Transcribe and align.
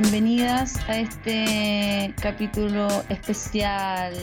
Bienvenidas 0.00 0.76
a 0.88 1.00
este 1.00 2.14
capítulo 2.22 2.86
especial. 3.08 4.14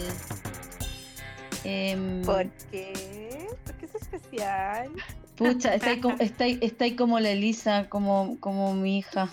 Em, 1.66 2.22
¿Por 2.22 2.50
qué? 2.72 3.50
¿Por 3.66 3.76
qué 3.76 3.86
es 3.86 3.96
especial? 3.96 4.90
pucha, 5.36 5.76
está 5.76 5.90
ahí, 5.90 6.00
como, 6.00 6.16
está 6.22 6.46
ahí- 6.46 6.60
está 6.62 6.86
como 6.96 7.20
la 7.20 7.32
Elisa, 7.32 7.90
como, 7.90 8.38
como 8.40 8.74
mi 8.74 9.00
hija, 9.00 9.28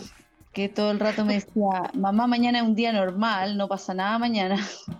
que 0.52 0.68
todo 0.68 0.90
el 0.90 0.98
rato 0.98 1.24
me 1.24 1.34
decía, 1.34 1.92
mamá, 1.94 2.26
mañana 2.26 2.58
es 2.58 2.64
un 2.64 2.74
día 2.74 2.92
normal, 2.92 3.56
no 3.56 3.68
pasa 3.68 3.94
nada 3.94 4.18
mañana. 4.18 4.56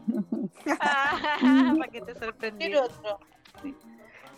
Para 0.65 1.91
que 1.91 2.03
te 2.03 2.15
sorprendiera. 2.21 2.85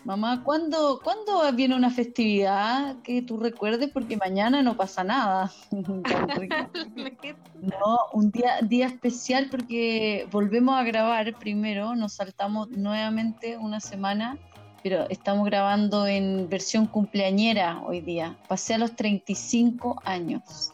Mamá, 0.05 0.43
¿cuándo, 0.43 0.99
¿cuándo 1.03 1.51
viene 1.53 1.75
una 1.75 1.89
festividad 1.89 3.01
que 3.01 3.23
tú 3.23 3.39
recuerdes? 3.39 3.89
Porque 3.89 4.17
mañana 4.17 4.61
no 4.61 4.77
pasa 4.77 5.03
nada. 5.03 5.51
No, 7.61 7.97
un 8.13 8.29
día, 8.29 8.59
día 8.61 8.85
especial 8.85 9.47
porque 9.49 10.27
volvemos 10.31 10.75
a 10.75 10.83
grabar 10.83 11.33
primero, 11.39 11.95
nos 11.95 12.13
saltamos 12.13 12.69
nuevamente 12.69 13.57
una 13.57 13.79
semana, 13.79 14.37
pero 14.83 15.09
estamos 15.09 15.45
grabando 15.45 16.05
en 16.05 16.47
versión 16.47 16.85
cumpleañera 16.85 17.81
hoy 17.81 18.01
día. 18.01 18.37
Pasé 18.47 18.75
a 18.75 18.77
los 18.77 18.95
35 18.95 19.99
años. 20.05 20.71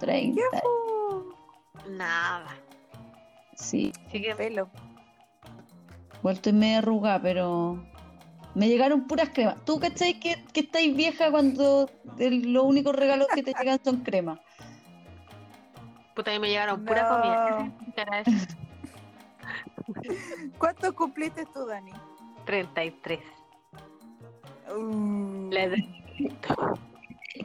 30, 0.00 0.42
Nada. 1.90 2.56
sí. 3.54 3.92
Así 4.08 4.20
que 4.20 4.34
Pelo. 4.34 4.68
Vuelto 6.22 6.50
y 6.50 6.54
media 6.54 6.78
arrugada, 6.78 7.22
pero 7.22 7.91
me 8.54 8.68
llegaron 8.68 9.06
puras 9.06 9.30
cremas. 9.30 9.56
¿Tú 9.64 9.78
cachai 9.80 10.18
que, 10.20 10.36
que 10.52 10.60
estáis 10.60 10.94
vieja 10.94 11.30
cuando 11.30 11.88
el- 12.18 12.52
los 12.52 12.64
únicos 12.64 12.94
regalos 12.94 13.28
que 13.28 13.42
te 13.42 13.54
llegan 13.54 13.78
son 13.84 13.98
cremas? 14.02 14.38
puta, 16.14 16.30
a 16.30 16.34
mí 16.34 16.40
me 16.40 16.48
llegaron 16.48 16.84
pura 16.84 17.02
No. 17.04 17.08
comida. 17.08 17.72
Cara, 17.96 18.20
es 18.20 18.28
¿Cuánto 20.58 20.94
cumpliste 20.94 21.46
tú, 21.54 21.66
Dani? 21.66 21.92
33. 22.44 23.20
Uh, 24.76 25.48
La 25.50 25.68
de 25.68 25.84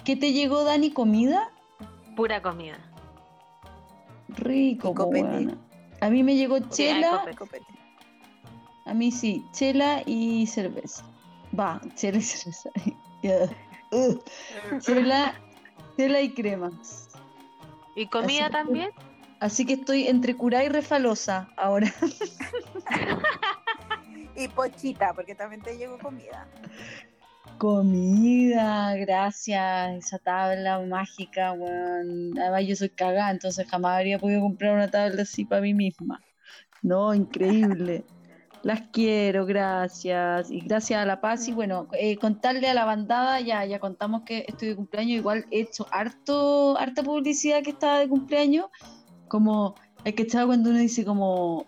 ¿Qué 0.03 0.15
te 0.15 0.33
llegó, 0.33 0.63
Dani? 0.63 0.91
¿Comida? 0.91 1.49
pura 2.15 2.41
comida. 2.41 2.77
Rico, 4.29 4.93
Y. 5.15 5.47
A 6.01 6.09
mí 6.09 6.23
me 6.23 6.35
llegó 6.35 6.59
chela, 6.59 7.25
copete. 7.37 7.65
A 8.87 8.93
mí 8.93 9.11
sí, 9.11 9.45
chela 9.51 10.01
y 10.05 10.47
cerveza. 10.47 11.03
Va, 11.57 11.81
chela 11.95 12.17
y 12.17 12.21
cerveza. 12.21 12.69
Chela, 14.79 15.33
chela 15.97 16.21
y 16.21 16.33
cremas. 16.33 17.09
¿Y 17.95 18.07
comida 18.07 18.45
Así- 18.45 18.51
también? 18.51 18.89
Así 19.39 19.65
que 19.65 19.73
estoy 19.73 20.07
entre 20.07 20.35
curá 20.35 20.63
y 20.63 20.69
refalosa 20.69 21.49
ahora. 21.57 21.93
Y 24.35 24.47
pochita, 24.49 25.13
porque 25.15 25.33
también 25.33 25.61
te 25.63 25.75
llegó 25.77 25.97
comida. 25.97 26.47
Comida, 27.57 28.93
gracias, 28.95 30.05
esa 30.05 30.19
tabla 30.19 30.79
mágica, 30.81 31.53
weón. 31.53 32.37
Además 32.37 32.67
yo 32.67 32.75
soy 32.75 32.89
cagada, 32.89 33.31
entonces 33.31 33.67
jamás 33.67 33.97
habría 33.97 34.19
podido 34.19 34.41
comprar 34.41 34.75
una 34.75 34.91
tabla 34.91 35.23
así 35.23 35.43
para 35.43 35.61
mí 35.61 35.73
misma. 35.73 36.23
No, 36.83 37.15
increíble. 37.15 38.05
Las 38.63 38.81
quiero, 38.91 39.45
gracias. 39.45 40.51
Y 40.51 40.61
gracias 40.61 41.01
a 41.01 41.05
La 41.05 41.21
Paz. 41.21 41.47
Y 41.47 41.53
bueno, 41.53 41.87
eh, 41.93 42.17
contarle 42.17 42.67
a 42.69 42.73
la 42.73 42.85
bandada, 42.85 43.39
ya, 43.39 43.65
ya 43.65 43.79
contamos 43.79 44.23
que 44.23 44.45
estoy 44.47 44.69
de 44.69 44.75
cumpleaños. 44.75 45.19
Igual 45.19 45.45
he 45.51 45.61
hecho 45.61 45.87
harto, 45.91 46.77
harta 46.77 47.03
publicidad 47.03 47.61
que 47.63 47.71
estaba 47.71 47.99
de 47.99 48.09
cumpleaños. 48.09 48.67
Como, 49.27 49.75
es 50.03 50.15
que 50.15 50.23
estaba 50.23 50.47
cuando 50.47 50.69
uno 50.69 50.79
dice 50.79 51.05
como 51.05 51.65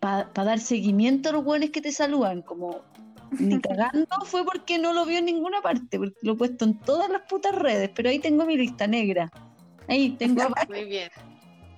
para 0.00 0.28
dar 0.34 0.60
seguimiento 0.60 1.30
a 1.30 1.32
los 1.32 1.44
buenos 1.44 1.70
que 1.70 1.80
te 1.80 1.90
saludan, 1.90 2.42
como 2.42 2.82
ni 3.38 3.60
cagando 3.60 4.06
fue 4.24 4.44
porque 4.44 4.78
no 4.78 4.92
lo 4.92 5.04
vio 5.04 5.18
en 5.18 5.24
ninguna 5.24 5.60
parte, 5.60 5.98
porque 5.98 6.16
lo 6.22 6.32
he 6.32 6.36
puesto 6.36 6.64
en 6.64 6.78
todas 6.80 7.10
las 7.10 7.22
putas 7.22 7.54
redes, 7.54 7.90
pero 7.94 8.08
ahí 8.08 8.18
tengo 8.18 8.44
mi 8.44 8.56
lista 8.56 8.86
negra. 8.86 9.30
Ahí 9.88 10.10
tengo 10.10 10.42
Muy 10.68 10.84
bien. 10.84 11.10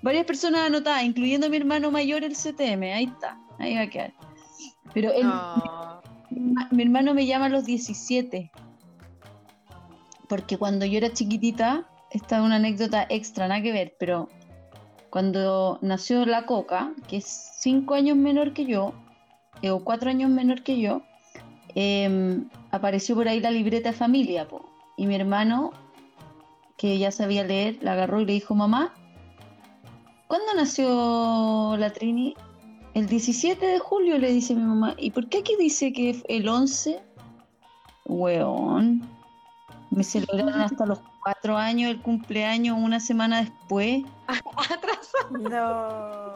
varias 0.02 0.24
personas 0.24 0.66
anotadas, 0.66 1.04
incluyendo 1.04 1.46
a 1.46 1.50
mi 1.50 1.56
hermano 1.56 1.90
mayor, 1.90 2.24
el 2.24 2.34
CTM. 2.34 2.82
Ahí 2.94 3.04
está, 3.04 3.38
ahí 3.58 3.74
va 3.74 3.82
a 3.82 3.90
quedar. 3.90 4.12
Pero 4.94 5.12
él, 5.12 5.26
mi 6.70 6.82
hermano 6.82 7.14
me 7.14 7.26
llama 7.26 7.46
a 7.46 7.50
los 7.50 7.64
17. 7.64 8.50
Porque 10.28 10.58
cuando 10.58 10.84
yo 10.84 10.98
era 10.98 11.12
chiquitita, 11.12 11.88
esta 12.10 12.38
es 12.38 12.42
una 12.42 12.56
anécdota 12.56 13.06
extra, 13.08 13.48
nada 13.48 13.62
que 13.62 13.72
ver, 13.72 13.94
pero 13.98 14.28
cuando 15.10 15.78
nació 15.82 16.24
la 16.26 16.46
Coca, 16.46 16.92
que 17.06 17.18
es 17.18 17.24
5 17.60 17.94
años 17.94 18.16
menor 18.16 18.52
que 18.52 18.66
yo, 18.66 18.92
eh, 19.62 19.70
o 19.70 19.84
4 19.84 20.10
años 20.10 20.30
menor 20.30 20.62
que 20.62 20.80
yo, 20.80 21.02
em, 21.74 22.48
apareció 22.70 23.14
por 23.14 23.28
ahí 23.28 23.40
la 23.40 23.50
libreta 23.50 23.90
de 23.90 23.96
familia, 23.96 24.48
po. 24.48 24.68
y 24.96 25.06
mi 25.06 25.14
hermano, 25.14 25.70
que 26.76 26.98
ya 26.98 27.10
sabía 27.10 27.44
leer, 27.44 27.78
la 27.82 27.92
agarró 27.92 28.20
y 28.20 28.26
le 28.26 28.32
dijo, 28.32 28.54
mamá, 28.54 28.94
¿cuándo 30.26 30.54
nació 30.54 31.76
la 31.78 31.90
Trini? 31.90 32.34
El 32.98 33.06
17 33.06 33.64
de 33.64 33.78
julio, 33.78 34.18
le 34.18 34.32
dice 34.32 34.56
mi 34.56 34.64
mamá. 34.64 34.96
¿Y 34.98 35.12
por 35.12 35.28
qué 35.28 35.38
aquí 35.38 35.54
dice 35.56 35.92
que 35.92 36.10
es 36.10 36.24
el 36.28 36.48
11? 36.48 37.00
Weón. 38.06 39.08
Me 39.92 40.02
celebraron 40.02 40.60
hasta 40.60 40.84
los 40.84 40.98
cuatro 41.22 41.56
años 41.56 41.92
el 41.92 42.02
cumpleaños 42.02 42.76
una 42.76 42.98
semana 42.98 43.42
después. 43.42 44.02
No. 45.30 46.32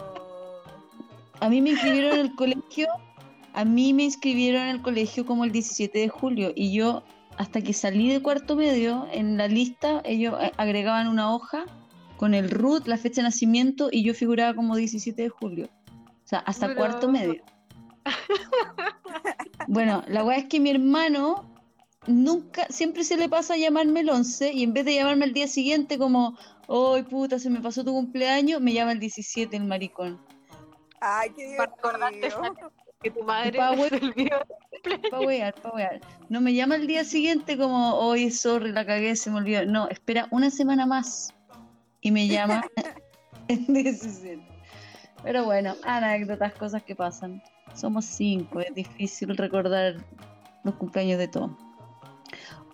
A 1.40 1.48
mí 1.48 1.60
me 1.60 1.70
inscribieron 1.70 2.12
en 2.12 2.20
el 2.20 2.34
colegio, 2.36 2.86
a 3.54 3.64
mí 3.64 3.92
me 3.92 4.04
inscribieron 4.04 4.62
en 4.62 4.68
el 4.68 4.82
colegio 4.82 5.26
como 5.26 5.44
el 5.44 5.50
17 5.50 5.98
de 5.98 6.08
julio 6.08 6.52
y 6.54 6.72
yo 6.72 7.02
hasta 7.38 7.60
que 7.60 7.72
salí 7.72 8.08
de 8.08 8.22
cuarto 8.22 8.54
medio 8.54 9.08
en 9.10 9.36
la 9.36 9.48
lista 9.48 10.00
ellos 10.04 10.36
eh, 10.40 10.52
agregaban 10.58 11.08
una 11.08 11.34
hoja 11.34 11.64
con 12.18 12.34
el 12.34 12.50
root, 12.50 12.86
la 12.86 12.98
fecha 12.98 13.22
de 13.22 13.28
nacimiento 13.28 13.88
y 13.90 14.04
yo 14.04 14.14
figuraba 14.14 14.54
como 14.54 14.76
17 14.76 15.22
de 15.22 15.28
julio. 15.28 15.68
Sea, 16.32 16.38
hasta 16.46 16.66
Bro. 16.68 16.76
cuarto 16.76 17.08
medio. 17.10 17.42
Bueno, 19.68 20.02
la 20.08 20.24
weá 20.24 20.38
es 20.38 20.46
que 20.46 20.58
mi 20.60 20.70
hermano 20.70 21.54
nunca, 22.06 22.66
siempre 22.70 23.04
se 23.04 23.16
le 23.18 23.28
pasa 23.28 23.54
a 23.54 23.56
llamarme 23.58 24.00
el 24.00 24.08
11 24.10 24.52
y 24.52 24.62
en 24.64 24.72
vez 24.72 24.84
de 24.86 24.94
llamarme 24.94 25.26
el 25.26 25.32
día 25.34 25.46
siguiente 25.46 25.98
como, 25.98 26.36
¡ay 26.68 27.02
puta, 27.04 27.38
se 27.38 27.48
me 27.50 27.60
pasó 27.60 27.84
tu 27.84 27.92
cumpleaños! 27.92 28.60
Me 28.62 28.72
llama 28.72 28.92
el 28.92 28.98
17 29.00 29.56
el 29.56 29.64
maricón. 29.64 30.20
Ay, 31.00 31.30
qué 31.36 31.48
divertido. 31.50 31.92
Que 33.02 33.10
tu 33.10 33.22
madre 33.24 33.58
Pa' 33.58 33.70
se 33.76 33.80
we- 33.82 34.00
olvidó. 34.08 34.40
Pa' 35.10 35.20
wear, 35.20 35.54
pa' 35.54 35.70
wear. 35.74 36.00
No 36.28 36.40
me 36.40 36.54
llama 36.54 36.74
el 36.76 36.86
día 36.86 37.04
siguiente 37.04 37.56
como, 37.58 37.94
oye, 37.98 38.30
sorry, 38.30 38.72
la 38.72 38.84
cagué, 38.86 39.14
se 39.16 39.30
me 39.30 39.36
olvidó. 39.38 39.64
No, 39.66 39.86
espera 39.88 40.26
una 40.30 40.50
semana 40.50 40.86
más 40.86 41.32
y 42.00 42.10
me 42.10 42.26
llama 42.26 42.64
el 43.48 43.64
17. 43.66 44.42
Pero 45.22 45.44
bueno, 45.44 45.74
anécdotas, 45.84 46.52
cosas 46.54 46.82
que 46.82 46.96
pasan. 46.96 47.42
Somos 47.74 48.04
cinco, 48.04 48.60
es 48.60 48.74
difícil 48.74 49.36
recordar 49.36 49.96
los 50.64 50.74
cumpleaños 50.74 51.18
de 51.18 51.28
todos. 51.28 51.50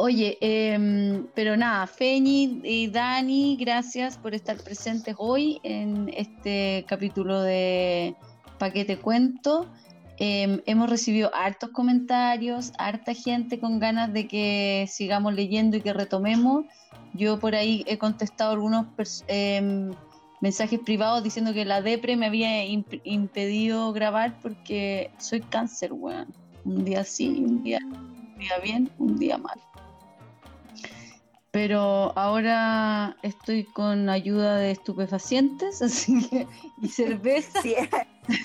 Oye, 0.01 0.39
em, 0.41 1.27
pero 1.35 1.57
nada, 1.57 1.87
Feñi 1.89 2.61
y 2.63 2.87
Dani, 2.87 3.57
gracias 3.57 4.17
por 4.17 4.33
estar 4.33 4.57
presentes 4.57 5.17
hoy 5.19 5.59
en 5.65 6.09
este 6.17 6.85
capítulo 6.87 7.43
de 7.43 8.15
Paquete 8.59 8.99
Cuento. 8.99 9.67
Em, 10.21 10.61
hemos 10.67 10.89
recibido 10.89 11.35
hartos 11.35 11.71
comentarios, 11.71 12.73
harta 12.79 13.13
gente 13.13 13.59
con 13.59 13.81
ganas 13.81 14.13
de 14.13 14.29
que 14.29 14.87
sigamos 14.89 15.35
leyendo 15.35 15.77
y 15.77 15.81
que 15.81 15.93
retomemos. 15.93 16.65
Yo 17.15 17.41
por 17.41 17.57
ahí 17.57 17.85
he 17.89 17.99
contestado 17.99 18.53
algunos 18.53 18.87
em, 19.27 19.91
mensajes 20.41 20.81
privados 20.81 21.23
diciendo 21.25 21.53
que 21.53 21.65
la 21.65 21.83
depre 21.83 22.17
me 22.17 22.27
había 22.27 22.65
imp- 22.65 23.01
impedido 23.05 23.93
grabar 23.93 24.39
porque 24.41 25.11
soy 25.19 25.41
cáncer, 25.41 25.93
weón. 25.93 26.27
Un 26.65 26.85
día 26.85 27.05
sí, 27.05 27.45
un 27.45 27.63
día, 27.63 27.79
un 27.83 28.39
día 28.39 28.59
bien, 28.63 28.91
un 28.99 29.19
día 29.19 29.39
mal. 29.39 29.59
Pero 31.51 32.13
ahora 32.17 33.17
estoy 33.23 33.65
con 33.65 34.11
ayuda 34.11 34.57
de 34.57 34.71
estupefacientes, 34.71 35.81
así 35.83 36.29
que, 36.29 36.47
y 36.81 36.89
cerveza. 36.89 37.63
Si, 37.63 37.75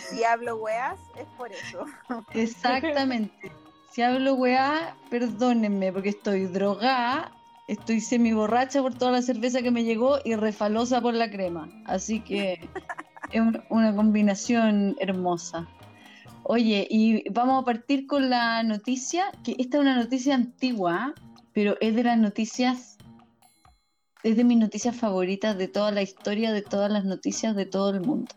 si 0.10 0.24
hablo 0.24 0.56
weas, 0.56 0.98
es 1.19 1.25
por 1.38 1.51
eso. 1.51 1.86
Exactamente. 2.34 3.51
Si 3.92 4.01
hablo 4.01 4.36
weá, 4.36 4.95
perdónenme, 5.10 5.92
porque 5.92 6.10
estoy 6.10 6.45
drogada, 6.45 7.31
estoy 7.68 8.01
semi 8.01 8.33
borracha 8.33 8.81
por 8.81 8.94
toda 8.94 9.12
la 9.12 9.21
cerveza 9.21 9.62
que 9.62 9.71
me 9.71 9.83
llegó 9.83 10.18
y 10.24 10.36
refalosa 10.36 11.01
por 11.01 11.13
la 11.13 11.30
crema. 11.31 11.69
Así 11.86 12.19
que 12.19 12.69
es 13.31 13.42
un- 13.42 13.63
una 13.69 13.95
combinación 13.95 14.95
hermosa. 15.00 15.68
Oye, 16.44 16.88
y 16.89 17.30
vamos 17.30 17.62
a 17.62 17.65
partir 17.65 18.06
con 18.06 18.30
la 18.30 18.63
noticia, 18.63 19.25
que 19.44 19.56
esta 19.57 19.77
es 19.77 19.81
una 19.81 19.95
noticia 19.95 20.36
antigua, 20.36 21.13
pero 21.54 21.77
es 21.80 21.95
de 21.95 22.04
las 22.04 22.18
noticias 22.18 22.98
es 24.24 24.38
de 24.38 24.45
mis 24.45 24.57
noticias 24.57 24.95
favoritas 24.95 25.57
de 25.57 25.68
toda 25.68 25.92
la 25.92 26.01
historia, 26.01 26.54
de 26.54 26.62
todas 26.62 26.89
las 26.89 27.04
noticias 27.04 27.57
de 27.57 27.66
todo 27.66 27.89
el 27.89 28.00
mundo. 28.00 28.33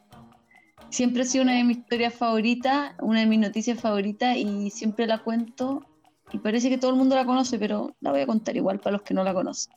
Siempre 0.91 1.23
ha 1.23 1.25
sido 1.25 1.45
una 1.45 1.53
de 1.55 1.63
mis 1.63 1.79
historias 1.79 2.13
favoritas, 2.13 2.95
una 3.01 3.21
de 3.21 3.27
mis 3.27 3.39
noticias 3.39 3.81
favoritas 3.81 4.37
y 4.37 4.71
siempre 4.71 5.07
la 5.07 5.19
cuento 5.19 5.87
y 6.33 6.39
parece 6.39 6.69
que 6.69 6.79
todo 6.79 6.91
el 6.91 6.97
mundo 6.97 7.15
la 7.15 7.25
conoce, 7.25 7.59
pero 7.59 7.95
la 8.01 8.11
voy 8.11 8.21
a 8.21 8.27
contar 8.27 8.57
igual 8.57 8.81
para 8.81 8.97
los 8.97 9.03
que 9.03 9.15
no 9.15 9.25
la 9.25 9.35
conocen. 9.35 9.75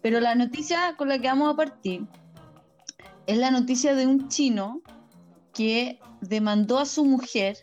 Pero 0.00 0.20
la 0.20 0.34
noticia 0.34 0.94
con 0.96 1.08
la 1.08 1.18
que 1.18 1.28
vamos 1.28 1.52
a 1.52 1.56
partir 1.56 2.06
es 3.26 3.36
la 3.38 3.50
noticia 3.50 3.94
de 3.94 4.06
un 4.06 4.28
chino 4.28 4.80
que 5.52 5.98
demandó 6.20 6.78
a 6.78 6.86
su 6.86 7.04
mujer 7.04 7.58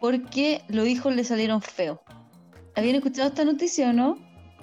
porque 0.00 0.62
los 0.68 0.86
hijos 0.86 1.14
le 1.14 1.24
salieron 1.24 1.62
feos. 1.62 1.98
¿Habían 2.76 2.96
escuchado 2.96 3.28
esta 3.28 3.44
noticia 3.44 3.90
o 3.90 3.92
no? 3.92 4.18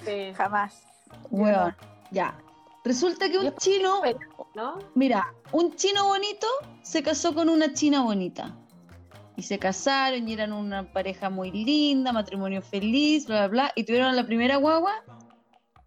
Sí. 0.06 0.34
Jamás. 0.36 0.84
Bueno, 1.30 1.76
ya. 2.12 2.38
Resulta 2.84 3.30
que 3.30 3.38
un 3.38 3.54
chino, 3.56 4.02
¿No? 4.56 4.80
mira, 4.96 5.34
un 5.52 5.76
chino 5.76 6.06
bonito 6.06 6.48
se 6.82 7.04
casó 7.04 7.34
con 7.34 7.50
una 7.50 7.74
china 7.74 8.02
bonita. 8.02 8.56
Y 9.38 9.44
se 9.44 9.60
casaron 9.60 10.28
y 10.28 10.34
eran 10.34 10.52
una 10.52 10.92
pareja 10.92 11.30
muy 11.30 11.52
linda, 11.52 12.12
matrimonio 12.12 12.62
feliz, 12.62 13.28
bla, 13.28 13.42
bla, 13.42 13.48
bla. 13.48 13.72
Y 13.76 13.84
tuvieron 13.84 14.16
la 14.16 14.26
primera 14.26 14.58
guagua. 14.58 14.92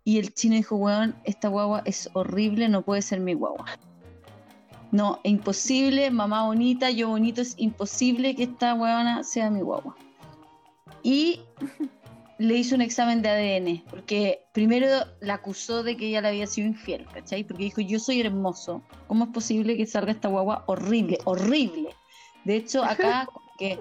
Y 0.05 0.19
el 0.19 0.32
chino 0.32 0.55
dijo, 0.55 0.76
weón, 0.76 1.14
esta 1.25 1.49
guagua 1.49 1.82
es 1.85 2.08
horrible, 2.14 2.69
no 2.69 2.82
puede 2.82 3.02
ser 3.02 3.20
mi 3.20 3.35
guagua. 3.35 3.67
No, 4.93 5.20
es 5.25 5.32
imposible, 5.32 6.11
mamá 6.11 6.47
bonita, 6.47 6.91
yo 6.91 7.08
bonito, 7.08 7.43
es 7.43 7.55
imposible 7.58 8.35
que 8.35 8.44
esta 8.44 8.75
weona 8.75 9.23
sea 9.23 9.50
mi 9.50 9.61
guagua. 9.61 9.97
Y 11.02 11.41
le 12.38 12.56
hizo 12.56 12.75
un 12.75 12.81
examen 12.81 13.20
de 13.20 13.29
ADN, 13.29 13.85
porque 13.91 14.47
primero 14.52 14.87
la 15.20 15.35
acusó 15.35 15.82
de 15.82 15.97
que 15.97 16.08
ella 16.08 16.23
le 16.23 16.29
había 16.29 16.47
sido 16.47 16.69
infiel, 16.69 17.06
¿cachai? 17.12 17.44
Porque 17.44 17.64
dijo, 17.64 17.81
yo 17.81 17.99
soy 17.99 18.20
hermoso, 18.20 18.82
¿cómo 19.06 19.25
es 19.25 19.31
posible 19.31 19.76
que 19.76 19.87
salga 19.87 20.12
esta 20.12 20.29
guagua 20.29 20.64
horrible, 20.67 21.19
horrible? 21.25 21.91
De 22.44 22.56
hecho, 22.56 22.82
acá 22.82 23.29
que 23.61 23.79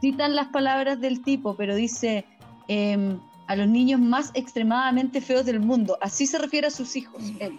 citan 0.00 0.34
las 0.34 0.48
palabras 0.48 1.00
del 1.00 1.22
tipo, 1.22 1.54
pero 1.56 1.74
dice 1.74 2.26
em, 2.68 3.18
a 3.46 3.56
los 3.56 3.68
niños 3.68 4.00
más 4.00 4.30
extremadamente 4.34 5.20
feos 5.22 5.46
del 5.46 5.60
mundo, 5.60 5.96
así 6.02 6.26
se 6.26 6.36
refiere 6.38 6.66
a 6.66 6.70
sus 6.70 6.94
hijos. 6.96 7.22
él. 7.38 7.58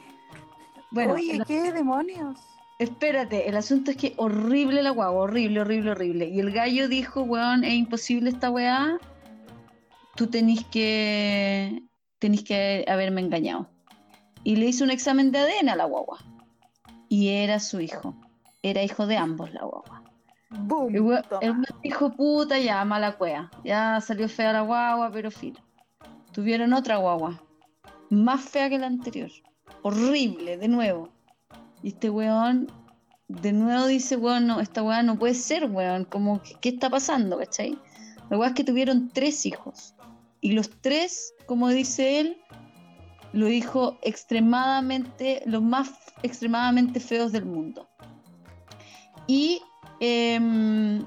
Bueno, 0.91 1.13
Oye, 1.13 1.38
el- 1.38 1.45
¿qué 1.45 1.71
demonios? 1.71 2.38
Espérate, 2.77 3.47
el 3.47 3.56
asunto 3.56 3.91
es 3.91 3.97
que 3.97 4.13
horrible 4.18 4.81
la 4.81 4.89
guagua, 4.89 5.21
horrible, 5.21 5.62
horrible, 5.62 5.91
horrible. 5.91 6.27
Y 6.29 6.39
el 6.39 6.51
gallo 6.51 6.88
dijo, 6.88 7.21
weón, 7.21 7.63
es 7.63 7.73
imposible 7.73 8.29
esta 8.31 8.50
weá. 8.50 8.97
Tú 10.15 10.27
tenés 10.27 10.65
que, 10.65 11.83
tenés 12.19 12.44
que 12.44 12.83
haberme 12.88 13.21
engañado. 13.21 13.69
Y 14.44 14.56
le 14.56 14.65
hizo 14.65 14.83
un 14.83 14.89
examen 14.91 15.31
de 15.31 15.39
ADN 15.39 15.69
a 15.69 15.75
la 15.75 15.85
guagua. 15.85 16.18
Y 17.07 17.29
era 17.29 17.59
su 17.59 17.79
hijo. 17.79 18.15
Era 18.63 18.81
hijo 18.83 19.06
de 19.06 19.18
ambos 19.18 19.53
la 19.53 19.62
guagua. 19.63 20.00
El 20.51 21.56
dijo, 21.81 22.12
puta, 22.12 22.59
ya, 22.59 22.83
mala 22.83 23.18
cueva. 23.18 23.50
Ya 23.63 24.01
salió 24.01 24.27
fea 24.27 24.51
la 24.51 24.62
guagua, 24.62 25.09
pero 25.12 25.31
filo. 25.31 25.59
Tuvieron 26.33 26.74
otra 26.74 26.98
guagua. 26.98 27.42
Más 28.09 28.42
fea 28.42 28.69
que 28.69 28.77
la 28.77 28.88
anterior. 28.88 29.31
Horrible, 29.81 30.57
de 30.57 30.68
nuevo. 30.68 31.09
Y 31.81 31.89
este 31.89 32.09
weón, 32.09 32.69
de 33.30 33.53
nuevo 33.53 33.88
dice, 33.88 34.18
weón, 34.18 34.48
no, 34.48 34.59
esta 34.59 34.83
weá 34.83 35.03
no 35.03 35.18
puede 35.18 35.36
ser, 35.36 35.65
weón. 35.65 36.03
Como, 36.06 36.42
¿qué, 36.42 36.56
qué 36.59 36.69
está 36.69 36.89
pasando, 36.89 37.38
cachai? 37.38 37.77
La 38.30 38.38
weá 38.38 38.50
es 38.50 38.56
que 38.56 38.65
tuvieron 38.65 39.09
tres 39.09 39.45
hijos. 39.45 39.95
Y 40.42 40.51
los 40.51 40.69
tres, 40.81 41.33
como 41.45 41.69
dice 41.69 42.19
él, 42.19 42.38
lo 43.31 43.45
dijo 43.45 43.97
extremadamente, 44.01 45.44
los 45.45 45.62
más 45.62 45.92
extremadamente 46.24 47.00
feos 47.00 47.31
del 47.31 47.45
mundo. 47.45 47.88
Y 49.27 49.62
em, 50.01 51.06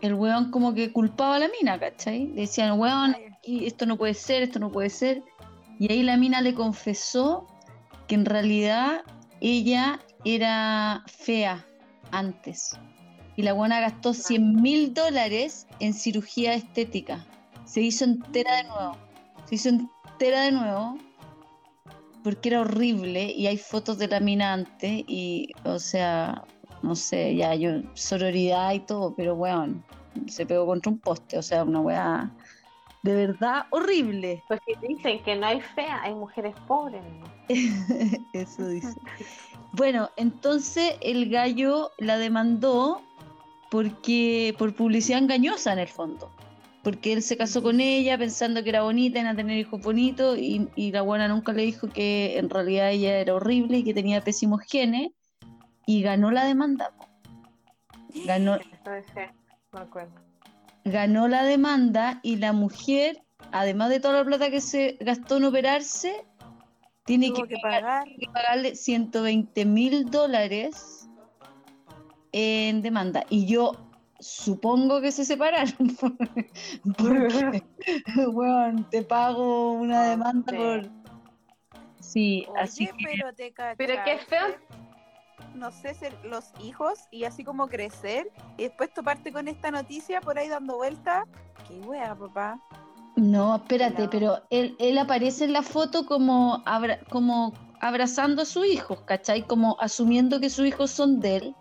el 0.00 0.14
weón 0.14 0.50
como 0.50 0.74
que 0.74 0.92
culpaba 0.92 1.36
a 1.36 1.38
la 1.38 1.48
mina, 1.60 1.78
¿cachai? 1.78 2.26
Le 2.28 2.42
decían, 2.42 2.80
weón, 2.80 3.14
esto 3.42 3.86
no 3.86 3.96
puede 3.96 4.14
ser, 4.14 4.42
esto 4.42 4.58
no 4.58 4.72
puede 4.72 4.90
ser. 4.90 5.22
Y 5.78 5.92
ahí 5.92 6.02
la 6.02 6.16
mina 6.16 6.40
le 6.40 6.54
confesó 6.54 7.46
que 8.08 8.14
en 8.14 8.24
realidad 8.24 9.02
ella 9.40 10.00
era 10.24 11.04
fea 11.06 11.64
antes. 12.10 12.78
Y 13.36 13.42
la 13.42 13.52
buena 13.52 13.80
gastó 13.80 14.14
100 14.14 14.62
mil 14.62 14.94
dólares 14.94 15.66
en 15.80 15.92
cirugía 15.92 16.54
estética. 16.54 17.26
Se 17.64 17.80
hizo 17.80 18.04
entera 18.04 18.56
de 18.56 18.64
nuevo. 18.64 18.96
Se 19.46 19.56
hizo 19.56 19.68
entera 19.68 20.42
de 20.42 20.52
nuevo 20.52 20.98
porque 22.22 22.48
era 22.48 22.62
horrible 22.62 23.30
y 23.32 23.46
hay 23.48 23.58
fotos 23.58 23.98
de 23.98 24.08
la 24.08 24.18
mina 24.18 24.54
antes 24.54 25.04
y, 25.06 25.50
o 25.64 25.78
sea, 25.78 26.44
no 26.84 26.94
sé, 26.94 27.34
ya 27.34 27.54
yo, 27.54 27.80
sororidad 27.94 28.72
y 28.72 28.80
todo, 28.80 29.14
pero 29.16 29.34
weón, 29.34 29.82
se 30.26 30.44
pegó 30.44 30.66
contra 30.66 30.92
un 30.92 30.98
poste, 30.98 31.38
o 31.38 31.42
sea, 31.42 31.64
una 31.64 31.80
weá 31.80 32.30
de 33.02 33.14
verdad 33.14 33.66
horrible. 33.70 34.42
Porque 34.48 34.74
dicen 34.86 35.22
que 35.22 35.36
no 35.36 35.46
hay 35.46 35.60
fea, 35.60 36.02
hay 36.02 36.14
mujeres 36.14 36.54
pobres. 36.66 37.02
¿no? 37.02 37.54
Eso 38.32 38.66
dice. 38.68 38.94
Bueno, 39.72 40.10
entonces 40.16 40.94
el 41.00 41.28
gallo 41.28 41.90
la 41.98 42.16
demandó 42.16 43.02
porque 43.70 44.54
por 44.58 44.74
publicidad 44.74 45.18
engañosa 45.18 45.72
en 45.72 45.80
el 45.80 45.88
fondo. 45.88 46.30
Porque 46.82 47.12
él 47.12 47.22
se 47.22 47.36
casó 47.36 47.62
con 47.62 47.80
ella 47.80 48.16
pensando 48.18 48.62
que 48.62 48.68
era 48.70 48.82
bonita, 48.82 49.18
iban 49.18 49.32
a 49.32 49.36
tener 49.36 49.58
hijos 49.58 49.80
bonitos 49.82 50.38
y, 50.38 50.68
y 50.76 50.92
la 50.92 51.02
buena 51.02 51.28
nunca 51.28 51.52
le 51.52 51.62
dijo 51.62 51.88
que 51.88 52.38
en 52.38 52.50
realidad 52.50 52.90
ella 52.90 53.18
era 53.18 53.34
horrible 53.34 53.78
y 53.78 53.84
que 53.84 53.94
tenía 53.94 54.22
pésimos 54.22 54.60
genes 54.62 55.12
y 55.86 56.02
ganó 56.02 56.30
la 56.30 56.44
demanda. 56.44 56.92
Ganó, 58.26 58.58
me 59.72 59.80
acuerdo. 59.80 60.12
ganó 60.84 61.26
la 61.28 61.44
demanda 61.44 62.20
y 62.22 62.36
la 62.36 62.52
mujer, 62.52 63.22
además 63.52 63.90
de 63.90 64.00
toda 64.00 64.18
la 64.18 64.24
plata 64.24 64.50
que 64.50 64.60
se 64.60 64.96
gastó 65.00 65.36
en 65.38 65.44
operarse, 65.44 66.24
tiene 67.04 67.32
que 67.32 67.42
que 67.42 67.56
pagar 67.58 67.82
pagar. 67.82 68.04
que 68.18 68.26
pagarle 68.32 68.74
120 68.76 69.64
mil 69.66 70.10
dólares 70.10 71.08
en 72.32 72.82
demanda. 72.82 73.24
Y 73.28 73.46
yo 73.46 73.72
supongo 74.20 75.00
que 75.00 75.12
se 75.12 75.24
separaron. 75.24 75.74
Porque, 76.96 77.62
weón, 78.32 78.88
te 78.90 79.02
pago 79.02 79.72
una 79.72 80.02
Ah, 80.04 80.08
demanda 80.10 80.52
por. 80.52 80.90
Sí, 82.00 82.44
Oye, 82.48 82.60
así 82.62 82.86
que. 82.86 83.04
pero 83.04 83.34
te 83.34 83.52
Pero 83.76 83.94
qué 84.04 84.18
feo. 84.18 84.46
No 85.54 85.70
sé, 85.70 85.94
ser 85.94 86.12
los 86.24 86.52
hijos 86.62 86.98
y 87.10 87.24
así 87.24 87.44
como 87.44 87.68
crecer 87.68 88.28
y 88.58 88.64
después 88.64 88.92
toparte 88.92 89.32
con 89.32 89.46
esta 89.48 89.70
noticia 89.70 90.20
por 90.20 90.38
ahí 90.38 90.48
dando 90.48 90.76
vuelta. 90.76 91.24
Qué 91.68 91.74
wea, 91.80 92.14
papá. 92.14 92.60
No, 93.16 93.56
espérate, 93.56 94.02
No. 94.04 94.10
pero 94.10 94.42
él, 94.50 94.74
él 94.80 94.98
aparece 94.98 95.44
en 95.44 95.52
la 95.52 95.62
foto 95.62 96.04
como, 96.06 96.62
abra- 96.66 96.98
como 97.10 97.52
abrazando 97.80 98.42
a 98.42 98.44
sus 98.44 98.66
hijos, 98.66 99.00
¿cachai? 99.02 99.42
Como 99.46 99.76
asumiendo 99.80 100.40
que 100.40 100.50
sus 100.50 100.66
hijos 100.66 100.90
son 100.90 101.20
de 101.20 101.36
él. 101.36 101.56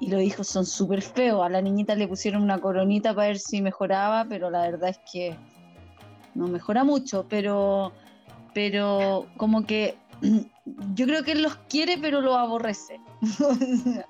Y 0.00 0.10
los 0.10 0.20
hijos 0.20 0.46
son 0.48 0.66
súper 0.66 1.00
feos. 1.00 1.42
A 1.42 1.48
la 1.48 1.62
niñita 1.62 1.94
le 1.94 2.06
pusieron 2.08 2.42
una 2.42 2.58
coronita 2.60 3.14
para 3.14 3.28
ver 3.28 3.38
si 3.38 3.62
mejoraba, 3.62 4.26
pero 4.28 4.50
la 4.50 4.60
verdad 4.62 4.90
es 4.90 5.00
que 5.10 5.34
no 6.34 6.48
mejora 6.48 6.84
mucho. 6.84 7.24
Pero, 7.30 7.92
pero 8.52 9.26
como 9.38 9.64
que 9.64 9.96
yo 10.20 11.06
creo 11.06 11.22
que 11.22 11.32
él 11.32 11.42
los 11.42 11.56
quiere, 11.68 11.98
pero 11.98 12.20
los 12.20 12.36
aborrece. 12.36 13.00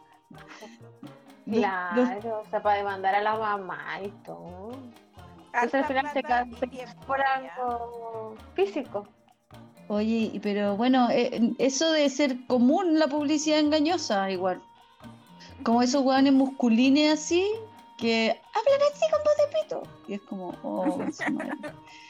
Los- 1.47 1.59
Claro, 1.61 2.41
o 2.41 2.51
sea, 2.51 2.61
para 2.61 2.79
demandar 2.79 3.15
a 3.15 3.23
la 3.23 3.37
mamá 3.37 4.01
y 4.03 4.09
todo. 4.25 4.73
Entonces 5.55 5.75
al 5.75 5.85
final 5.87 6.13
se 6.13 6.87
por 7.07 7.21
algo 7.23 8.35
físico. 8.55 9.07
Oye, 9.89 10.41
pero 10.43 10.77
bueno, 10.77 11.09
eh, 11.11 11.55
eso 11.59 11.93
de 11.93 12.11
ser 12.11 12.45
común 12.49 12.99
la 12.99 13.07
publicidad 13.07 13.61
engañosa, 13.61 14.29
igual. 14.31 14.61
Como 15.63 15.83
esos 15.83 16.03
hueones 16.03 16.33
musculines 16.33 17.13
así, 17.21 17.47
que 17.97 18.41
hablan 18.53 18.81
así 18.93 19.05
con 19.13 19.21
voz 19.23 19.37
de 19.39 19.61
pito. 19.61 19.83
Y 20.09 20.15
es 20.15 20.21
como, 20.23 20.53
oh. 20.65 20.99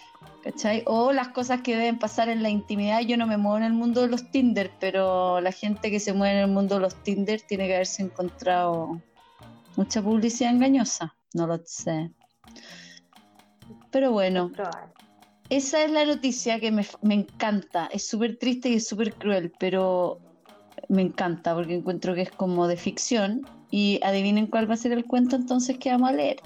¿Cachai? 0.46 0.84
O 0.86 1.10
las 1.10 1.30
cosas 1.30 1.62
que 1.62 1.74
deben 1.74 1.98
pasar 1.98 2.28
en 2.28 2.40
la 2.40 2.48
intimidad. 2.48 3.00
Yo 3.00 3.16
no 3.16 3.26
me 3.26 3.36
muevo 3.36 3.56
en 3.56 3.64
el 3.64 3.72
mundo 3.72 4.02
de 4.02 4.08
los 4.08 4.30
Tinder, 4.30 4.70
pero 4.78 5.40
la 5.40 5.50
gente 5.50 5.90
que 5.90 5.98
se 5.98 6.12
mueve 6.12 6.34
en 6.38 6.44
el 6.44 6.50
mundo 6.52 6.76
de 6.76 6.82
los 6.82 7.02
Tinder 7.02 7.40
tiene 7.40 7.66
que 7.66 7.74
haberse 7.74 8.04
encontrado 8.04 9.02
mucha 9.74 10.00
publicidad 10.00 10.52
engañosa. 10.52 11.16
No 11.34 11.48
lo 11.48 11.60
sé. 11.64 12.12
Pero 13.90 14.12
bueno. 14.12 14.52
Esa 15.50 15.82
es 15.82 15.90
la 15.90 16.04
noticia 16.04 16.60
que 16.60 16.70
me, 16.70 16.86
me 17.02 17.14
encanta. 17.14 17.88
Es 17.92 18.06
súper 18.06 18.38
triste 18.38 18.68
y 18.68 18.74
es 18.74 18.86
súper 18.86 19.14
cruel, 19.14 19.52
pero 19.58 20.20
me 20.88 21.02
encanta 21.02 21.56
porque 21.56 21.74
encuentro 21.74 22.14
que 22.14 22.22
es 22.22 22.30
como 22.30 22.68
de 22.68 22.76
ficción. 22.76 23.44
Y 23.68 23.98
adivinen 24.04 24.46
cuál 24.46 24.70
va 24.70 24.74
a 24.74 24.76
ser 24.76 24.92
el 24.92 25.06
cuento 25.06 25.34
entonces 25.34 25.76
que 25.76 25.90
vamos 25.90 26.10
a 26.10 26.12
leer. 26.12 26.36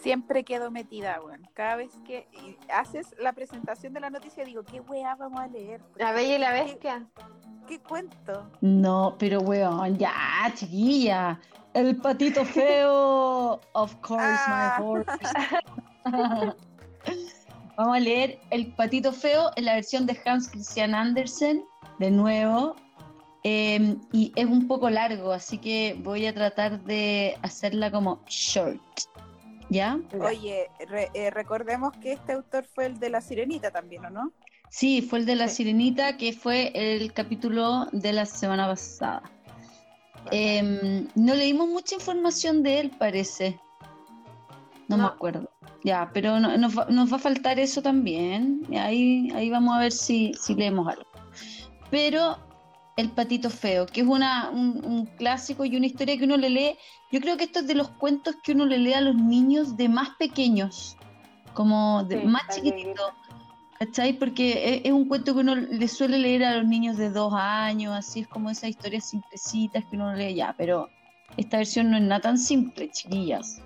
Siempre 0.00 0.44
quedo 0.44 0.70
metida, 0.70 1.20
weón. 1.22 1.46
Cada 1.54 1.76
vez 1.76 1.90
que 2.06 2.26
haces 2.72 3.14
la 3.18 3.32
presentación 3.32 3.92
de 3.92 4.00
la 4.00 4.10
noticia, 4.10 4.44
digo, 4.44 4.62
¿qué 4.64 4.80
weá 4.80 5.14
vamos 5.14 5.40
a 5.40 5.46
leer? 5.46 5.80
La 5.96 6.12
Bella 6.12 6.36
y 6.36 6.38
la 6.38 6.52
Bestia. 6.52 7.06
¿Qué 7.68 7.78
cuento? 7.80 8.50
No, 8.62 9.14
pero 9.18 9.40
weón, 9.40 9.98
ya, 9.98 10.12
chiquilla. 10.54 11.38
El 11.74 11.96
patito 11.96 12.44
feo. 12.44 13.60
Of 13.74 13.94
course, 13.96 14.24
Ah. 14.46 14.78
my 14.80 14.84
horse. 14.84 15.10
Vamos 17.76 17.96
a 17.96 18.00
leer 18.00 18.38
El 18.50 18.72
patito 18.74 19.12
feo 19.12 19.50
en 19.56 19.64
la 19.64 19.74
versión 19.74 20.04
de 20.06 20.18
Hans 20.24 20.48
Christian 20.50 20.94
Andersen, 20.94 21.64
de 21.98 22.10
nuevo. 22.10 22.74
Eh, 23.42 23.96
y 24.12 24.32
es 24.36 24.44
un 24.46 24.66
poco 24.68 24.90
largo, 24.90 25.32
así 25.32 25.56
que 25.58 25.96
voy 26.02 26.26
a 26.26 26.34
tratar 26.34 26.82
de 26.84 27.38
hacerla 27.42 27.90
como 27.90 28.22
short. 28.26 28.82
¿Ya? 29.70 29.98
Oye, 30.20 30.68
re- 30.88 31.10
eh, 31.14 31.30
recordemos 31.30 31.92
que 31.98 32.12
este 32.12 32.32
autor 32.32 32.64
fue 32.64 32.86
el 32.86 32.98
de 32.98 33.08
La 33.08 33.20
Sirenita 33.20 33.70
también, 33.70 34.04
¿o 34.04 34.10
no? 34.10 34.32
Sí, 34.68 35.00
fue 35.02 35.20
el 35.20 35.26
de 35.26 35.34
la 35.36 35.48
Sí. 35.48 35.56
sirenita, 35.64 36.16
que 36.16 36.32
fue 36.32 36.70
el 36.74 37.12
capítulo 37.12 37.86
de 37.92 38.12
la 38.12 38.24
semana 38.26 38.66
pasada. 38.68 39.22
Em, 40.30 41.08
no 41.16 41.34
leímos 41.34 41.68
mucha 41.68 41.94
información 41.96 42.62
de 42.62 42.80
él, 42.80 42.90
parece. 42.98 43.58
No, 44.86 44.96
me 44.96 45.04
acuerdo. 45.04 45.50
Ya, 45.82 46.10
pero 46.12 46.38
no- 46.38 46.56
nos, 46.56 46.76
va, 46.78 46.86
nos 46.90 47.12
va 47.12 47.16
a 47.16 47.20
faltar 47.20 47.58
eso 47.58 47.80
también. 47.82 48.62
Ahí, 48.76 49.30
ahí 49.34 49.50
vamos 49.50 49.74
a 49.76 49.80
ver 49.80 49.92
si, 49.92 50.32
si 50.34 50.54
leemos 50.54 50.86
algo. 50.88 51.04
Pero 51.90 52.36
El 53.00 53.10
Patito 53.10 53.50
Feo, 53.50 53.86
que 53.86 54.02
es 54.02 54.06
una, 54.06 54.50
un, 54.50 54.84
un 54.84 55.06
clásico 55.06 55.64
y 55.64 55.76
una 55.76 55.86
historia 55.86 56.16
que 56.18 56.24
uno 56.24 56.36
le 56.36 56.50
lee. 56.50 56.76
Yo 57.10 57.20
creo 57.20 57.36
que 57.36 57.44
esto 57.44 57.60
es 57.60 57.66
de 57.66 57.74
los 57.74 57.88
cuentos 57.90 58.36
que 58.42 58.52
uno 58.52 58.66
le 58.66 58.78
lee 58.78 58.92
a 58.92 59.00
los 59.00 59.16
niños 59.16 59.76
de 59.76 59.88
más 59.88 60.10
pequeños, 60.18 60.96
como 61.54 62.04
de 62.04 62.20
Sí, 62.20 62.26
más 62.26 62.42
chiquitito. 62.54 63.02
¿Cachai? 63.78 64.12
Porque 64.12 64.74
es, 64.74 64.82
es 64.84 64.92
un 64.92 65.06
cuento 65.08 65.32
que 65.32 65.40
uno 65.40 65.56
le 65.56 65.88
suele 65.88 66.18
leer 66.18 66.44
a 66.44 66.56
los 66.56 66.66
niños 66.66 66.98
de 66.98 67.10
dos 67.10 67.32
años, 67.34 67.94
así 67.94 68.20
es 68.20 68.28
como 68.28 68.50
esas 68.50 68.70
historias 68.70 69.08
simplecitas 69.08 69.84
que 69.86 69.96
uno 69.96 70.14
lee 70.14 70.34
ya, 70.34 70.54
pero 70.58 70.90
esta 71.38 71.56
versión 71.56 71.90
no 71.90 71.96
es 71.96 72.02
nada 72.02 72.20
tan 72.20 72.38
simple, 72.38 72.90
chiquillas. 72.90 73.62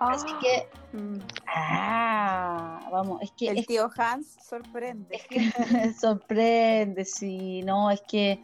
Así 0.00 0.26
que, 0.40 0.66
Mm. 0.90 1.18
ah, 1.54 2.88
vamos, 2.90 3.20
es 3.22 3.30
que, 3.32 3.48
El 3.48 3.58
es 3.58 3.66
tío 3.66 3.90
Hans 3.96 4.38
sorprende. 4.42 5.16
es 5.16 5.26
que 5.28 5.38
sorprende, 6.00 7.04
sí, 7.04 7.62
no, 7.62 7.90
es 7.90 8.00
que 8.08 8.40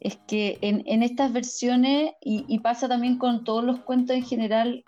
es 0.00 0.16
que 0.28 0.58
en, 0.62 0.84
en 0.86 1.02
estas 1.02 1.32
versiones, 1.32 2.12
y, 2.20 2.44
y 2.48 2.60
pasa 2.60 2.86
también 2.88 3.18
con 3.18 3.42
todos 3.42 3.64
los 3.64 3.80
cuentos 3.80 4.14
en 4.16 4.22
general, 4.24 4.84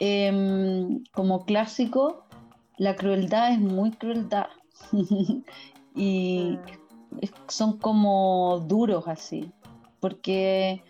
em, 0.00 1.04
como 1.12 1.44
clásico, 1.44 2.24
la 2.76 2.96
crueldad 2.96 3.52
es 3.52 3.60
muy 3.60 3.92
crueldad. 3.92 4.46
y 5.94 6.56
Mm. 6.56 7.18
es- 7.20 7.32
son 7.48 7.78
como 7.78 8.64
duros 8.66 9.06
así, 9.06 9.52
porque 10.00 10.82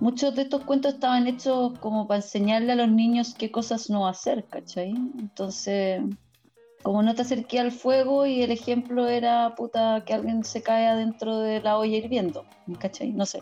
muchos 0.00 0.34
de 0.34 0.42
estos 0.42 0.64
cuentos 0.64 0.94
estaban 0.94 1.26
hechos 1.26 1.78
como 1.80 2.06
para 2.06 2.18
enseñarle 2.18 2.72
a 2.72 2.76
los 2.76 2.88
niños 2.88 3.34
qué 3.36 3.50
cosas 3.50 3.90
no 3.90 4.06
hacer, 4.06 4.44
¿cachai? 4.46 4.90
Entonces, 4.90 6.02
como 6.82 7.02
no 7.02 7.14
te 7.14 7.22
acerqué 7.22 7.60
al 7.60 7.72
fuego 7.72 8.26
y 8.26 8.42
el 8.42 8.50
ejemplo 8.50 9.08
era, 9.08 9.54
puta, 9.54 10.04
que 10.04 10.14
alguien 10.14 10.44
se 10.44 10.62
cae 10.62 10.86
adentro 10.86 11.38
de 11.38 11.60
la 11.60 11.78
olla 11.78 11.96
hirviendo, 11.96 12.44
¿cachai? 12.78 13.12
No 13.12 13.26
sé. 13.26 13.40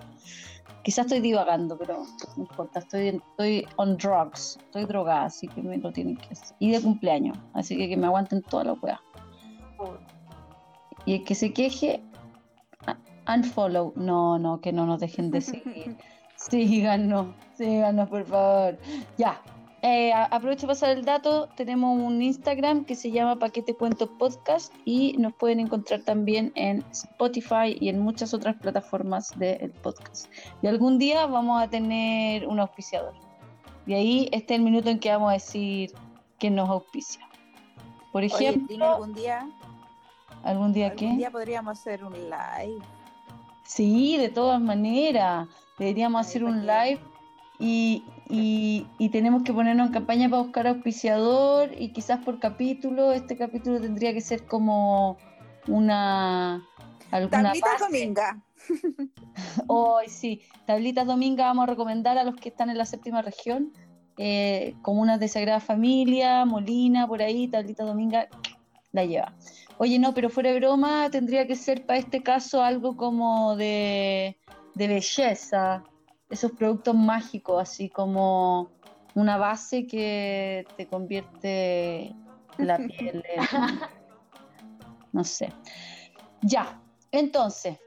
Quizás 0.82 1.06
estoy 1.06 1.20
divagando, 1.20 1.78
pero 1.78 2.04
no 2.36 2.42
importa, 2.42 2.80
estoy, 2.80 3.08
estoy 3.30 3.66
on 3.76 3.96
drugs, 3.96 4.58
estoy 4.66 4.84
drogada, 4.84 5.24
así 5.24 5.48
que 5.48 5.62
me 5.62 5.78
lo 5.78 5.90
tienen 5.92 6.16
que 6.16 6.28
hacer. 6.32 6.56
Y 6.58 6.72
de 6.72 6.80
cumpleaños, 6.80 7.38
así 7.54 7.76
que 7.76 7.88
que 7.88 7.96
me 7.96 8.06
aguanten 8.06 8.42
toda 8.42 8.64
la 8.64 8.72
weá. 8.74 9.00
Y 11.06 11.14
el 11.14 11.24
que 11.24 11.34
se 11.34 11.52
queje, 11.52 12.02
unfollow. 13.26 13.92
No, 13.96 14.38
no, 14.38 14.60
que 14.60 14.72
no 14.72 14.86
nos 14.86 15.00
dejen 15.00 15.30
de 15.30 15.40
seguir. 15.40 15.96
Síganos, 16.50 17.26
síganos, 17.56 18.08
por 18.08 18.24
favor. 18.24 18.78
Ya. 19.16 19.40
eh, 19.82 20.12
aprovecho 20.12 20.62
para 20.66 20.74
pasar 20.74 20.90
el 20.96 21.04
dato. 21.04 21.48
Tenemos 21.56 21.98
un 21.98 22.20
Instagram 22.22 22.84
que 22.84 22.94
se 22.94 23.10
llama 23.10 23.38
Paquete 23.38 23.74
Cuento 23.74 24.06
Podcast 24.18 24.72
y 24.84 25.14
nos 25.18 25.34
pueden 25.34 25.60
encontrar 25.60 26.00
también 26.02 26.52
en 26.54 26.84
Spotify 26.90 27.76
y 27.80 27.88
en 27.88 28.00
muchas 28.00 28.32
otras 28.34 28.56
plataformas 28.56 29.38
del 29.38 29.70
podcast. 29.82 30.26
Y 30.62 30.66
algún 30.66 30.98
día 30.98 31.26
vamos 31.26 31.62
a 31.62 31.68
tener 31.68 32.46
un 32.46 32.60
auspiciador. 32.60 33.14
Y 33.86 33.94
ahí 33.94 34.28
este 34.32 34.54
es 34.54 34.58
el 34.60 34.64
minuto 34.64 34.88
en 34.90 34.98
que 34.98 35.10
vamos 35.10 35.30
a 35.30 35.34
decir 35.34 35.92
que 36.38 36.50
nos 36.50 36.68
auspicia. 36.70 37.26
Por 38.12 38.22
Oye, 38.22 38.26
ejemplo, 38.48 38.66
Tini, 38.68 38.82
algún 38.84 39.14
día, 39.14 39.48
algún 40.42 40.72
día 40.72 40.86
algún 40.86 40.98
qué? 41.10 41.16
día 41.16 41.30
podríamos 41.30 41.78
hacer 41.78 42.04
un 42.04 42.12
live. 42.14 42.82
Sí, 43.66 44.16
de 44.18 44.28
todas 44.28 44.60
maneras. 44.60 45.48
Deberíamos 45.78 46.26
hacer 46.26 46.44
un 46.44 46.66
live 46.66 47.00
y, 47.58 48.04
y- 48.28 48.86
y 48.98 49.08
tenemos 49.10 49.42
que 49.42 49.52
ponernos 49.52 49.88
en 49.88 49.92
campaña 49.92 50.28
para 50.28 50.42
buscar 50.42 50.66
auspiciador 50.66 51.70
y 51.78 51.92
quizás 51.92 52.24
por 52.24 52.38
capítulo. 52.40 53.12
Este 53.12 53.36
capítulo 53.36 53.80
tendría 53.80 54.12
que 54.12 54.20
ser 54.20 54.44
como 54.46 55.16
una 55.68 56.62
alguna 57.10 57.42
Tablitas. 57.42 57.80
Dominga. 57.80 58.42
Hoy 59.66 60.08
sí, 60.08 60.42
tablitas 60.66 61.06
domingas 61.06 61.46
vamos 61.46 61.64
a 61.64 61.66
recomendar 61.66 62.18
a 62.18 62.24
los 62.24 62.36
que 62.36 62.48
están 62.48 62.70
en 62.70 62.78
la 62.78 62.86
séptima 62.86 63.20
región, 63.22 63.72
eh, 64.16 64.74
comunas 64.82 65.20
de 65.20 65.28
Sagrada 65.28 65.60
Familia, 65.60 66.44
Molina, 66.44 67.06
por 67.06 67.20
ahí, 67.20 67.48
tablita 67.48 67.84
dominga 67.84 68.28
la 68.92 69.04
lleva. 69.04 69.34
Oye, 69.78 69.98
no, 69.98 70.14
pero 70.14 70.30
fuera 70.30 70.52
de 70.52 70.60
broma, 70.60 71.10
tendría 71.10 71.46
que 71.46 71.56
ser 71.56 71.84
para 71.84 71.98
este 71.98 72.22
caso 72.22 72.62
algo 72.62 72.96
como 72.96 73.56
de, 73.56 74.36
de 74.74 74.88
belleza, 74.88 75.84
esos 76.30 76.52
productos 76.52 76.94
mágicos, 76.94 77.62
así 77.62 77.88
como 77.88 78.70
una 79.14 79.36
base 79.36 79.86
que 79.86 80.66
te 80.76 80.86
convierte 80.86 82.14
la 82.58 82.76
piel 82.78 83.22
en, 83.34 83.40
no 85.12 85.24
sé. 85.24 85.52
Ya, 86.42 86.80
entonces, 87.12 87.78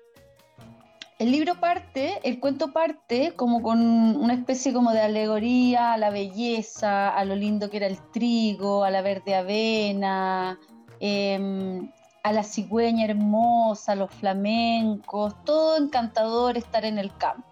el 1.19 1.31
libro 1.31 1.59
parte, 1.59 2.19
el 2.23 2.39
cuento 2.39 2.71
parte 2.71 3.33
como 3.35 3.61
con 3.61 3.81
una 3.81 4.33
especie 4.33 4.71
como 4.71 4.91
de 4.91 5.01
alegoría 5.01 5.93
a 5.93 5.97
la 5.97 6.11
belleza, 6.11 7.09
a 7.09 7.25
lo 7.25 7.35
lindo 7.35 7.69
que 7.69 7.77
era 7.77 7.87
el 7.87 7.97
trigo, 8.11 8.83
a 8.83 8.91
la 8.91 9.01
verde 9.01 9.35
avena, 9.35 10.59
em, 10.99 11.91
a 12.27 12.33
la 12.33 12.43
cigüeña 12.43 13.05
hermosa, 13.05 13.95
los 13.95 14.11
flamencos, 14.11 15.33
todo 15.45 15.77
encantador 15.77 16.57
estar 16.57 16.83
en 16.83 16.97
el 16.97 17.15
campo. 17.15 17.47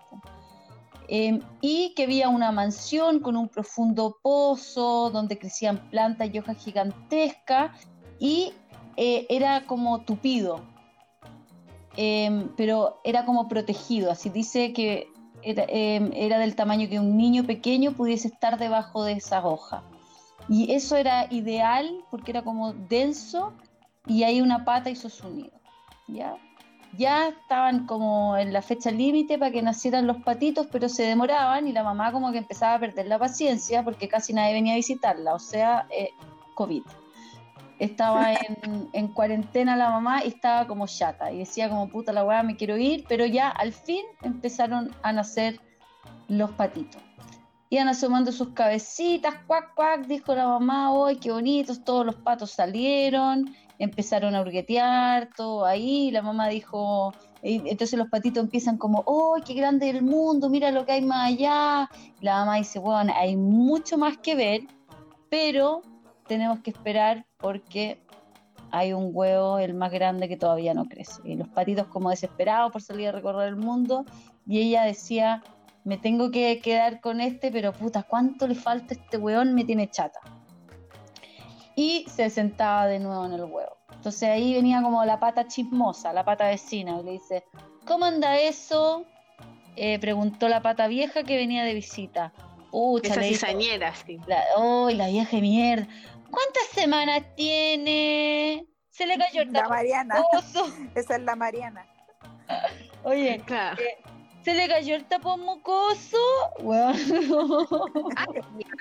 Em, 1.07 1.39
y 1.61 1.93
que 1.95 2.03
había 2.03 2.29
una 2.29 2.51
mansión 2.51 3.19
con 3.19 3.37
un 3.37 3.47
profundo 3.47 4.17
pozo 4.21 5.11
donde 5.11 5.37
crecían 5.37 5.77
plantas 5.89 6.29
y 6.33 6.39
hojas 6.39 6.57
gigantescas 6.57 7.71
y 8.19 8.53
eh, 8.97 9.25
era 9.29 9.65
como 9.65 10.01
tupido, 10.01 10.61
em, 11.95 12.49
pero 12.57 12.99
era 13.03 13.23
como 13.23 13.47
protegido, 13.47 14.11
así 14.11 14.29
dice 14.29 14.73
que 14.73 15.07
era, 15.43 15.63
em, 15.69 16.11
era 16.13 16.39
del 16.39 16.55
tamaño 16.55 16.89
que 16.89 16.99
un 16.99 17.15
niño 17.15 17.45
pequeño 17.45 17.93
pudiese 17.93 18.27
estar 18.29 18.57
debajo 18.57 19.03
de 19.03 19.13
esas 19.13 19.45
hojas. 19.45 19.83
Y 20.49 20.73
eso 20.73 20.95
era 20.95 21.27
ideal 21.31 22.03
porque 22.11 22.31
era 22.31 22.43
como 22.43 22.73
denso 22.73 23.53
y 24.07 24.23
ahí 24.23 24.41
una 24.41 24.65
pata 24.65 24.89
hizo 24.89 25.09
su 25.09 25.29
nido. 25.29 25.59
¿ya? 26.07 26.35
ya 26.97 27.29
estaban 27.29 27.85
como 27.85 28.37
en 28.37 28.53
la 28.53 28.61
fecha 28.61 28.91
límite 28.91 29.37
para 29.37 29.51
que 29.51 29.61
nacieran 29.61 30.07
los 30.07 30.17
patitos, 30.17 30.67
pero 30.71 30.89
se 30.89 31.03
demoraban 31.03 31.67
y 31.67 31.73
la 31.73 31.83
mamá 31.83 32.11
como 32.11 32.31
que 32.31 32.37
empezaba 32.37 32.75
a 32.75 32.79
perder 32.79 33.07
la 33.07 33.19
paciencia 33.19 33.83
porque 33.83 34.07
casi 34.07 34.33
nadie 34.33 34.53
venía 34.53 34.73
a 34.73 34.77
visitarla, 34.77 35.33
o 35.33 35.39
sea, 35.39 35.87
eh, 35.89 36.09
COVID. 36.55 36.83
Estaba 37.79 38.33
en, 38.63 38.89
en 38.93 39.07
cuarentena 39.09 39.75
la 39.75 39.89
mamá 39.89 40.23
y 40.23 40.29
estaba 40.29 40.67
como 40.67 40.87
chata 40.87 41.31
y 41.31 41.39
decía 41.39 41.69
como 41.69 41.89
puta 41.89 42.13
la 42.13 42.23
weá, 42.23 42.43
me 42.43 42.55
quiero 42.55 42.77
ir, 42.77 43.05
pero 43.07 43.25
ya 43.25 43.49
al 43.49 43.73
fin 43.73 44.05
empezaron 44.21 44.91
a 45.03 45.11
nacer 45.11 45.59
los 46.27 46.51
patitos. 46.51 47.01
Iban 47.69 47.87
asomando 47.87 48.31
sus 48.31 48.49
cabecitas, 48.49 49.35
cuac, 49.47 49.73
cuac, 49.73 50.05
dijo 50.05 50.35
la 50.35 50.47
mamá, 50.47 50.91
¡ay, 51.07 51.17
qué 51.17 51.31
bonitos! 51.31 51.83
Todos 51.83 52.05
los 52.05 52.15
patos 52.15 52.51
salieron, 52.51 53.53
empezaron 53.79 54.35
a 54.35 54.41
hurguetear, 54.41 55.29
todo 55.35 55.65
ahí, 55.65 56.11
la 56.11 56.21
mamá 56.21 56.47
dijo, 56.47 57.13
entonces 57.41 57.97
los 57.99 58.09
patitos 58.09 58.43
empiezan 58.43 58.77
como, 58.77 59.03
¡ay, 59.35 59.43
qué 59.45 59.53
grande 59.53 59.89
el 59.89 60.01
mundo! 60.01 60.49
Mira 60.49 60.71
lo 60.71 60.85
que 60.85 60.93
hay 60.93 61.01
más 61.01 61.31
allá. 61.31 61.89
La 62.21 62.39
mamá 62.39 62.55
dice, 62.55 62.79
bueno, 62.79 63.13
hay 63.15 63.35
mucho 63.35 63.97
más 63.97 64.17
que 64.17 64.35
ver, 64.35 64.61
pero 65.29 65.81
tenemos 66.27 66.59
que 66.61 66.71
esperar 66.71 67.25
porque 67.37 67.99
hay 68.71 68.93
un 68.93 69.11
huevo, 69.13 69.59
el 69.59 69.73
más 69.73 69.91
grande, 69.91 70.27
que 70.27 70.37
todavía 70.37 70.73
no 70.73 70.85
crece. 70.85 71.21
Y 71.23 71.35
los 71.35 71.47
patitos 71.49 71.87
como 71.87 72.09
desesperados 72.09 72.71
por 72.71 72.81
salir 72.81 73.09
a 73.09 73.11
recorrer 73.11 73.49
el 73.49 73.55
mundo, 73.55 74.05
y 74.47 74.59
ella 74.59 74.83
decía, 74.83 75.43
me 75.83 75.97
tengo 75.97 76.31
que 76.31 76.59
quedar 76.59 76.99
con 76.99 77.21
este, 77.21 77.51
pero 77.51 77.71
puta, 77.71 78.03
¿cuánto 78.03 78.47
le 78.47 78.55
falta 78.55 78.93
este 78.93 79.17
weón? 79.17 79.53
Me 79.53 79.63
tiene 79.65 79.89
chata. 79.89 80.19
Y 81.75 82.05
se 82.09 82.29
sentaba 82.29 82.87
de 82.87 82.99
nuevo 82.99 83.25
en 83.25 83.33
el 83.33 83.43
huevo. 83.43 83.77
Entonces 83.93 84.29
ahí 84.29 84.53
venía 84.53 84.81
como 84.81 85.03
la 85.03 85.19
pata 85.19 85.47
chismosa, 85.47 86.13
la 86.13 86.23
pata 86.23 86.47
vecina, 86.47 86.99
y 86.99 87.03
le 87.03 87.11
dice, 87.11 87.43
¿cómo 87.85 88.05
anda 88.05 88.37
eso? 88.39 89.05
Eh, 89.75 89.99
preguntó 89.99 90.47
la 90.47 90.61
pata 90.61 90.87
vieja 90.87 91.23
que 91.23 91.35
venía 91.35 91.63
de 91.63 91.73
visita. 91.73 92.31
Pucha, 92.71 93.13
Esa 93.13 93.23
cizañera, 93.23 93.93
sí. 93.95 94.19
la, 94.27 94.43
¡Ay, 94.57 94.95
la 94.95 95.07
vieja 95.07 95.31
de 95.35 95.41
mierda! 95.41 95.87
¿Cuántas 96.29 96.67
semanas 96.73 97.23
tiene? 97.35 98.67
Se 98.89 99.05
le 99.05 99.17
cayó 99.17 99.41
el 99.41 99.51
La 99.51 99.67
Mariana. 99.67 100.15
Esa 100.95 101.15
es 101.15 101.21
la 101.21 101.35
Mariana. 101.35 101.85
Oye, 103.03 103.41
Claro. 103.45 103.77
Se 104.45 104.53
le 104.53 104.67
cayó 104.67 104.95
el 104.95 105.05
tapón 105.05 105.41
mucoso. 105.41 106.17
Weón. 106.59 106.95
Ah, 108.15 108.25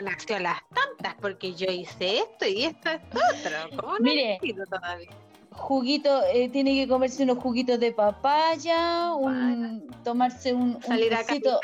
nació 0.03 0.37
a 0.37 0.41
las 0.41 0.63
tantas, 0.75 1.15
porque 1.23 1.55
yo 1.55 1.67
hice 1.73 2.19
esto 2.19 2.47
y 2.47 2.65
esto, 2.65 2.91
esto 2.91 3.19
otro. 3.19 3.81
¿Cómo 3.81 3.95
no 3.95 4.05
Mire. 4.05 4.39
todavía? 4.71 5.09
Juguito, 5.53 6.23
eh, 6.33 6.51
tiene 6.51 6.75
que 6.75 6.87
comerse 6.87 7.23
unos 7.23 7.39
juguitos 7.39 7.81
de 7.81 7.93
papaya, 7.93 9.15
un, 9.15 9.89
tomarse 10.05 10.53
un, 10.53 10.75
un 10.75 10.83
Salir 10.83 11.15
a 11.15 11.25
tecito, 11.25 11.61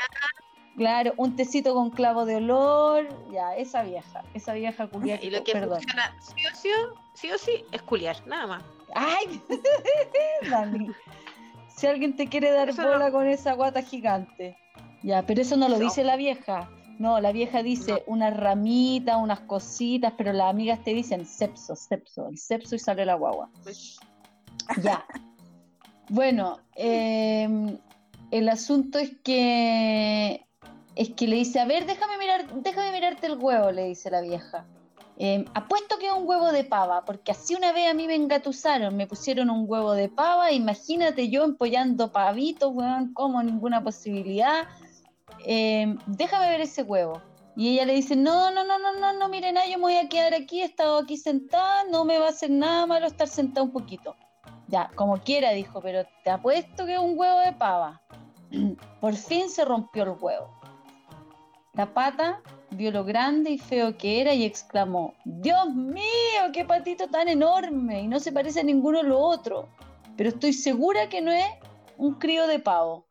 claro, 0.77 1.13
un 1.17 1.35
tecito 1.35 1.73
con 1.75 1.91
clavo 1.91 2.25
de 2.25 2.37
olor, 2.37 3.07
ya, 3.31 3.55
esa 3.55 3.83
vieja, 3.83 4.23
esa 4.33 4.53
vieja 4.53 4.87
culia, 4.87 5.21
Y 5.21 5.29
lo 5.29 5.43
que 5.43 5.51
perdón. 5.51 5.81
funciona 5.81 6.15
sí 6.21 6.47
o 6.47 6.55
sí, 6.55 6.69
sí 7.13 7.31
o 7.31 7.37
sí 7.37 7.65
es 7.71 7.81
culiar, 7.83 8.15
nada 8.25 8.47
más. 8.47 8.63
Ay, 8.95 9.41
Dani, 10.49 10.89
si 11.81 11.87
alguien 11.87 12.15
te 12.15 12.27
quiere 12.27 12.51
dar 12.51 12.69
Eso 12.69 12.83
bola 12.83 13.11
con 13.11 13.27
esa 13.27 13.53
guata 13.53 13.81
gigante, 13.81 14.55
ya, 15.01 15.23
pero 15.25 15.41
eso 15.41 15.57
no 15.57 15.67
lo 15.67 15.77
No. 15.77 15.83
dice 15.83 16.03
la 16.03 16.15
vieja. 16.15 16.69
No, 16.99 17.19
la 17.19 17.31
vieja 17.31 17.63
dice 17.63 17.93
No. 17.93 17.99
unas 18.05 18.37
ramitas, 18.37 19.17
unas 19.17 19.39
cositas, 19.39 20.13
pero 20.15 20.31
las 20.31 20.51
amigas 20.51 20.83
te 20.83 20.93
dicen 20.93 21.25
sepso, 21.25 21.75
sepso, 21.75 22.27
el 22.29 22.37
sepso 22.37 22.75
y 22.75 22.79
sale 22.79 23.03
la 23.03 23.15
guagua. 23.15 23.49
Ya. 24.83 25.03
Bueno, 26.09 26.59
em, 26.75 27.77
el 28.31 28.49
asunto 28.49 28.99
es 28.99 29.11
que 29.23 30.45
es 30.95 31.09
que 31.11 31.25
le 31.25 31.37
dice, 31.37 31.57
a 31.61 31.65
ver, 31.65 31.85
déjame 31.85 32.17
mirar, 32.17 32.53
déjame 32.61 32.91
mirarte 32.91 33.27
el 33.27 33.37
huevo, 33.37 33.71
le 33.71 33.85
dice 33.85 34.11
la 34.11 34.19
vieja. 34.19 34.65
Em, 35.23 35.45
apuesto 35.53 35.99
que 35.99 36.07
es 36.07 36.13
un 36.13 36.27
huevo 36.27 36.51
de 36.51 36.63
pava, 36.63 37.05
porque 37.05 37.31
así 37.31 37.53
una 37.53 37.71
vez 37.71 37.87
a 37.87 37.93
mí 37.93 38.07
me 38.07 38.15
engatusaron, 38.15 38.97
me 38.97 39.05
pusieron 39.05 39.51
un 39.51 39.65
huevo 39.67 39.93
de 39.93 40.09
pava, 40.09 40.51
imagínate 40.51 41.29
yo 41.29 41.43
empollando 41.43 42.11
pavitos, 42.11 42.71
weón, 42.73 43.13
como 43.13 43.43
ninguna 43.43 43.83
posibilidad. 43.83 44.67
Em, 45.45 45.99
déjame 46.07 46.49
ver 46.49 46.61
ese 46.61 46.81
huevo. 46.81 47.21
Y 47.55 47.69
ella 47.69 47.85
le 47.85 47.93
dice, 47.93 48.15
no, 48.15 48.49
no, 48.49 48.63
no, 48.63 48.79
no, 48.79 48.93
no, 48.99 49.13
no, 49.13 49.29
miren, 49.29 49.57
yo 49.69 49.77
me 49.77 49.83
voy 49.83 49.97
a 49.97 50.09
quedar 50.09 50.33
aquí, 50.33 50.63
he 50.63 50.65
estado 50.65 50.97
aquí 50.97 51.17
sentada, 51.17 51.83
no 51.91 52.03
me 52.03 52.17
va 52.17 52.25
a 52.25 52.29
hacer 52.29 52.49
nada 52.49 52.87
malo 52.87 53.05
estar 53.05 53.27
sentada 53.27 53.63
un 53.63 53.71
poquito. 53.71 54.15
Ya, 54.69 54.89
como 54.95 55.17
quiera, 55.17 55.51
dijo, 55.51 55.81
pero 55.81 56.03
te 56.23 56.31
apuesto 56.31 56.87
que 56.87 56.95
es 56.95 56.99
un 56.99 57.15
huevo 57.15 57.41
de 57.41 57.53
pava. 57.53 58.01
Por 58.99 59.13
fin 59.13 59.51
se 59.51 59.65
rompió 59.65 60.01
el 60.01 60.17
huevo. 60.19 60.59
La 61.73 61.93
pata 61.93 62.41
vio 62.71 62.91
lo 62.91 63.03
grande 63.03 63.51
y 63.51 63.57
feo 63.57 63.97
que 63.97 64.21
era 64.21 64.33
y 64.33 64.45
exclamó, 64.45 65.13
Dios 65.25 65.73
mío, 65.73 66.03
qué 66.53 66.65
patito 66.65 67.07
tan 67.07 67.27
enorme 67.27 68.01
y 68.01 68.07
no 68.07 68.19
se 68.19 68.31
parece 68.31 68.61
a 68.61 68.63
ninguno 68.63 68.99
de 69.03 69.09
los 69.09 69.19
otros. 69.19 69.65
Pero 70.17 70.29
estoy 70.29 70.53
segura 70.53 71.09
que 71.09 71.21
no 71.21 71.31
es 71.31 71.45
un 71.97 72.15
crío 72.15 72.47
de 72.47 72.59
pavo. 72.59 73.05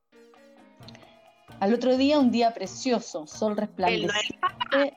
Al 1.61 1.75
otro 1.75 1.97
día, 1.97 2.19
un 2.19 2.31
día 2.31 2.55
precioso, 2.55 3.27
sol 3.27 3.51
no 3.51 3.61
resplandeciente. 3.61 4.97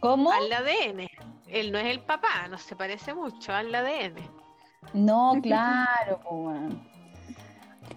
¿Cómo? 0.00 0.30
al 0.30 0.52
ADN. 0.52 1.08
Él 1.48 1.72
no 1.72 1.78
es 1.78 1.86
el 1.86 2.00
papá, 2.00 2.48
no 2.48 2.58
se 2.58 2.76
parece 2.76 3.14
mucho 3.14 3.52
al 3.52 3.74
ADN. 3.74 4.16
No, 4.92 5.38
claro. 5.42 6.20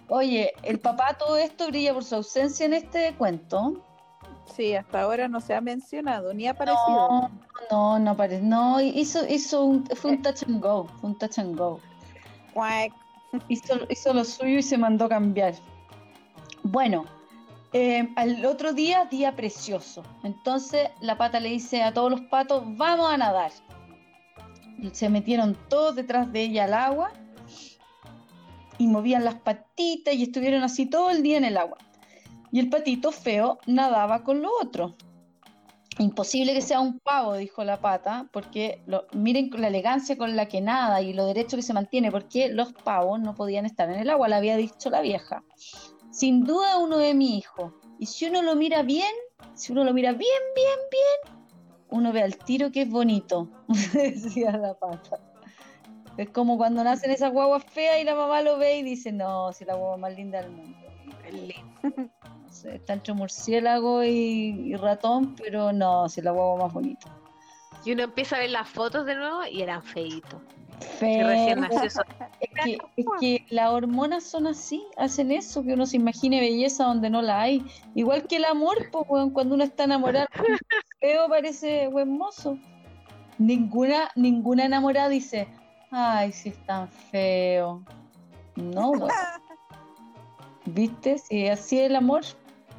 Oye, 0.08 0.52
el 0.62 0.80
papá 0.80 1.14
todo 1.18 1.36
esto 1.36 1.68
brilla 1.68 1.94
por 1.94 2.04
su 2.04 2.16
ausencia 2.16 2.66
en 2.66 2.74
este 2.74 3.14
cuento. 3.14 3.83
Sí, 4.46 4.74
hasta 4.74 5.02
ahora 5.02 5.28
no 5.28 5.40
se 5.40 5.54
ha 5.54 5.60
mencionado 5.60 6.32
ni 6.34 6.46
ha 6.46 6.52
aparecido. 6.52 7.08
No, 7.08 7.30
no, 7.70 7.98
no 7.98 8.10
aparece. 8.10 8.42
No, 8.42 8.80
hizo, 8.80 9.26
hizo 9.26 9.64
un, 9.64 9.86
fue 9.86 10.12
un 10.12 10.22
touch 10.22 10.42
and 10.44 10.62
go, 10.62 10.86
fue 11.00 11.10
un 11.10 11.18
touch 11.18 11.38
and 11.38 11.56
go. 11.56 11.80
Hizo, 13.48 13.74
hizo 13.88 14.14
lo 14.14 14.24
suyo 14.24 14.58
y 14.58 14.62
se 14.62 14.78
mandó 14.78 15.06
a 15.06 15.08
cambiar. 15.08 15.54
Bueno, 16.62 17.04
eh, 17.72 18.08
al 18.14 18.44
otro 18.46 18.72
día, 18.72 19.06
día 19.06 19.34
precioso. 19.34 20.04
Entonces 20.22 20.90
la 21.00 21.18
pata 21.18 21.40
le 21.40 21.48
dice 21.48 21.82
a 21.82 21.92
todos 21.92 22.10
los 22.10 22.20
patos, 22.22 22.62
vamos 22.76 23.12
a 23.12 23.16
nadar. 23.16 23.50
Y 24.78 24.90
se 24.90 25.08
metieron 25.08 25.56
todos 25.68 25.96
detrás 25.96 26.30
de 26.32 26.42
ella 26.42 26.64
al 26.64 26.74
agua 26.74 27.12
y 28.78 28.86
movían 28.86 29.24
las 29.24 29.34
patitas 29.34 30.14
y 30.14 30.22
estuvieron 30.22 30.62
así 30.62 30.86
todo 30.86 31.10
el 31.10 31.22
día 31.24 31.38
en 31.38 31.44
el 31.44 31.56
agua. 31.56 31.78
Y 32.54 32.60
el 32.60 32.70
patito 32.70 33.10
feo 33.10 33.58
nadaba 33.66 34.22
con 34.22 34.40
lo 34.40 34.48
otro. 34.62 34.94
Imposible 35.98 36.54
que 36.54 36.62
sea 36.62 36.78
un 36.78 37.00
pavo, 37.00 37.34
dijo 37.34 37.64
la 37.64 37.80
pata, 37.80 38.28
porque 38.32 38.80
lo- 38.86 39.06
miren 39.12 39.50
la 39.58 39.66
elegancia 39.66 40.16
con 40.16 40.36
la 40.36 40.46
que 40.46 40.60
nada 40.60 41.02
y 41.02 41.12
lo 41.14 41.26
derecho 41.26 41.56
que 41.56 41.64
se 41.64 41.72
mantiene, 41.72 42.12
porque 42.12 42.50
los 42.50 42.72
pavos 42.72 43.18
no 43.18 43.34
podían 43.34 43.66
estar 43.66 43.90
en 43.90 43.98
el 43.98 44.08
agua, 44.08 44.28
le 44.28 44.36
había 44.36 44.56
dicho 44.56 44.88
la 44.88 45.00
vieja. 45.00 45.42
Sin 46.12 46.44
duda 46.44 46.78
uno 46.78 46.98
de 46.98 47.12
mi 47.14 47.36
hijo. 47.38 47.74
Y 47.98 48.06
si 48.06 48.26
uno 48.26 48.40
lo 48.40 48.54
mira 48.54 48.84
bien, 48.84 49.12
si 49.54 49.72
uno 49.72 49.82
lo 49.82 49.92
mira 49.92 50.12
bien, 50.12 50.42
bien, 50.54 50.78
bien, 50.92 51.36
uno 51.88 52.12
ve 52.12 52.22
al 52.22 52.36
tiro 52.36 52.70
que 52.70 52.82
es 52.82 52.88
bonito, 52.88 53.48
decía 53.94 54.52
la 54.52 54.74
pata. 54.74 55.18
Es 56.16 56.30
como 56.30 56.56
cuando 56.56 56.84
nacen 56.84 57.10
esas 57.10 57.32
guaguas 57.32 57.64
feas 57.64 58.00
y 58.00 58.04
la 58.04 58.14
mamá 58.14 58.42
lo 58.42 58.58
ve 58.58 58.78
y 58.78 58.82
dice, 58.84 59.10
no, 59.10 59.52
si 59.52 59.64
la 59.64 59.74
guagua 59.74 59.96
más 59.96 60.14
linda 60.14 60.40
del 60.40 60.52
mundo. 60.52 60.78
Sé, 62.64 62.76
está 62.76 62.94
entre 62.94 63.12
murciélago 63.12 64.02
y, 64.02 64.72
y 64.72 64.74
ratón, 64.76 65.34
pero 65.36 65.70
no, 65.70 66.08
si 66.08 66.22
la 66.22 66.30
guagua 66.30 66.64
más 66.64 66.72
bonita. 66.72 67.10
Y 67.84 67.92
uno 67.92 68.04
empieza 68.04 68.36
a 68.36 68.38
ver 68.38 68.50
las 68.50 68.66
fotos 68.66 69.04
de 69.04 69.16
nuevo 69.16 69.44
y 69.44 69.60
eran 69.60 69.82
feitos. 69.82 70.40
Feo. 70.98 71.28
recién 71.28 71.60
nació 71.60 71.82
eso. 71.82 72.02
Es 72.40 72.48
que, 72.64 72.78
es 72.96 73.06
que 73.20 73.46
las 73.50 73.70
hormonas 73.70 74.24
son 74.24 74.46
así, 74.46 74.82
hacen 74.96 75.30
eso, 75.30 75.62
que 75.62 75.74
uno 75.74 75.84
se 75.84 75.96
imagine 75.96 76.40
belleza 76.40 76.84
donde 76.84 77.10
no 77.10 77.20
la 77.20 77.42
hay. 77.42 77.62
Igual 77.94 78.26
que 78.26 78.36
el 78.36 78.46
amor, 78.46 78.88
pues, 78.90 79.06
cuando 79.34 79.56
uno 79.56 79.64
está 79.64 79.84
enamorado, 79.84 80.26
feo 81.00 81.28
parece 81.28 81.88
buen 81.88 82.16
mozo. 82.16 82.56
Ninguna, 83.36 84.10
ninguna 84.16 84.64
enamorada 84.64 85.10
dice, 85.10 85.48
ay, 85.90 86.32
si 86.32 86.48
es 86.48 86.64
tan 86.64 86.88
feo. 86.88 87.84
No. 88.56 88.92
¿Viste? 90.64 91.18
Si 91.18 91.46
así 91.46 91.78
es 91.78 91.90
el 91.90 91.96
amor, 91.96 92.24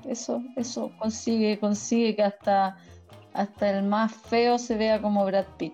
eso, 0.07 0.41
eso 0.55 0.91
consigue, 0.99 1.59
consigue 1.59 2.15
que 2.15 2.23
hasta, 2.23 2.77
hasta 3.33 3.69
el 3.69 3.83
más 3.83 4.13
feo 4.13 4.57
se 4.57 4.75
vea 4.75 5.01
como 5.01 5.25
Brad 5.25 5.45
Pitt. 5.57 5.73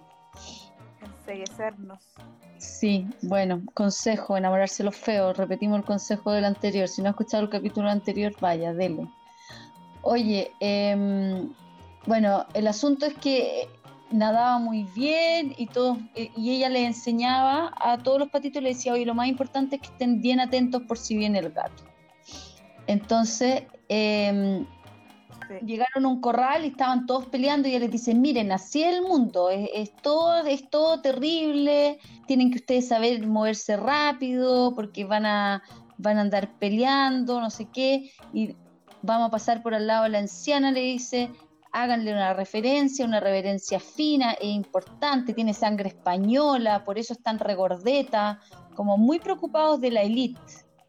Enseguecernos. 1.02 2.00
Sí, 2.58 3.08
bueno, 3.24 3.64
consejo, 3.74 4.38
enamorarse 4.38 4.84
de 4.84 4.86
los 4.86 4.96
feos. 4.96 5.36
Repetimos 5.36 5.80
el 5.80 5.86
consejo 5.86 6.32
del 6.32 6.46
anterior. 6.46 6.88
Si 6.88 7.02
no 7.02 7.08
ha 7.08 7.12
escuchado 7.12 7.44
el 7.44 7.50
capítulo 7.50 7.90
anterior, 7.90 8.34
vaya, 8.40 8.72
dele. 8.74 9.08
Oye, 10.04 10.52
em, 10.60 11.52
bueno, 12.06 12.46
el 12.54 12.68
asunto 12.68 13.06
es 13.08 13.16
que 13.16 13.68
nadaba 14.12 14.60
muy 14.60 14.84
bien 14.96 15.54
y 15.58 15.68
todos, 15.68 15.98
eh, 16.16 16.32
y 16.36 16.56
ella 16.56 16.70
le 16.70 16.86
enseñaba 16.86 17.74
a 17.78 17.98
todos 17.98 18.20
los 18.20 18.30
patitos, 18.30 18.62
le 18.62 18.70
decía, 18.70 18.94
oye, 18.94 19.06
lo 19.06 19.16
más 19.16 19.28
importante 19.28 19.78
es 19.78 19.82
que 19.82 19.88
estén 19.88 20.22
bien 20.22 20.40
atentos 20.40 20.84
por 20.84 20.98
si 20.98 21.18
viene 21.18 21.40
el 21.40 21.52
gato. 21.52 21.91
Entonces, 22.92 23.64
Sí. 25.48 25.66
llegaron 25.66 26.06
a 26.06 26.08
un 26.08 26.22
corral 26.22 26.64
y 26.64 26.70
estaban 26.70 27.06
todos 27.06 27.26
peleando 27.26 27.68
y 27.68 27.72
ella 27.72 27.82
les 27.82 27.92
dice, 27.92 28.14
miren, 28.14 28.52
así 28.52 28.84
es 28.84 28.96
el 28.96 29.02
mundo, 29.02 29.50
es, 29.50 29.70
es 29.74 29.96
todo, 29.98 30.46
es 30.46 30.70
todo 30.70 31.02
terrible, 31.02 32.00
tienen 32.26 32.52
que 32.52 32.60
ustedes 32.60 32.88
saber 32.88 33.26
moverse 33.28 33.76
rápido 33.76 34.74
porque 34.76 35.04
van 35.04 35.26
a, 35.26 35.62
van 35.98 36.18
a 36.18 36.22
andar 36.22 36.58
peleando, 36.58 37.42
no 37.42 37.50
sé 37.50 37.68
qué, 37.74 38.12
y 38.34 38.56
vamos 39.02 39.28
a 39.28 39.32
pasar 39.32 39.62
por 39.62 39.74
al 39.74 39.88
lado 39.88 40.04
de 40.04 40.10
la 40.10 40.20
anciana, 40.20 40.72
le 40.72 40.82
dice, 40.82 41.32
háganle 41.74 42.14
una 42.14 42.34
referencia, 42.34 43.06
una 43.06 43.20
reverencia 43.20 43.80
fina 43.80 44.34
e 44.34 44.48
importante, 44.48 45.34
tiene 45.34 45.54
sangre 45.54 45.90
española, 45.90 46.84
por 46.84 46.98
eso 46.98 47.14
es 47.14 47.22
tan 47.22 47.40
regordeta, 47.40 48.40
como 48.76 48.98
muy 48.98 49.20
preocupados 49.20 49.82
de 49.82 49.92
la 49.92 50.02
élite, 50.04 50.40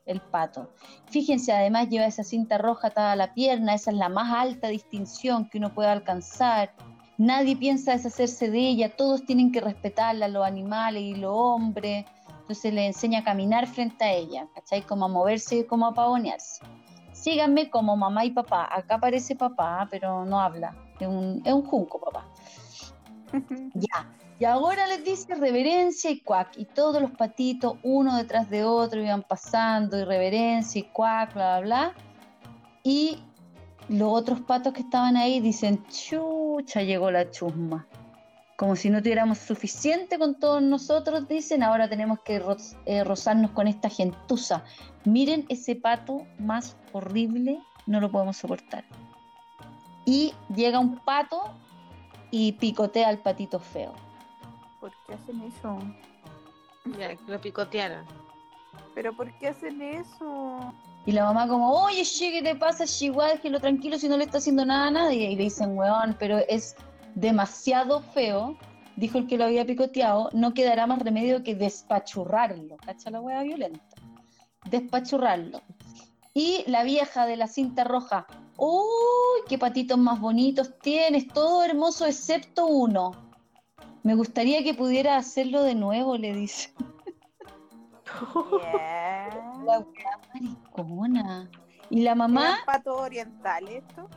el 0.06 0.20
pato. 0.20 0.70
Fíjense, 1.10 1.52
además 1.52 1.88
lleva 1.88 2.06
esa 2.06 2.24
cinta 2.24 2.58
roja 2.58 2.88
atada 2.88 3.12
a 3.12 3.16
la 3.16 3.34
pierna, 3.34 3.74
esa 3.74 3.90
es 3.90 3.96
la 3.96 4.08
más 4.08 4.32
alta 4.32 4.68
distinción 4.68 5.48
que 5.48 5.58
uno 5.58 5.72
puede 5.72 5.88
alcanzar. 5.88 6.72
Nadie 7.18 7.56
piensa 7.56 7.92
deshacerse 7.92 8.50
de 8.50 8.58
ella, 8.58 8.96
todos 8.96 9.24
tienen 9.24 9.52
que 9.52 9.60
respetarla, 9.60 10.28
los 10.28 10.44
animales 10.44 11.02
y 11.02 11.14
los 11.14 11.32
hombres. 11.34 12.04
Entonces 12.40 12.74
le 12.74 12.86
enseña 12.86 13.20
a 13.20 13.24
caminar 13.24 13.66
frente 13.66 14.04
a 14.04 14.12
ella, 14.12 14.48
¿cachai? 14.54 14.82
Como 14.82 15.04
a 15.04 15.08
moverse 15.08 15.58
y 15.58 15.64
como 15.64 15.86
a 15.86 15.94
pavonearse. 15.94 16.64
Síganme 17.12 17.70
como 17.70 17.96
mamá 17.96 18.24
y 18.24 18.30
papá. 18.30 18.68
Acá 18.70 18.96
aparece 18.96 19.36
papá, 19.36 19.86
pero 19.90 20.24
no 20.24 20.40
habla. 20.40 20.74
Es 20.98 21.06
un, 21.06 21.40
es 21.44 21.52
un 21.52 21.62
junco, 21.62 22.00
papá. 22.00 22.26
Ya. 23.74 24.21
Y 24.42 24.44
ahora 24.44 24.88
les 24.88 25.04
dice 25.04 25.36
reverencia 25.36 26.10
y 26.10 26.18
cuac. 26.18 26.58
Y 26.58 26.64
todos 26.64 27.00
los 27.00 27.12
patitos, 27.12 27.74
uno 27.84 28.16
detrás 28.16 28.50
de 28.50 28.64
otro, 28.64 29.00
iban 29.00 29.22
pasando, 29.22 29.96
y 29.96 30.02
reverencia 30.02 30.80
y 30.80 30.82
cuac, 30.82 31.32
bla, 31.32 31.60
bla, 31.60 31.92
bla. 31.92 31.94
Y 32.82 33.22
los 33.88 34.12
otros 34.12 34.40
patos 34.40 34.72
que 34.72 34.80
estaban 34.80 35.16
ahí 35.16 35.38
dicen, 35.38 35.86
chucha, 35.86 36.82
llegó 36.82 37.12
la 37.12 37.30
chusma. 37.30 37.86
Como 38.56 38.74
si 38.74 38.90
no 38.90 39.00
tuviéramos 39.00 39.38
suficiente 39.38 40.18
con 40.18 40.34
todos 40.34 40.60
nosotros, 40.60 41.28
dicen, 41.28 41.62
ahora 41.62 41.88
tenemos 41.88 42.18
que 42.24 42.42
eh, 42.86 43.04
rozarnos 43.04 43.52
con 43.52 43.68
esta 43.68 43.90
gentuza. 43.90 44.64
Miren 45.04 45.46
ese 45.50 45.76
pato 45.76 46.26
más 46.40 46.76
horrible, 46.90 47.60
no 47.86 48.00
lo 48.00 48.10
podemos 48.10 48.38
soportar. 48.38 48.82
Y 50.04 50.34
llega 50.52 50.80
un 50.80 50.98
pato 50.98 51.42
y 52.32 52.50
picotea 52.54 53.08
al 53.08 53.18
patito 53.18 53.60
feo. 53.60 53.94
¿Por 54.82 54.90
qué 55.06 55.14
hacen 55.14 55.40
eso? 55.42 55.78
Ya, 56.98 57.16
lo 57.28 57.40
picotearon. 57.40 58.04
¿Pero 58.96 59.16
por 59.16 59.32
qué 59.38 59.46
hacen 59.46 59.80
eso? 59.80 60.74
Y 61.06 61.12
la 61.12 61.22
mamá 61.22 61.46
como, 61.46 61.70
oye, 61.70 62.02
che, 62.02 62.32
¿qué 62.32 62.42
te 62.42 62.56
pasa? 62.56 62.84
Igual, 63.04 63.36
déjelo 63.36 63.60
tranquilo 63.60 63.96
si 63.96 64.08
no 64.08 64.16
le 64.16 64.24
está 64.24 64.38
haciendo 64.38 64.64
nada 64.66 64.88
a 64.88 64.90
nadie. 64.90 65.30
Y 65.30 65.36
le 65.36 65.44
dicen, 65.44 65.78
weón, 65.78 66.16
pero 66.18 66.38
es 66.48 66.74
demasiado 67.14 68.00
feo, 68.00 68.58
dijo 68.96 69.18
el 69.18 69.28
que 69.28 69.38
lo 69.38 69.44
había 69.44 69.64
picoteado, 69.64 70.30
no 70.32 70.52
quedará 70.52 70.88
más 70.88 70.98
remedio 70.98 71.44
que 71.44 71.54
despachurrarlo. 71.54 72.76
¿Cacha 72.78 73.08
la 73.10 73.20
wea 73.20 73.44
violenta? 73.44 73.84
Despachurrarlo. 74.68 75.62
Y 76.34 76.64
la 76.66 76.82
vieja 76.82 77.26
de 77.26 77.36
la 77.36 77.46
cinta 77.46 77.84
roja, 77.84 78.26
uy, 78.56 79.42
qué 79.48 79.58
patitos 79.58 79.98
más 79.98 80.18
bonitos 80.18 80.76
tienes, 80.80 81.28
todo 81.28 81.62
hermoso 81.62 82.04
excepto 82.04 82.66
uno. 82.66 83.21
Me 84.02 84.14
gustaría 84.14 84.64
que 84.64 84.74
pudiera 84.74 85.16
hacerlo 85.16 85.62
de 85.62 85.74
nuevo, 85.74 86.16
le 86.16 86.34
dice. 86.34 86.72
Yeah. 88.62 89.62
La 89.64 89.78
wea 89.78 90.20
maricona. 90.34 91.50
Y 91.90 92.02
la 92.02 92.14
mamá... 92.14 92.42
¿Eran 92.42 92.64
pato 92.66 92.96
oriental 92.96 93.68
esto? 93.68 94.08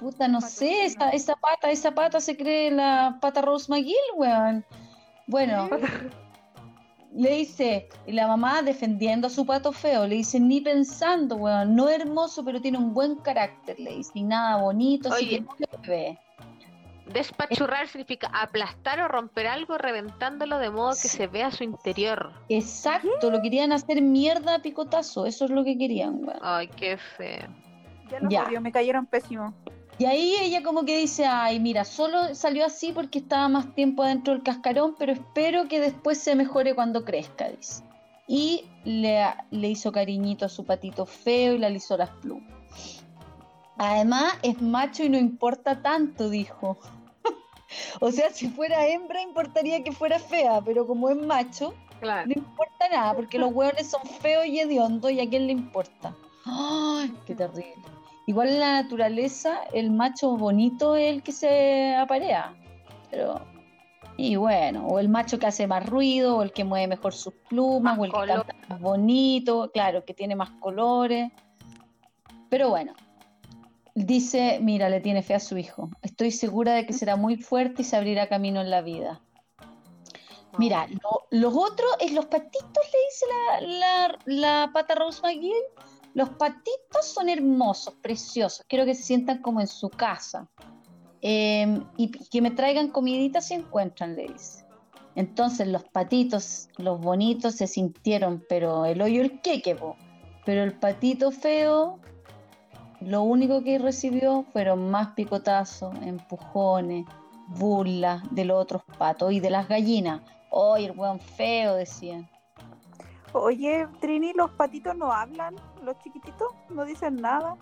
Puta, 0.00 0.26
no 0.28 0.40
sé, 0.40 0.86
esa, 0.86 1.10
esa 1.10 1.36
pata, 1.36 1.70
esa 1.70 1.92
pata 1.92 2.20
se 2.20 2.36
cree 2.36 2.70
la 2.70 3.18
pata 3.20 3.42
Rose 3.42 3.70
McGill, 3.70 3.96
weón. 4.16 4.64
Bueno, 5.26 5.68
le 7.14 7.30
dice, 7.30 7.88
y 8.06 8.12
la 8.12 8.26
mamá 8.26 8.62
defendiendo 8.62 9.26
a 9.26 9.30
su 9.30 9.44
pato 9.44 9.72
feo, 9.72 10.06
le 10.06 10.16
dice, 10.16 10.40
ni 10.40 10.60
pensando, 10.60 11.36
weón, 11.36 11.76
no 11.76 11.88
hermoso, 11.88 12.44
pero 12.44 12.60
tiene 12.60 12.78
un 12.78 12.94
buen 12.94 13.16
carácter, 13.16 13.78
le 13.78 13.96
dice, 13.96 14.12
y 14.14 14.22
nada 14.22 14.56
bonito, 14.62 15.12
así 15.12 15.26
Oye. 15.26 15.36
que 15.36 15.40
no 15.42 15.54
lo 15.58 15.88
ve. 15.88 16.18
Despachurrar 17.06 17.86
significa 17.88 18.28
aplastar 18.32 19.00
o 19.00 19.08
romper 19.08 19.46
algo 19.46 19.76
reventándolo 19.76 20.58
de 20.58 20.70
modo 20.70 20.90
que 20.90 21.08
Sí. 21.08 21.16
se 21.18 21.26
vea 21.26 21.50
su 21.50 21.62
interior. 21.62 22.32
Exacto, 22.48 23.30
lo 23.30 23.42
querían 23.42 23.72
hacer 23.72 24.00
mierda 24.00 24.54
a 24.56 24.58
picotazo, 24.60 25.26
eso 25.26 25.44
es 25.44 25.50
lo 25.50 25.64
que 25.64 25.76
querían, 25.76 26.24
weón. 26.24 26.38
Ay, 26.42 26.68
qué 26.68 26.96
feo. 26.96 27.46
Ya 28.10 28.20
lo 28.20 28.28
Ya. 28.30 28.44
odio, 28.46 28.60
me 28.60 28.72
cayeron 28.72 29.06
pésimo. 29.06 29.52
Y 29.98 30.06
ahí 30.06 30.34
ella 30.40 30.62
como 30.62 30.84
que 30.84 30.96
dice, 30.96 31.24
ay, 31.26 31.60
mira, 31.60 31.84
solo 31.84 32.34
salió 32.34 32.64
así 32.66 32.90
porque 32.92 33.18
estaba 33.20 33.48
más 33.48 33.72
tiempo 33.74 34.02
adentro 34.02 34.32
del 34.34 34.42
cascarón, 34.42 34.96
pero 34.98 35.12
espero 35.12 35.68
que 35.68 35.80
después 35.80 36.18
se 36.18 36.34
mejore 36.34 36.74
cuando 36.74 37.04
crezca, 37.04 37.48
dice. 37.50 37.84
Y 38.26 38.64
le, 38.84 39.22
le 39.50 39.68
hizo 39.68 39.92
cariñito 39.92 40.46
a 40.46 40.48
su 40.48 40.64
patito 40.64 41.04
feo 41.06 41.52
y 41.54 41.58
le 41.58 41.66
alisó 41.66 41.96
las 41.96 42.10
plumas. 42.10 42.50
Además, 43.76 44.34
es 44.42 44.60
macho 44.62 45.02
y 45.04 45.08
no 45.08 45.18
importa 45.18 45.82
tanto, 45.82 46.30
dijo. 46.30 46.78
o 48.00 48.10
sea, 48.10 48.30
si 48.30 48.48
fuera 48.48 48.86
hembra 48.86 49.20
importaría 49.22 49.82
que 49.82 49.92
fuera 49.92 50.18
fea, 50.18 50.60
pero 50.64 50.86
como 50.86 51.08
es 51.10 51.16
macho, 51.16 51.74
Claro. 52.00 52.26
no 52.26 52.32
importa 52.36 52.88
nada, 52.90 53.14
porque 53.14 53.38
los 53.38 53.52
hueones 53.52 53.88
son 53.90 54.02
feos 54.20 54.46
y 54.46 54.60
hediondos 54.60 55.10
y 55.10 55.20
a 55.20 55.28
quién 55.28 55.46
le 55.46 55.52
importa. 55.52 56.14
¡Ay, 56.44 57.12
qué 57.26 57.34
terrible! 57.34 57.82
Igual 58.26 58.48
en 58.48 58.60
la 58.60 58.82
naturaleza, 58.82 59.60
el 59.72 59.90
macho 59.90 60.36
bonito 60.36 60.96
es 60.96 61.12
el 61.12 61.22
que 61.22 61.32
se 61.32 61.94
aparea. 61.94 62.54
Pero. 63.10 63.40
Y 64.16 64.36
bueno, 64.36 64.86
o 64.86 64.98
el 65.00 65.08
macho 65.08 65.38
que 65.38 65.46
hace 65.46 65.66
más 65.66 65.84
ruido, 65.86 66.36
o 66.36 66.42
el 66.42 66.52
que 66.52 66.64
mueve 66.64 66.86
mejor 66.86 67.12
sus 67.12 67.34
plumas, 67.48 67.96
Más 67.96 67.98
o 67.98 68.04
el 68.04 68.12
que 68.12 68.32
canta 68.32 68.54
más 68.68 68.80
bonito, 68.80 69.70
claro, 69.72 70.04
que 70.04 70.14
tiene 70.14 70.36
más 70.36 70.50
colores. 70.60 71.32
Pero 72.48 72.70
bueno, 72.70 72.94
dice: 73.94 74.58
Mira, 74.60 74.88
le 74.88 75.00
tiene 75.00 75.22
fe 75.22 75.34
a 75.34 75.40
su 75.40 75.56
hijo. 75.58 75.90
Estoy 76.02 76.30
segura 76.30 76.74
de 76.74 76.86
que 76.86 76.92
será 76.92 77.16
muy 77.16 77.36
fuerte 77.36 77.82
y 77.82 77.84
se 77.84 77.96
abrirá 77.96 78.28
camino 78.28 78.60
en 78.60 78.70
la 78.70 78.82
vida. 78.82 79.20
Mira, 80.58 80.86
lo- 80.86 81.26
los 81.30 81.52
otros, 81.56 81.90
es 82.00 82.12
los 82.12 82.26
patitos, 82.26 82.84
le 82.92 82.98
dice 83.10 83.26
la, 83.28 83.60
la, 83.66 84.18
la 84.26 84.70
pata 84.72 84.94
Rose 84.94 85.20
McGill. 85.22 85.52
Los 86.14 86.28
patitos 86.30 87.06
son 87.12 87.28
hermosos, 87.28 87.94
preciosos. 88.00 88.64
Quiero 88.68 88.84
que 88.84 88.94
se 88.94 89.02
sientan 89.02 89.42
como 89.42 89.60
en 89.60 89.66
su 89.66 89.90
casa. 89.90 90.48
Eh, 91.22 91.80
y 91.96 92.10
que 92.10 92.40
me 92.40 92.50
traigan 92.52 92.88
comidita 92.88 93.40
si 93.40 93.54
encuentran, 93.54 94.14
le 94.14 94.28
dice. 94.28 94.64
Entonces 95.16 95.66
los 95.68 95.82
patitos, 95.84 96.68
los 96.76 97.00
bonitos, 97.00 97.54
se 97.56 97.66
sintieron, 97.66 98.44
pero 98.48 98.84
el 98.84 99.00
hoyo 99.02 99.22
el 99.22 99.40
queque, 99.40 99.74
po. 99.74 99.96
Pero 100.44 100.62
el 100.62 100.78
patito 100.78 101.32
feo, 101.32 101.98
lo 103.00 103.22
único 103.22 103.62
que 103.62 103.78
recibió 103.78 104.44
fueron 104.52 104.90
más 104.90 105.08
picotazos, 105.08 105.94
empujones, 106.02 107.06
burlas 107.48 108.22
de 108.30 108.44
los 108.44 108.62
otros 108.62 108.82
patos 108.98 109.32
y 109.32 109.40
de 109.40 109.50
las 109.50 109.68
gallinas. 109.68 110.22
¡Ay, 110.52 110.86
el 110.86 110.92
weón 110.92 111.20
feo! 111.20 111.74
decían. 111.74 112.28
Oye, 113.32 113.88
Trini, 114.00 114.32
¿los 114.32 114.50
patitos 114.52 114.96
no 114.96 115.12
hablan? 115.12 115.56
¿Los 115.82 115.98
chiquititos 115.98 116.52
no 116.70 116.84
dicen 116.84 117.16
nada? 117.16 117.56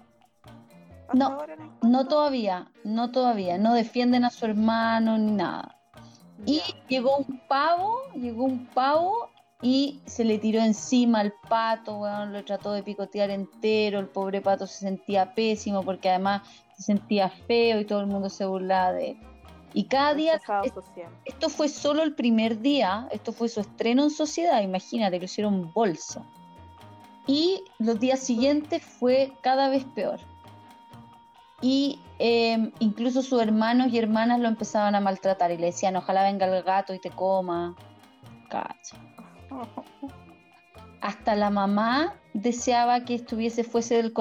¿Hasta 1.09 1.15
No, 1.15 1.39
No 1.83 2.07
todavía, 2.07 2.71
no 2.85 3.11
todavía, 3.11 3.57
no 3.57 3.73
defienden 3.75 4.25
a 4.25 4.31
su 4.31 4.45
hermano 4.45 5.17
ni 5.17 5.33
nada. 5.33 5.77
Y 6.45 6.61
llegó 6.89 7.19
un 7.19 7.41
pavo, 7.49 7.97
llegó 8.15 8.45
un 8.45 8.67
pavo 8.67 9.31
y 9.63 10.01
se 10.07 10.25
le 10.25 10.39
tiró 10.39 10.61
encima 10.61 11.21
al 11.21 11.33
pato, 11.49 11.99
weón, 11.99 12.33
lo 12.33 12.45
trató 12.45 12.73
de 12.73 12.83
picotear 12.83 13.31
entero, 13.31 14.01
el 14.01 14.09
pobre 14.09 14.41
pato 14.41 14.67
se 14.67 14.81
sentía 14.81 15.35
pésimo 15.35 15.83
porque 15.85 16.11
además 16.11 16.43
se 16.77 16.83
sentía 16.83 17.29
feo 17.31 17.81
y 17.81 17.85
todo 17.85 18.01
el 18.01 18.09
mundo 18.09 18.29
se 18.29 18.45
burlaba 18.45 18.93
de 18.93 19.11
él. 19.13 19.17
Y 19.73 19.85
cada 19.85 20.15
día, 20.15 20.35
es- 20.35 20.73
esto 21.25 21.49
fue 21.49 21.69
solo 21.69 22.03
el 22.03 22.15
primer 22.15 22.61
día, 22.61 23.09
esto 23.13 23.33
fue 23.33 23.49
su 23.49 23.61
estreno 23.61 24.03
en 24.03 24.11
sociedad, 24.11 24.61
imagínate, 24.61 25.19
lo 25.19 25.25
hicieron 25.25 25.73
bolsa. 25.73 26.23
Y 27.27 27.63
los 27.79 28.01
días 28.01 28.19
siguientes 28.19 28.83
fue 28.83 29.33
cada 29.43 29.69
vez 29.69 29.85
peor. 29.95 30.19
Y 31.61 32.01
eh, 32.19 32.73
incluso 32.81 33.23
sus 33.23 33.41
hermanos 33.41 33.93
y 33.93 33.99
hermanas 33.99 34.41
lo 34.41 34.49
empezaban 34.49 34.97
a 34.97 35.01
maltratar 35.01 35.53
y 35.53 35.57
le 35.57 35.67
decían, 35.67 35.95
ojalá 35.95 36.25
venga 36.25 36.47
el 36.47 36.63
gato 36.65 36.93
y 36.93 36.99
te 36.99 37.11
coma. 37.11 37.77
Cacha. 38.49 38.97
Hasta 41.01 41.35
la 41.35 41.51
mamá 41.51 42.15
deseaba 42.33 43.05
que 43.05 43.15
estuviese 43.15 43.65
fuese 43.65 44.13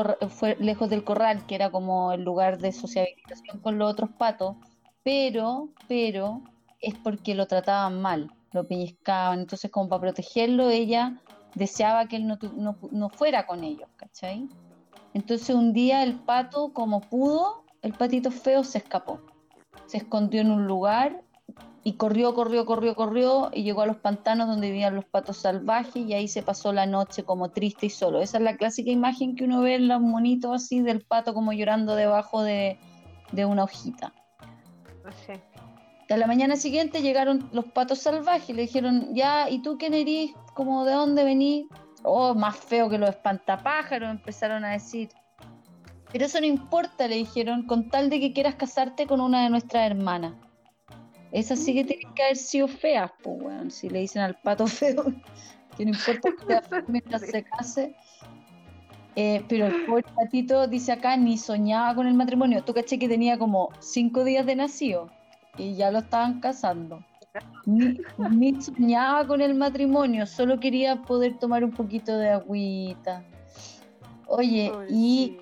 lejos 0.59 0.89
del 0.89 1.03
corral, 1.03 1.45
que 1.45 1.55
era 1.55 1.69
como 1.69 2.11
el 2.11 2.23
lugar 2.23 2.57
de 2.57 2.71
sociabilización 2.71 3.59
con 3.59 3.77
los 3.77 3.91
otros 3.91 4.09
patos, 4.17 4.55
pero, 5.03 5.69
pero 5.87 6.41
es 6.79 6.95
porque 6.95 7.35
lo 7.35 7.47
trataban 7.47 8.01
mal, 8.01 8.31
lo 8.51 8.67
pellizcaban, 8.67 9.41
entonces 9.41 9.69
como 9.71 9.89
para 9.89 10.01
protegerlo 10.01 10.69
ella 10.69 11.21
deseaba 11.55 12.07
que 12.07 12.15
él 12.17 12.27
no, 12.27 12.37
no, 12.55 12.77
no 12.91 13.09
fuera 13.09 13.45
con 13.45 13.63
ellos, 13.63 13.89
¿cachai? 13.95 14.49
Entonces 15.13 15.55
un 15.55 15.73
día 15.73 16.03
el 16.03 16.15
pato, 16.15 16.73
como 16.73 17.01
pudo, 17.01 17.63
el 17.81 17.93
patito 17.93 18.31
feo 18.31 18.63
se 18.63 18.79
escapó, 18.79 19.21
se 19.85 19.97
escondió 19.97 20.41
en 20.41 20.51
un 20.51 20.65
lugar 20.67 21.21
y 21.83 21.93
corrió, 21.93 22.35
corrió, 22.35 22.65
corrió, 22.65 22.95
corrió 22.95 23.49
y 23.53 23.63
llegó 23.63 23.81
a 23.81 23.87
los 23.87 23.97
pantanos 23.97 24.47
donde 24.47 24.69
vivían 24.69 24.95
los 24.95 25.05
patos 25.05 25.37
salvajes 25.37 25.95
y 25.95 26.13
ahí 26.13 26.27
se 26.27 26.43
pasó 26.43 26.71
la 26.73 26.85
noche 26.85 27.23
como 27.23 27.49
triste 27.49 27.87
y 27.87 27.89
solo. 27.89 28.21
Esa 28.21 28.37
es 28.37 28.43
la 28.43 28.55
clásica 28.55 28.91
imagen 28.91 29.35
que 29.35 29.45
uno 29.45 29.61
ve 29.61 29.75
en 29.75 29.87
los 29.87 29.99
monitos 29.99 30.63
así 30.63 30.81
del 30.81 31.01
pato 31.01 31.33
como 31.33 31.53
llorando 31.53 31.95
debajo 31.95 32.43
de, 32.43 32.77
de 33.31 33.45
una 33.45 33.63
hojita. 33.63 34.13
Sé. 35.25 35.41
A 36.09 36.17
la 36.17 36.27
mañana 36.27 36.55
siguiente 36.55 37.01
llegaron 37.01 37.49
los 37.51 37.65
patos 37.65 37.99
salvajes 37.99 38.49
y 38.49 38.53
le 38.53 38.63
dijeron, 38.63 39.15
ya, 39.15 39.49
¿y 39.49 39.61
tú 39.61 39.77
quién 39.77 39.93
eres? 39.93 40.31
¿Cómo 40.53 40.85
de 40.85 40.93
dónde 40.93 41.23
venís? 41.23 41.67
Oh, 42.03 42.35
más 42.35 42.57
feo 42.57 42.89
que 42.89 42.97
los 42.97 43.09
espantapájaros, 43.09 44.11
empezaron 44.11 44.65
a 44.65 44.71
decir. 44.71 45.09
Pero 46.11 46.25
eso 46.25 46.39
no 46.41 46.45
importa, 46.45 47.07
le 47.07 47.15
dijeron, 47.15 47.65
con 47.65 47.89
tal 47.89 48.09
de 48.09 48.19
que 48.19 48.33
quieras 48.33 48.55
casarte 48.55 49.07
con 49.07 49.21
una 49.21 49.43
de 49.43 49.49
nuestras 49.49 49.89
hermanas. 49.89 50.33
Esas 51.31 51.59
sí 51.59 51.73
que 51.73 51.83
tienen 51.83 52.13
que 52.13 52.23
haber 52.23 52.37
sido 52.37 52.67
feas, 52.67 53.11
pues, 53.23 53.41
weón. 53.41 53.71
Si 53.71 53.89
le 53.89 53.99
dicen 53.99 54.21
al 54.21 54.35
pato 54.35 54.67
feo, 54.67 55.05
que 55.77 55.85
no 55.85 55.91
importa 55.91 56.29
que 56.31 56.83
mientras 56.87 57.21
se 57.21 57.43
case. 57.43 57.95
Eh, 59.15 59.43
pero 59.49 59.67
el 59.67 59.85
pobre 59.85 60.05
patito 60.15 60.67
dice 60.67 60.93
acá, 60.93 61.17
ni 61.17 61.37
soñaba 61.37 61.95
con 61.95 62.07
el 62.07 62.13
matrimonio. 62.13 62.63
Tú 62.63 62.73
caché 62.73 62.97
que 62.97 63.09
tenía 63.09 63.37
como 63.37 63.69
cinco 63.79 64.23
días 64.23 64.45
de 64.45 64.55
nacido 64.55 65.09
y 65.57 65.75
ya 65.75 65.91
lo 65.91 65.99
estaban 65.99 66.39
casando. 66.39 67.03
Ni, 67.65 67.99
ni 68.29 68.61
soñaba 68.61 69.25
con 69.25 69.41
el 69.41 69.53
matrimonio, 69.53 70.25
solo 70.25 70.59
quería 70.59 71.01
poder 71.01 71.37
tomar 71.39 71.63
un 71.63 71.71
poquito 71.71 72.17
de 72.17 72.29
agüita. 72.29 73.23
Oye, 74.27 74.71
y 74.89 75.37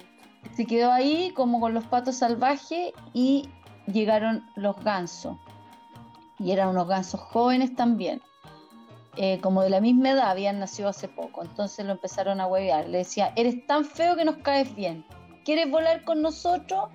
se 0.56 0.65
quedó 0.65 0.91
ahí 0.91 1.32
como 1.36 1.60
con 1.60 1.73
los 1.73 1.86
patos 1.86 2.17
salvajes 2.17 2.91
y 3.13 3.49
llegaron 3.91 4.43
los 4.56 4.84
gansos. 4.84 5.38
Y 6.39 6.52
eran 6.52 6.69
unos 6.69 6.88
gansos 6.88 7.19
jóvenes 7.19 7.75
también. 7.75 8.21
Eh, 9.17 9.39
como 9.41 9.62
de 9.62 9.69
la 9.69 9.82
misma 9.82 10.12
edad, 10.12 10.30
habían 10.30 10.60
nacido 10.60 10.88
hace 10.89 11.08
poco. 11.10 11.41
Entonces 11.43 11.86
lo 11.86 11.91
empezaron 11.93 12.39
a 12.39 12.47
huevear. 12.47 12.88
Le 12.88 12.99
decía, 12.99 13.34
eres 13.36 13.65
tan 13.67 13.84
feo 13.86 14.15
que 14.15 14.23
nos 14.25 14.38
caes 14.38 14.73
bien. 14.75 15.06
¿Quieres 15.43 15.69
volar 15.69 16.04
con 16.06 16.21
nosotros? 16.21 16.89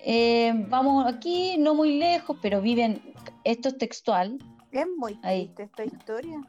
Eh, 0.00 0.52
vamos 0.68 1.04
aquí, 1.06 1.56
no 1.58 1.74
muy 1.74 1.98
lejos, 1.98 2.36
pero 2.40 2.60
viven, 2.60 3.02
esto 3.44 3.68
es 3.70 3.78
textual, 3.78 4.38
Es 4.70 4.86
muy 4.96 5.18
Ahí. 5.22 5.46
triste 5.48 5.62
esta 5.64 5.84
historia. 5.84 6.40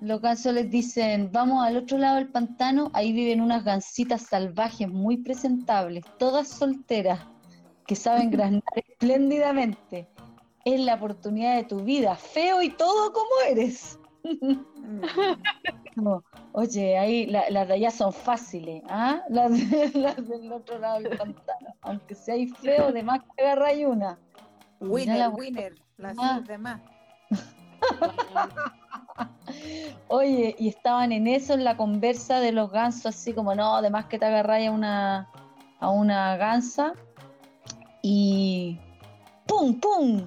los 0.00 0.20
gansos 0.20 0.52
les 0.54 0.70
dicen, 0.70 1.30
vamos 1.32 1.64
al 1.66 1.76
otro 1.76 1.98
lado 1.98 2.16
del 2.16 2.28
pantano, 2.28 2.90
ahí 2.92 3.12
viven 3.12 3.40
unas 3.40 3.64
gansitas 3.64 4.22
salvajes 4.22 4.88
muy 4.88 5.16
presentables, 5.18 6.04
todas 6.18 6.48
solteras, 6.48 7.20
que 7.86 7.96
saben 7.96 8.30
granar 8.30 8.62
espléndidamente. 8.76 10.08
Es 10.64 10.80
la 10.80 10.94
oportunidad 10.94 11.56
de 11.56 11.64
tu 11.64 11.80
vida, 11.80 12.14
feo 12.16 12.62
y 12.62 12.70
todo 12.70 13.12
como 13.12 13.30
eres. 13.48 13.98
Oye, 16.52 16.98
ahí 16.98 17.26
la- 17.26 17.48
las 17.50 17.66
de 17.68 17.74
allá 17.74 17.90
son 17.90 18.12
fáciles, 18.12 18.82
¿ah? 18.88 19.22
Las, 19.28 19.50
de- 19.50 19.90
las 19.98 20.28
del 20.28 20.52
otro 20.52 20.78
lado 20.78 21.00
del 21.00 21.16
pantano. 21.18 21.74
Aunque 21.82 22.14
seáis 22.14 22.56
feo, 22.58 22.92
de 22.92 23.02
más 23.02 23.20
que 23.36 23.42
agarráis 23.42 23.86
una. 23.86 24.18
Winner, 24.80 25.18
la- 25.18 25.28
winner. 25.30 25.74
Las 25.96 26.16
Ah. 26.18 26.40
demás. 26.46 26.80
Oye, 30.08 30.54
y 30.58 30.68
estaban 30.68 31.10
en 31.12 31.26
eso, 31.26 31.54
en 31.54 31.64
la 31.64 31.76
conversa 31.76 32.40
de 32.40 32.52
los 32.52 32.70
gansos, 32.70 33.06
así 33.06 33.32
como, 33.32 33.54
no, 33.54 33.76
además 33.76 34.06
que 34.06 34.18
te 34.18 34.26
agarráis 34.26 34.68
a 34.68 34.72
una, 34.72 35.28
a 35.80 35.90
una 35.90 36.36
gansa. 36.36 36.92
Y 38.02 38.78
¡pum, 39.46 39.78
pum! 39.80 40.22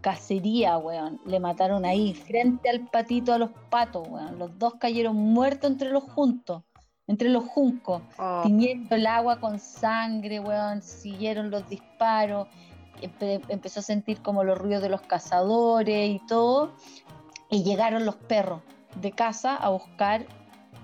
Cacería, 0.00 0.78
weón. 0.78 1.20
Le 1.26 1.40
mataron 1.40 1.84
ahí, 1.84 2.14
frente 2.14 2.70
al 2.70 2.86
patito 2.88 3.32
a 3.32 3.38
los 3.38 3.50
patos, 3.70 4.06
weón. 4.08 4.38
Los 4.38 4.58
dos 4.58 4.74
cayeron 4.74 5.16
muertos 5.16 5.70
entre 5.70 5.90
los 5.90 6.04
juntos, 6.04 6.62
entre 7.06 7.28
los 7.28 7.44
juncos. 7.44 8.02
Oh, 8.18 8.42
tiñendo 8.42 8.94
el 8.96 9.06
agua 9.06 9.40
con 9.40 9.58
sangre, 9.58 10.40
weón, 10.40 10.82
siguieron 10.82 11.50
los 11.50 11.68
disparos, 11.68 12.48
empe- 13.02 13.42
empezó 13.48 13.80
a 13.80 13.82
sentir 13.82 14.22
como 14.22 14.44
los 14.44 14.56
ruidos 14.58 14.82
de 14.82 14.88
los 14.88 15.02
cazadores 15.02 16.10
y 16.10 16.26
todo, 16.26 16.72
y 17.50 17.62
llegaron 17.62 18.06
los 18.06 18.16
perros 18.16 18.62
de 19.00 19.12
casa 19.12 19.56
a 19.56 19.68
buscar 19.70 20.26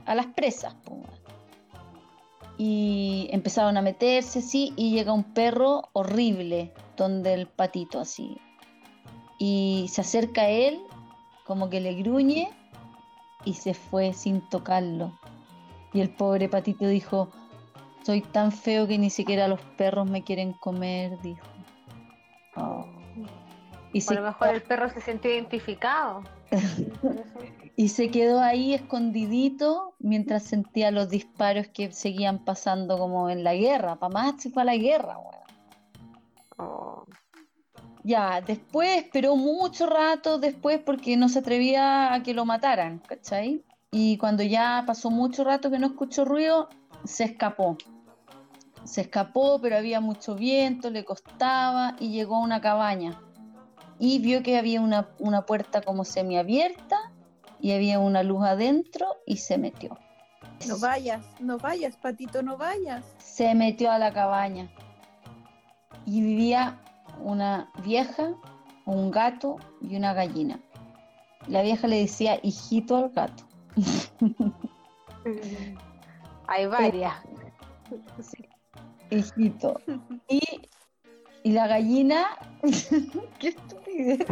a 0.05 0.15
las 0.15 0.27
presas. 0.27 0.75
weón. 0.89 1.05
Y 2.59 3.29
empezaron 3.33 3.77
a 3.77 3.83
meterse, 3.83 4.41
sí, 4.41 4.73
y 4.77 4.91
llega 4.93 5.13
un 5.13 5.25
perro 5.25 5.91
horrible, 5.93 6.73
donde 6.97 7.35
el 7.35 7.47
patito 7.47 8.01
así. 8.01 8.39
Y 9.38 9.87
se 9.90 10.01
acerca 10.01 10.42
a 10.42 10.49
él, 10.49 10.81
como 11.44 11.68
que 11.68 11.81
le 11.81 11.94
gruñe, 11.94 12.51
y 13.44 13.55
se 13.55 13.75
fue 13.75 14.12
sin 14.12 14.40
tocarlo. 14.49 15.18
Y 15.92 16.01
el 16.01 16.11
pobre 16.11 16.49
patito 16.49 16.87
dijo, 16.87 17.31
soy 18.05 18.20
tan 18.20 18.53
feo 18.53 18.87
que 18.87 18.99
ni 18.99 19.11
siquiera 19.11 19.49
los 19.49 19.61
perros 19.77 20.09
me 20.09 20.22
quieren 20.22 20.53
comer, 20.53 21.18
dijo. 21.22 21.46
Oh. 22.57 22.87
Y, 23.92 23.99
a 23.99 24.03
se, 24.03 24.14
lo 24.14 24.22
mejor 24.22 24.49
el 24.49 24.62
perro 24.62 24.90
se 24.90 25.01
sintió 25.01 25.33
identificado. 25.33 26.22
Y 27.79 27.90
se 27.90 28.11
quedó 28.11 28.40
ahí 28.40 28.72
escondidito 28.72 29.94
mientras 29.99 30.44
sentía 30.44 30.90
los 30.90 31.11
disparos 31.11 31.68
que 31.68 31.92
seguían 31.92 32.42
pasando 32.42 32.96
como 32.96 33.29
en 33.29 33.44
la 33.44 33.55
guerra. 33.55 33.96
Pa' 33.96 34.09
más 34.09 34.40
se 34.40 34.49
fue 34.49 34.62
a 34.62 34.64
la 34.64 34.77
guerra, 34.77 35.18
weón. 35.18 35.35
Oh. 36.57 37.05
Ya, 38.07 38.40
después 38.40 38.99
esperó 38.99 39.35
mucho 39.35 39.85
rato 39.85 40.38
después 40.38 40.79
porque 40.79 41.16
no 41.16 41.29
se 41.29 41.40
atrevía 41.40 42.14
a 42.14 42.23
que 42.23 42.35
lo 42.35 42.45
mataran, 42.45 43.01
¿cachai? 43.01 43.64
Y 43.90 44.16
cuando 44.19 44.45
ya 44.45 44.85
pasó 44.87 45.11
mucho 45.11 45.42
rato 45.42 45.73
que 45.73 45.81
no 45.81 45.88
escuchó 45.88 46.25
ruido, 46.25 46.69
se 47.03 47.25
escapó. 47.25 47.77
Se 48.85 49.01
escapó, 49.01 49.61
pero 49.61 49.77
había 49.77 50.01
mucho 50.01 50.37
viento, 50.37 50.88
le 50.88 51.05
costaba 51.05 51.97
y 51.99 52.11
llegó 52.11 52.37
a 52.37 52.42
una 52.42 52.61
cabaña. 52.61 53.21
Y 53.99 54.21
vio 54.21 54.40
que 54.45 54.57
había 54.57 54.81
una, 54.81 55.09
una 55.19 55.45
puerta 55.45 55.81
como 55.81 56.05
semiabierta 56.05 57.11
y 57.61 57.73
había 57.73 57.99
una 57.99 58.23
luz 58.23 58.45
adentro 58.45 59.16
y 59.27 59.38
se 59.38 59.59
metió. 59.59 59.99
No 60.69 60.79
vayas, 60.79 61.27
no 61.40 61.59
vayas, 61.59 61.97
patito, 61.97 62.40
no 62.40 62.57
vayas. 62.57 63.05
Se 63.19 63.53
metió 63.57 63.90
a 63.90 63.99
la 63.99 64.12
cabaña 64.12 64.71
y 66.05 66.21
vivía 66.21 66.79
una 67.21 67.71
vieja, 67.83 68.35
un 68.85 69.11
gato 69.11 69.57
y 69.81 69.97
una 69.97 70.15
gallina. 70.15 70.61
La 71.47 71.63
vieja 71.63 71.87
le 71.87 72.01
decía 72.01 72.39
hijito 72.43 72.97
al 72.97 73.11
gato. 73.11 73.45
Hay 76.49 76.67
varias. 76.67 77.15
Hijito. 79.11 79.81
Y, 80.29 80.41
y 81.43 81.53
la 81.53 81.67
gallina, 81.67 82.27
qué 83.39 83.49
estupidez. 83.49 84.27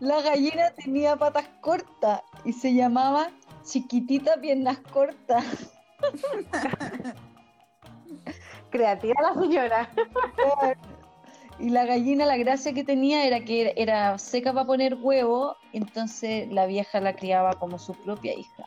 La 0.00 0.20
gallina 0.20 0.70
tenía 0.72 1.16
patas 1.16 1.48
cortas 1.60 2.20
y 2.44 2.52
se 2.52 2.74
llamaba 2.74 3.30
chiquitita 3.64 4.40
piernas 4.40 4.78
cortas. 4.92 5.44
Creativa 8.76 9.14
la 9.22 9.34
señora. 9.40 9.90
Y 11.58 11.70
la 11.70 11.86
gallina, 11.86 12.26
la 12.26 12.36
gracia 12.36 12.74
que 12.74 12.84
tenía 12.84 13.26
era 13.26 13.40
que 13.40 13.72
era 13.78 14.18
seca 14.18 14.52
para 14.52 14.66
poner 14.66 14.98
huevo, 15.00 15.56
entonces 15.72 16.52
la 16.52 16.66
vieja 16.66 17.00
la 17.00 17.16
criaba 17.16 17.54
como 17.54 17.78
su 17.78 17.94
propia 17.94 18.34
hija. 18.34 18.64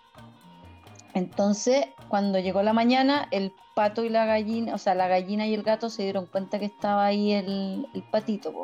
Entonces, 1.13 1.85
cuando 2.07 2.39
llegó 2.39 2.63
la 2.63 2.73
mañana, 2.73 3.27
el 3.29 3.53
pato 3.75 4.03
y 4.03 4.09
la 4.09 4.25
gallina, 4.25 4.73
o 4.73 4.79
sea, 4.79 4.95
la 4.95 5.07
gallina 5.07 5.45
y 5.45 5.53
el 5.53 5.61
gato 5.61 5.91
se 5.91 6.01
dieron 6.01 6.25
cuenta 6.25 6.57
que 6.57 6.65
estaba 6.65 7.05
ahí 7.05 7.31
el, 7.33 7.87
el 7.93 8.01
patito, 8.09 8.63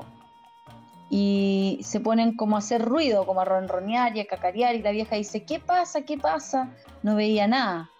y 1.11 1.79
se 1.83 1.99
ponen 1.99 2.35
como 2.35 2.55
a 2.55 2.59
hacer 2.59 2.81
ruido, 2.81 3.27
como 3.27 3.41
a 3.41 3.45
ronronear 3.45 4.17
y 4.17 4.21
a 4.21 4.25
cacarear, 4.25 4.73
y 4.73 4.81
la 4.81 4.89
vieja 4.89 5.17
dice, 5.17 5.45
¿qué 5.45 5.59
pasa? 5.59 6.01
¿Qué 6.01 6.17
pasa? 6.17 6.71
No 7.03 7.15
veía 7.15 7.47
nada. 7.47 7.91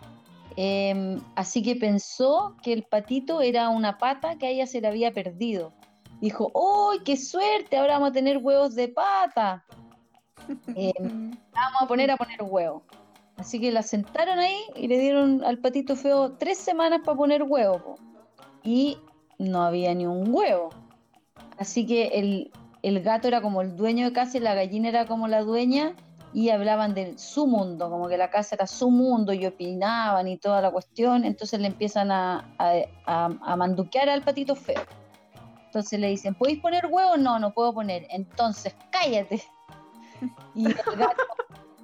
Em, 0.58 1.20
así 1.36 1.62
que 1.62 1.76
pensó 1.76 2.56
que 2.63 2.72
el 2.72 2.84
patito 2.84 3.41
era 3.41 3.70
una 3.70 3.98
pata 3.98 4.38
que 4.38 4.48
a 4.48 4.50
ella 4.50 4.68
se 4.68 4.80
le 4.80 4.88
había 4.88 5.12
perdido. 5.12 5.74
Dijo, 6.22 6.52
¡Uy, 6.54 7.00
qué 7.04 7.18
suerte! 7.18 7.78
Ahora 7.78 7.96
vamos 7.96 8.10
a 8.10 8.13
tener 8.13 8.38
huevos 8.38 8.76
de 8.76 8.88
pata. 8.88 9.65
Em, 10.76 11.32
vamos 11.52 11.82
a 11.82 11.88
poner 11.88 12.12
a 12.12 12.18
poner 12.18 12.41
huevos. 12.41 12.84
Así 13.38 13.60
que 13.60 13.72
la 13.72 13.84
sentaron 13.84 14.39
ahí 14.39 14.60
y 14.76 14.88
le 14.88 14.98
dieron 15.00 15.44
al 15.44 15.60
patito 15.60 15.96
feo 15.96 16.34
tres 16.34 16.58
semanas 16.58 17.02
para 17.04 17.18
poner 17.18 17.44
huevo. 17.44 17.80
po. 17.80 17.96
Y 18.63 18.98
no 19.38 19.63
había 19.63 19.94
ni 19.94 20.06
un 20.06 20.34
huevo. 20.34 20.70
Así 21.58 21.86
que 21.86 22.08
el, 22.08 22.52
el 22.82 23.02
gato 23.02 23.28
era 23.28 23.41
como 23.41 23.62
el 23.62 23.76
dueño 23.76 24.06
de 24.06 24.13
casa 24.13 24.38
y 24.38 24.41
la 24.41 24.56
gallina 24.56 24.88
era 24.89 25.06
como 25.06 25.28
la 25.28 25.41
dueña 25.41 25.96
y 26.36 26.50
hablaban 26.50 26.93
de 26.93 27.17
su 27.17 27.48
mundo, 27.48 27.89
como 27.89 28.10
que 28.10 28.17
la 28.17 28.30
casa 28.30 28.56
era 28.56 28.67
su 28.67 28.91
mundo 28.91 29.32
y 29.32 29.45
opinaban 29.45 30.28
y 30.28 30.38
toda 30.38 30.60
la 30.60 30.69
cuestión. 30.69 31.24
Entonces 31.24 31.62
le 31.62 31.67
empiezan 31.67 32.12
a, 32.12 32.54
a, 32.58 32.74
a- 33.06 33.30
a 33.41 33.56
manduquear 33.56 34.10
al 34.10 34.21
patito 34.21 34.54
feo. 34.54 34.82
Entonces 35.67 35.98
le 35.98 36.10
dicen, 36.10 36.36
¿podéis 36.36 36.60
poner 36.60 36.88
huevos? 36.88 37.17
No, 37.19 37.39
no 37.39 37.54
puedo 37.54 37.74
poner. 37.74 38.06
Entonces, 38.10 38.76
cállate. 38.91 39.41
Y 40.54 40.65
el 40.67 40.74
gato, 40.98 41.24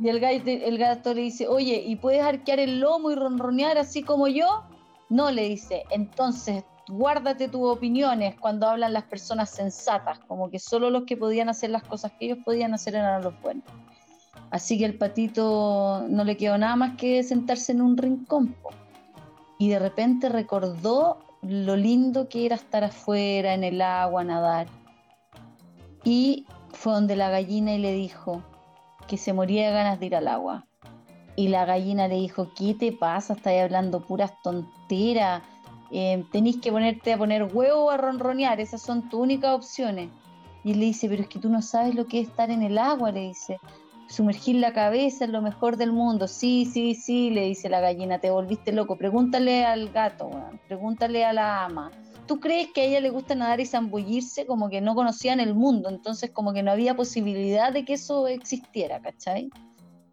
y 0.01 0.09
el 0.09 0.19
gato, 0.19 0.43
el 0.49 0.77
gato 0.77 1.13
le 1.13 1.21
dice, 1.21 1.47
oye, 1.47 1.83
¿y 1.85 1.95
puedes 1.95 2.21
arquear 2.21 2.59
el 2.59 2.81
lomo 2.81 3.09
y 3.09 3.15
ronronear 3.15 3.77
así 3.77 4.03
como 4.03 4.27
yo? 4.27 4.63
No, 5.07 5.31
le 5.31 5.43
dice, 5.43 5.83
entonces 5.91 6.65
guárdate 6.89 7.47
tus 7.47 7.69
opiniones 7.69 8.35
cuando 8.39 8.67
hablan 8.67 8.91
las 8.91 9.03
personas 9.03 9.49
sensatas, 9.49 10.19
como 10.27 10.49
que 10.49 10.59
solo 10.59 10.89
los 10.89 11.03
que 11.03 11.15
podían 11.15 11.47
hacer 11.47 11.69
las 11.69 11.83
cosas 11.83 12.11
que 12.19 12.25
ellos 12.25 12.39
podían 12.43 12.73
hacer 12.73 12.95
eran 12.95 13.21
los 13.23 13.39
buenos. 13.41 13.63
Así 14.51 14.77
que 14.77 14.85
el 14.85 14.97
patito 14.97 16.05
no 16.09 16.25
le 16.25 16.35
quedó 16.35 16.57
nada 16.57 16.75
más 16.75 16.97
que 16.97 17.23
sentarse 17.23 17.71
en 17.71 17.81
un 17.81 17.97
rincón. 17.97 18.53
Y 19.57 19.69
de 19.69 19.79
repente 19.79 20.27
recordó 20.27 21.19
lo 21.41 21.75
lindo 21.75 22.27
que 22.27 22.45
era 22.45 22.55
estar 22.55 22.83
afuera, 22.83 23.53
en 23.53 23.63
el 23.63 23.81
agua, 23.81 24.23
nadar. 24.23 24.67
Y 26.03 26.45
fue 26.69 26.93
donde 26.93 27.15
la 27.15 27.29
gallina 27.29 27.73
y 27.73 27.79
le 27.79 27.93
dijo 27.93 28.43
que 29.07 29.17
se 29.17 29.33
moría 29.33 29.67
de 29.67 29.73
ganas 29.73 29.99
de 29.99 30.05
ir 30.07 30.15
al 30.15 30.27
agua. 30.27 30.65
Y 31.35 31.47
la 31.47 31.65
gallina 31.65 32.07
le 32.07 32.15
dijo, 32.15 32.51
¿qué 32.55 32.73
te 32.73 32.91
pasa? 32.91 33.33
Estás 33.33 33.53
hablando 33.61 34.01
puras 34.01 34.33
tonteras. 34.43 35.41
Eh, 35.91 36.25
tenés 36.31 36.57
que 36.57 36.71
ponerte 36.71 37.13
a 37.13 37.17
poner 37.17 37.43
huevo 37.43 37.85
o 37.85 37.89
a 37.89 37.97
ronronear, 37.97 38.59
esas 38.59 38.81
son 38.81 39.09
tus 39.09 39.19
únicas 39.19 39.53
opciones. 39.55 40.09
Y 40.63 40.71
él 40.71 40.79
le 40.79 40.85
dice, 40.87 41.07
pero 41.07 41.23
es 41.23 41.29
que 41.29 41.39
tú 41.39 41.49
no 41.49 41.61
sabes 41.61 41.95
lo 41.95 42.05
que 42.05 42.19
es 42.19 42.27
estar 42.27 42.51
en 42.51 42.63
el 42.63 42.77
agua, 42.77 43.11
le 43.11 43.21
dice. 43.21 43.59
Sumergir 44.12 44.58
la 44.58 44.74
cabeza 44.74 45.24
es 45.24 45.32
lo 45.32 45.41
mejor 45.41 45.78
del 45.78 45.93
mundo. 45.93 46.28
Sí, 46.28 46.65
sí, 46.65 46.95
sí, 46.95 47.30
le 47.30 47.45
dice 47.45 47.69
la 47.69 47.80
gallina, 47.80 48.19
te 48.19 48.30
volviste 48.30 48.74
loco. 48.74 48.97
Pregúntale 48.97 49.63
al 49.63 49.89
gato, 49.89 50.30
pregúntale 50.67 51.24
a 51.24 51.32
la 51.32 51.63
ama. 51.63 51.91
¿Tú 52.28 52.41
crees 52.41 52.67
que 52.74 52.82
a 52.82 52.84
ella 52.84 53.00
le 53.00 53.10
gusta 53.10 53.36
nadar 53.36 53.62
y 53.62 53.65
zambullirse? 53.65 54.45
Como 54.45 54.69
que 54.69 54.82
no 54.82 54.95
conocían 54.95 55.39
el 55.39 55.56
mundo, 55.56 55.88
entonces 55.88 56.30
como 56.30 56.52
que 56.52 56.62
no 56.62 56.71
había 56.71 56.93
posibilidad 56.93 57.71
de 57.71 57.86
que 57.86 57.93
eso 57.93 58.28
existiera, 58.28 59.02
¿cachai? 59.02 59.50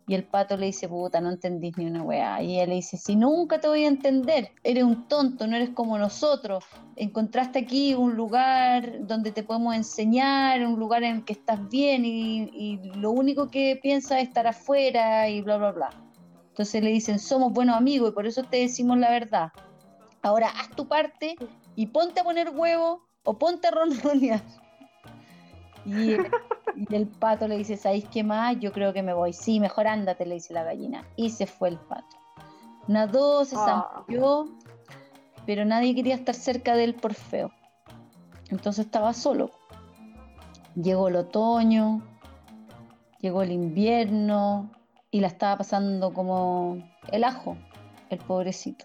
Y 0.08 0.14
el 0.14 0.24
pato 0.24 0.56
le 0.56 0.66
dice, 0.66 0.88
puta, 0.88 1.20
no 1.20 1.28
entendís 1.28 1.76
ni 1.76 1.84
una 1.84 2.02
weá. 2.02 2.42
Y 2.42 2.54
ella 2.54 2.66
le 2.66 2.76
dice, 2.76 2.96
si 2.96 3.14
nunca 3.14 3.60
te 3.60 3.68
voy 3.68 3.84
a 3.84 3.88
entender, 3.88 4.52
eres 4.64 4.82
un 4.82 5.06
tonto, 5.06 5.46
no 5.46 5.54
eres 5.54 5.70
como 5.70 5.98
nosotros. 5.98 6.64
Encontraste 6.96 7.58
aquí 7.58 7.94
un 7.94 8.16
lugar 8.16 9.06
donde 9.06 9.32
te 9.32 9.42
podemos 9.42 9.76
enseñar, 9.76 10.64
un 10.64 10.80
lugar 10.80 11.04
en 11.04 11.16
el 11.16 11.24
que 11.26 11.34
estás 11.34 11.68
bien 11.68 12.06
y, 12.06 12.80
lo 12.94 13.10
único 13.10 13.50
que 13.50 13.78
piensas 13.82 14.22
es 14.22 14.28
estar 14.28 14.46
afuera 14.46 15.28
y 15.28 15.42
bla, 15.42 15.58
bla, 15.58 15.72
bla. 15.72 15.90
Entonces 16.48 16.82
le 16.82 16.90
dicen, 16.90 17.18
somos 17.18 17.52
buenos 17.52 17.76
amigos 17.76 18.10
y 18.10 18.14
por 18.14 18.26
eso 18.26 18.42
te 18.44 18.56
decimos 18.56 18.96
la 18.96 19.10
verdad. 19.10 19.52
Ahora 20.22 20.48
haz 20.48 20.70
tu 20.70 20.88
parte 20.88 21.36
y 21.76 21.86
ponte 21.86 22.20
a 22.20 22.24
poner 22.24 22.48
huevo 22.48 23.02
o 23.24 23.38
ponte 23.38 23.68
a 23.68 23.72
ronronear. 23.72 24.42
Y, 25.88 26.16
y 26.76 26.94
el 26.94 27.06
pato 27.06 27.48
le 27.48 27.56
dice, 27.56 27.76
¿sabéis 27.76 28.04
qué 28.10 28.22
más? 28.22 28.58
Yo 28.60 28.72
creo 28.72 28.92
que 28.92 29.02
me 29.02 29.14
voy. 29.14 29.32
Sí, 29.32 29.58
mejor 29.58 29.86
ándate, 29.86 30.26
le 30.26 30.34
dice 30.34 30.52
la 30.52 30.64
gallina. 30.64 31.04
Y 31.16 31.30
se 31.30 31.46
fue 31.46 31.70
el 31.70 31.78
pato. 31.78 32.16
Nadó, 32.86 33.44
se 33.44 33.56
Ah. 33.56 33.92
zambulló, 34.06 34.46
pero 35.46 35.64
nadie 35.64 35.94
quería 35.94 36.14
estar 36.14 36.34
cerca 36.34 36.74
de 36.74 36.84
él 36.84 36.94
por 36.94 37.14
feo. 37.14 37.50
Entonces 38.50 38.86
estaba 38.86 39.12
solo. 39.14 39.50
Llegó 40.74 41.08
el 41.08 41.16
otoño, 41.16 42.02
llegó 43.20 43.42
el 43.42 43.52
invierno 43.52 44.70
y 45.10 45.20
la 45.20 45.26
estaba 45.28 45.56
pasando 45.58 46.12
como 46.12 46.78
el 47.10 47.24
ajo, 47.24 47.56
el 48.10 48.18
pobrecito. 48.18 48.84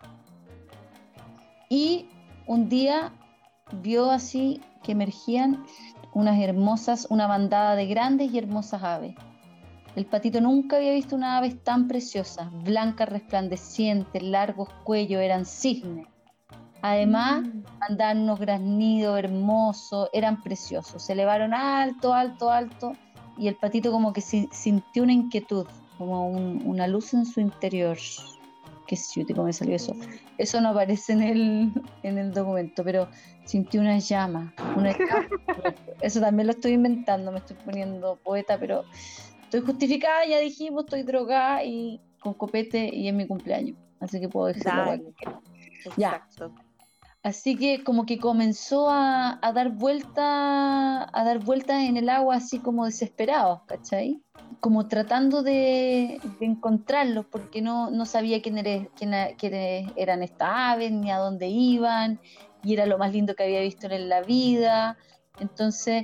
Y 1.69 2.07
un 2.47 2.69
día 2.69 3.11
vio 3.81 4.09
así 4.11 4.61
que 4.83 4.93
emergían 4.93 5.65
unas 6.13 6.39
hermosas, 6.39 7.07
una 7.09 7.27
bandada 7.27 7.75
de 7.75 7.87
grandes 7.87 8.31
y 8.31 8.37
hermosas 8.37 8.83
aves. 8.83 9.15
El 9.95 10.05
patito 10.05 10.41
nunca 10.41 10.77
había 10.77 10.91
visto 10.93 11.15
una 11.15 11.37
ave 11.37 11.51
tan 11.51 11.87
preciosa, 11.87 12.49
blancas, 12.63 13.09
resplandecientes, 13.09 14.23
largos 14.23 14.69
cuellos, 14.83 15.21
eran 15.21 15.45
cisnes. 15.45 16.07
Además, 16.81 17.45
andaban 17.79 18.21
unos 18.23 18.39
graznidos 18.39 19.17
hermosos, 19.17 20.09
eran 20.11 20.41
preciosos. 20.41 21.03
Se 21.03 21.13
elevaron 21.13 21.53
alto, 21.53 22.13
alto, 22.13 22.49
alto, 22.51 22.93
y 23.37 23.47
el 23.47 23.55
patito 23.55 23.91
como 23.91 24.13
que 24.13 24.21
si- 24.21 24.49
sintió 24.51 25.03
una 25.03 25.13
inquietud, 25.13 25.65
como 25.97 26.27
un- 26.27 26.61
una 26.65 26.87
luz 26.87 27.13
en 27.13 27.25
su 27.25 27.39
interior. 27.39 27.97
Qué 28.87 28.97
cómo 29.33 29.45
me 29.45 29.53
salió 29.53 29.75
eso. 29.75 29.95
Eso 30.37 30.59
no 30.61 30.69
aparece 30.69 31.13
en 31.13 31.21
el, 31.21 31.71
en 32.03 32.17
el 32.17 32.33
documento, 32.33 32.83
pero 32.83 33.07
sintió 33.45 33.81
una 33.81 33.99
llama, 33.99 34.53
una 34.75 34.91
llama. 34.97 35.27
Eso 36.01 36.19
también 36.19 36.47
lo 36.47 36.53
estoy 36.53 36.73
inventando, 36.73 37.31
me 37.31 37.39
estoy 37.39 37.57
poniendo 37.63 38.17
poeta, 38.23 38.57
pero 38.59 38.83
estoy 39.43 39.61
justificada, 39.61 40.25
ya 40.25 40.39
dijimos, 40.39 40.83
estoy 40.85 41.03
drogada 41.03 41.63
y 41.63 42.01
con 42.19 42.33
copete 42.33 42.89
y 42.93 43.07
es 43.07 43.13
mi 43.13 43.27
cumpleaños. 43.27 43.77
Así 43.99 44.19
que 44.19 44.27
puedo 44.27 44.47
decir 44.47 44.65
lo 44.65 44.83
Dale. 44.85 45.03
que 45.03 45.13
quiera. 45.13 45.39
Ya. 45.97 46.27
Así 47.23 47.55
que 47.57 47.85
como 47.85 48.05
que 48.05 48.19
comenzó 48.19 48.89
a, 48.89 49.39
dar 49.55 49.69
vuelta, 49.69 51.03
a 51.17 51.23
dar 51.23 51.39
vueltas 51.39 51.83
en 51.83 51.95
el 51.95 52.09
agua 52.09 52.35
así 52.35 52.59
como 52.59 52.83
desesperados, 52.83 53.61
¿cachai? 53.65 54.21
Como 54.59 54.89
tratando 54.89 55.41
de, 55.41 56.19
encontrarlos 56.41 57.25
porque 57.27 57.61
no, 57.61 57.89
no 57.91 58.05
sabía 58.05 58.41
quién 58.41 58.57
eres- 58.57 58.89
quiénes 58.97 59.89
eran 59.95 60.21
estas 60.21 60.49
aves, 60.51 60.91
ni 60.91 61.11
a 61.11 61.17
dónde 61.17 61.47
iban, 61.47 62.19
y 62.61 62.73
era 62.73 62.85
lo 62.85 62.97
más 62.97 63.13
lindo 63.13 63.35
que 63.35 63.43
había 63.43 63.61
visto 63.61 63.87
en 63.87 64.09
la 64.09 64.21
vida. 64.21 64.97
Entonces 65.39 66.03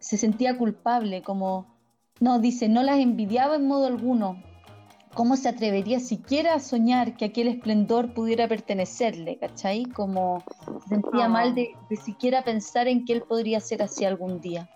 se 0.00 0.18
sentía 0.18 0.58
culpable, 0.58 1.22
como, 1.22 1.78
no, 2.18 2.40
dice, 2.40 2.68
no 2.68 2.82
las 2.82 2.98
envidiaba 2.98 3.54
en 3.54 3.68
modo 3.68 3.86
alguno. 3.86 4.42
¿Cómo 5.14 5.36
se 5.36 5.48
atrevería 5.48 6.00
siquiera 6.00 6.54
a 6.54 6.60
soñar 6.60 7.16
que 7.16 7.26
aquel 7.26 7.46
esplendor 7.46 8.14
pudiera 8.14 8.48
pertenecerle, 8.48 9.38
¿cachai? 9.38 9.84
Como 9.84 10.42
se 10.82 10.88
sentía 10.88 11.28
mal 11.28 11.54
de, 11.54 11.72
siquiera 12.04 12.42
pensar 12.42 12.88
en 12.88 13.04
que 13.04 13.12
él 13.12 13.22
podría 13.22 13.60
ser 13.60 13.80
así 13.80 14.04
algún 14.04 14.40
día. 14.40 14.68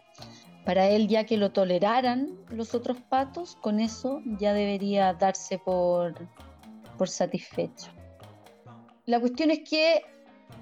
Para 0.65 0.87
él, 0.87 1.09
ya 1.09 1.25
que 1.25 1.39
lo 1.39 1.51
toleraran 1.51 2.39
los 2.51 2.75
otros 2.75 2.99
patos, 3.09 3.57
con 3.57 3.81
eso 3.81 4.23
ya 4.39 4.53
debería 4.53 5.13
darse 5.13 5.59
por, 5.59 6.15
por 6.97 7.09
satisfecho. 7.09 7.89
La 9.07 9.19
cuestión 9.19 9.51
es 9.51 9.69
que 9.69 10.03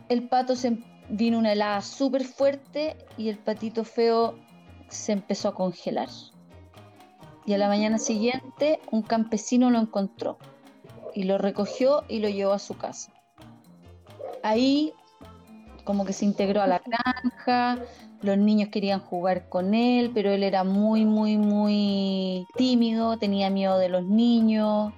el 0.08 0.28
pato 0.28 0.56
se 0.56 0.78
vino 1.10 1.38
una 1.38 1.52
helada 1.52 1.82
súper 1.82 2.24
fuerte 2.24 2.96
y 3.18 3.28
el 3.28 3.38
patito 3.38 3.84
feo 3.84 4.38
se 4.88 5.12
empezó 5.12 5.48
a 5.48 5.54
congelar. 5.54 6.08
Y 7.46 7.54
a 7.54 7.58
la 7.58 7.68
mañana 7.68 7.98
siguiente 7.98 8.80
un 8.90 9.02
campesino 9.02 9.70
lo 9.70 9.78
encontró 9.78 10.36
y 11.14 11.22
lo 11.24 11.38
recogió 11.38 12.02
y 12.08 12.18
lo 12.18 12.28
llevó 12.28 12.52
a 12.52 12.58
su 12.58 12.76
casa. 12.76 13.12
Ahí 14.42 14.92
como 15.84 16.04
que 16.04 16.12
se 16.12 16.24
integró 16.24 16.60
a 16.62 16.66
la 16.66 16.82
granja, 16.84 17.78
los 18.22 18.36
niños 18.38 18.70
querían 18.70 18.98
jugar 19.00 19.48
con 19.48 19.72
él, 19.74 20.10
pero 20.12 20.30
él 20.32 20.42
era 20.42 20.64
muy, 20.64 21.04
muy, 21.04 21.38
muy 21.38 22.48
tímido, 22.56 23.16
tenía 23.18 23.50
miedo 23.50 23.78
de 23.78 23.88
los 23.88 24.04
niños, 24.04 24.92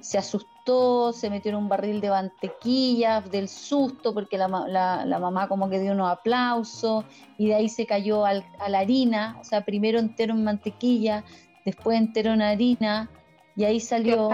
se 0.00 0.18
asustó, 0.18 1.14
se 1.14 1.30
metió 1.30 1.50
en 1.50 1.56
un 1.56 1.68
barril 1.70 2.02
de 2.02 2.10
mantequilla 2.10 3.22
del 3.22 3.48
susto 3.48 4.12
porque 4.12 4.36
la, 4.36 4.48
la- 4.68 5.06
la 5.06 5.18
mamá 5.18 5.48
como 5.48 5.70
que 5.70 5.80
dio 5.80 5.92
unos 5.92 6.10
aplausos 6.10 7.06
y 7.38 7.46
de 7.46 7.54
ahí 7.54 7.68
se 7.70 7.86
cayó 7.86 8.26
al- 8.26 8.44
a 8.58 8.68
la 8.68 8.80
harina, 8.80 9.38
o 9.40 9.44
sea, 9.44 9.64
primero 9.64 9.98
entero 9.98 10.34
en 10.34 10.44
mantequilla, 10.44 11.24
después 11.64 11.98
entero 11.98 12.32
en 12.32 12.42
harina 12.42 13.08
y 13.56 13.64
ahí 13.64 13.80
salió 13.80 14.30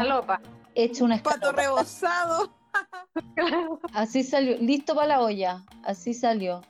hecho 0.74 1.04
una 1.04 1.22
Pato 1.22 1.52
rebosado. 1.52 2.50
Así 3.94 4.22
salió, 4.22 4.56
listo 4.58 4.94
para 4.94 5.08
la 5.08 5.20
olla, 5.20 5.64
así 5.82 6.14
salió. 6.14 6.62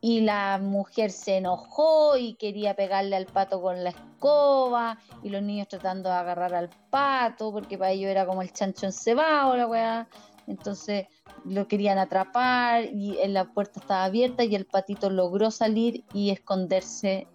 Y 0.00 0.20
la 0.20 0.58
mujer 0.58 1.10
se 1.10 1.38
enojó 1.38 2.16
y 2.16 2.34
quería 2.34 2.74
pegarle 2.74 3.16
al 3.16 3.26
pato 3.26 3.62
con 3.62 3.82
la 3.82 3.90
escoba, 3.90 4.98
y 5.22 5.30
los 5.30 5.42
niños 5.42 5.68
tratando 5.68 6.08
de 6.08 6.16
agarrar 6.16 6.54
al 6.54 6.70
pato, 6.90 7.52
porque 7.52 7.78
para 7.78 7.92
ellos 7.92 8.10
era 8.10 8.26
como 8.26 8.42
el 8.42 8.52
chancho 8.52 8.86
encebado, 8.86 9.56
la 9.56 9.66
weá. 9.66 10.08
Entonces 10.46 11.06
lo 11.44 11.66
querían 11.66 11.98
atrapar 11.98 12.84
y 12.84 13.18
en 13.18 13.34
la 13.34 13.46
puerta 13.46 13.80
estaba 13.80 14.04
abierta 14.04 14.44
y 14.44 14.54
el 14.54 14.66
patito 14.66 15.10
logró 15.10 15.50
salir 15.50 16.04
y 16.12 16.30
esconderse 16.30 17.26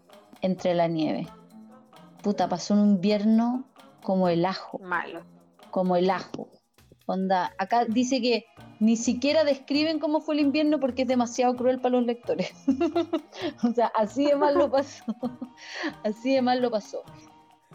entre 0.41 0.73
la 0.73 0.87
nieve. 0.87 1.27
Puta, 2.21 2.47
pasó 2.47 2.73
un 2.75 2.95
invierno 2.95 3.65
como 4.03 4.29
el 4.29 4.45
ajo 4.45 4.79
Malo. 4.79 5.21
como 5.71 5.95
el 5.95 6.09
ajo. 6.09 6.49
Onda, 7.07 7.51
acá 7.57 7.85
dice 7.85 8.21
que 8.21 8.45
ni 8.79 8.95
siquiera 8.95 9.43
describen 9.43 9.99
cómo 9.99 10.21
fue 10.21 10.35
el 10.35 10.41
invierno 10.41 10.79
porque 10.79 11.01
es 11.01 11.07
demasiado 11.07 11.55
cruel 11.55 11.81
para 11.81 11.97
los 11.97 12.05
lectores. 12.05 12.51
o 13.63 13.73
sea, 13.73 13.91
así 13.95 14.25
de 14.25 14.35
mal 14.35 14.55
lo 14.55 14.71
pasó. 14.71 15.03
así 16.03 16.35
de 16.35 16.41
mal 16.41 16.61
lo 16.61 16.71
pasó. 16.71 17.03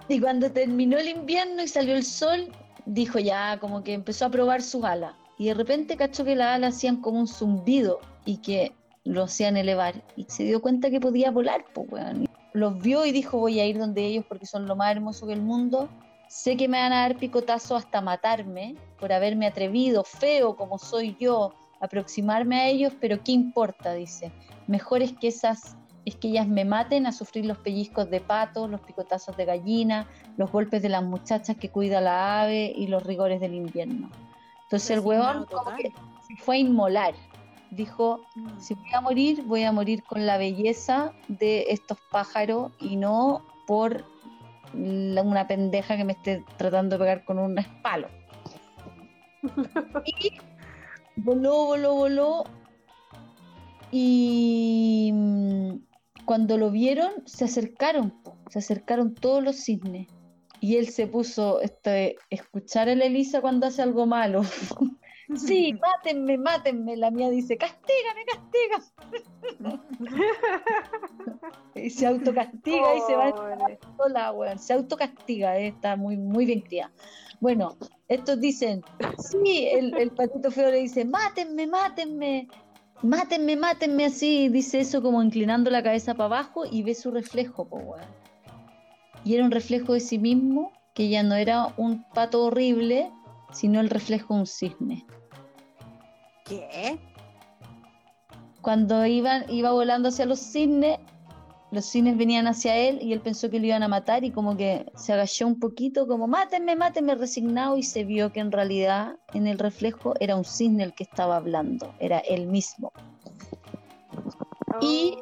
Y 0.09 0.21
cuando 0.21 0.51
terminó 0.51 0.97
el 0.97 1.09
invierno 1.09 1.63
y 1.63 1.69
salió 1.69 1.95
el 1.95 2.05
sol, 2.05 2.53
dijo 2.87 3.19
ya, 3.19 3.59
como 3.59 3.83
que 3.83 3.93
empezó 3.93 4.27
a 4.27 4.31
probar 4.31 4.63
sus 4.63 4.85
alas. 4.85 5.15
Y 5.39 5.47
de 5.47 5.55
repente 5.55 5.97
cachó 5.97 6.25
que 6.25 6.37
las 6.37 6.55
alas 6.55 6.77
hacían 6.77 7.01
como 7.01 7.21
un 7.21 7.29
zumbido 7.29 8.01
y 8.25 8.39
que 8.39 8.73
lo 9.05 9.25
hacían 9.25 9.57
elevar. 9.57 10.03
Y 10.17 10.25
se 10.29 10.45
dio 10.45 10.63
cuenta 10.63 10.91
que 10.91 11.01
podía 11.01 11.31
volar, 11.31 11.65
pues, 11.75 11.89
weón. 11.91 12.29
Los 12.57 12.79
vio 12.79 13.05
y 13.05 13.13
dijo, 13.13 13.39
voy 13.39 13.61
a 13.61 13.67
ir 13.67 13.79
donde 13.79 14.07
ellos 14.07 14.25
porque 14.27 14.47
son 14.47 14.67
lo 14.67 14.77
más 14.77 14.91
hermoso 14.91 15.27
del 15.27 15.43
mundo. 15.43 15.91
Sé 16.27 16.57
que 16.57 16.69
me 16.69 16.79
van 16.79 16.91
a 16.91 17.03
dar 17.03 17.17
picotazo 17.17 17.77
hasta 17.77 18.01
matarme 18.01 18.77
por 18.99 19.13
haberme 19.13 19.47
atrevido, 19.47 20.05
feo 20.05 20.57
como 20.57 20.79
soy 20.79 21.15
yo, 21.21 21.53
a 21.81 21.85
aproximarme 21.85 22.57
a 22.57 22.69
ellos, 22.69 22.95
pero 22.99 23.23
¿qué 23.23 23.33
importa? 23.33 23.93
Dice. 23.93 24.33
Mejor 24.69 25.03
es 25.03 25.13
que 25.13 25.29
esas, 25.29 25.77
es 26.07 26.17
que 26.17 26.29
ellas 26.29 26.49
me 26.49 26.65
maten 26.65 27.07
a 27.07 27.13
sufrir 27.13 27.45
los 27.45 27.59
pellizcos 27.59 28.09
de 28.09 28.23
pato, 28.23 28.67
los 28.69 28.81
picotazos 28.81 29.37
de 29.37 29.45
gallina, 29.45 30.09
los 30.39 30.51
golpes 30.51 30.81
de 30.81 30.89
las 30.89 31.05
muchachas 31.05 31.59
que 31.59 31.69
cuida 31.69 32.01
la 32.01 32.41
ave 32.41 32.73
y 32.75 32.87
los 32.87 33.03
rigores 33.03 33.39
del 33.39 33.53
invierno. 33.53 34.11
Entonces 34.63 34.93
el 34.93 35.01
huevón 35.01 35.45
como 35.45 35.63
total. 35.63 35.77
que 35.77 35.93
se 36.27 36.37
fue 36.43 36.57
a 36.57 36.59
inmolar. 36.61 37.15
Dijo, 37.71 38.21
si 38.59 38.75
voy 38.75 38.93
a 38.95 39.01
morir, 39.01 39.43
voy 39.45 39.65
a 39.65 39.73
morir 39.73 40.03
con 40.05 40.25
la 40.27 40.39
belleza 40.39 41.13
de 41.29 41.67
estos 41.69 41.99
pájaros 42.11 42.73
y 42.81 42.97
no 42.97 43.45
por 43.67 44.05
la- 44.75 45.23
una 45.23 45.47
pendeja 45.47 45.97
que 45.97 46.05
me 46.05 46.13
esté 46.13 46.45
tratando 46.57 46.97
de 46.97 47.01
pegar 47.01 47.25
con 47.25 47.39
un 47.39 47.59
espalo. 47.59 48.09
Y 50.05 50.33
voló, 51.17 51.67
voló, 51.67 51.95
voló. 51.95 52.45
Y 53.91 55.11
mm, 55.13 55.77
cuando 56.25 56.59
lo 56.59 56.71
vieron, 56.71 57.11
se 57.25 57.45
acercaron, 57.45 58.15
se 58.51 58.59
acercaron 58.59 59.15
todos 59.15 59.43
los 59.43 59.57
cisnes. 59.57 60.09
Y 60.61 60.77
él 60.77 60.89
se 60.89 61.07
puso 61.07 61.61
este, 61.61 62.17
escuchar 62.31 62.89
a 62.89 62.95
la 62.95 63.05
Elisa 63.05 63.41
cuando 63.41 63.67
hace 63.67 63.83
algo 63.83 64.07
malo. 64.07 64.43
Sí, 65.35 65.73
mátenme, 65.81 66.39
mátenme. 66.39 66.97
La 66.97 67.11
mía 67.11 67.31
dice, 67.31 67.57
castígame, 67.57 68.25
castígame. 68.27 69.75
Y 71.75 71.91
se 71.91 72.07
autocastiga 72.07 72.97
y 72.97 73.01
se 73.07 73.15
va 73.15 73.33
sola, 73.97 74.33
weón. 74.33 74.59
Se 74.59 74.73
autocastiga, 74.73 75.59
eh, 75.59 75.69
está 75.69 75.95
muy, 75.95 76.17
muy 76.17 76.47
bien 76.47 76.61
criada. 76.61 76.91
Bueno, 77.41 77.77
estos 78.09 78.41
dicen, 78.41 78.83
sí, 79.19 79.69
el, 79.69 79.95
el 79.97 80.11
patito 80.11 80.51
feo 80.51 80.71
le 80.71 80.79
dice, 80.79 81.05
mátenme, 81.05 81.67
mátenme, 81.67 82.49
mátenme, 83.03 83.57
mátenme 83.57 84.07
así, 84.07 84.49
dice 84.49 84.81
eso 84.81 85.03
como 85.03 85.23
inclinando 85.23 85.71
la 85.71 85.83
cabeza 85.83 86.15
para 86.15 86.27
abajo 86.27 86.65
y 86.69 86.83
ve 86.83 86.95
su 86.95 87.11
reflejo, 87.11 87.69
po, 87.69 87.77
weón. 87.77 88.09
Y 89.25 89.35
era 89.35 89.45
un 89.45 89.51
reflejo 89.51 89.93
de 89.93 90.01
sí 90.01 90.19
mismo, 90.19 90.73
que 90.95 91.09
ya 91.09 91.23
no 91.23 91.35
era 91.35 91.75
un 91.77 92.05
pato 92.15 92.45
horrible, 92.45 93.11
sino 93.53 93.81
el 93.81 93.91
reflejo 93.91 94.35
de 94.35 94.41
un 94.41 94.47
cisne. 94.47 95.07
¿Qué? 96.45 96.99
Cuando 98.61 99.05
iban, 99.07 99.45
iba 99.51 99.73
volando 99.73 100.09
hacia 100.09 100.27
los 100.27 100.41
cisnes, 100.41 100.99
los 101.71 101.85
cisnes 101.85 102.17
venían 102.17 102.47
hacia 102.47 102.77
él 102.77 102.99
y 103.03 103.13
él 103.13 103.21
pensó 103.21 103.51
que 103.51 103.59
lo 103.59 103.67
iban 103.67 103.83
a 103.83 103.89
matar 103.89 104.25
y 104.25 104.31
como 104.31 104.57
que 104.57 104.87
se 104.95 105.13
agachó 105.13 105.47
un 105.47 105.59
poquito, 105.59 106.07
como 106.07 106.27
mátenme, 106.27 106.77
mátenme, 106.77 107.15
resignado 107.15 107.77
y 107.77 107.83
se 107.83 108.05
vio 108.05 108.33
que 108.33 108.41
en 108.41 108.53
realidad 108.53 109.17
en 109.35 109.47
el 109.47 109.59
reflejo 109.59 110.15
era 110.21 110.37
un 110.37 110.45
cisne 110.45 110.85
el 110.85 110.95
que 110.95 111.05
estaba 111.05 111.37
hablando, 111.37 111.95
era 111.99 112.19
él 112.19 112.47
mismo. 112.47 112.93
Y 114.81 115.19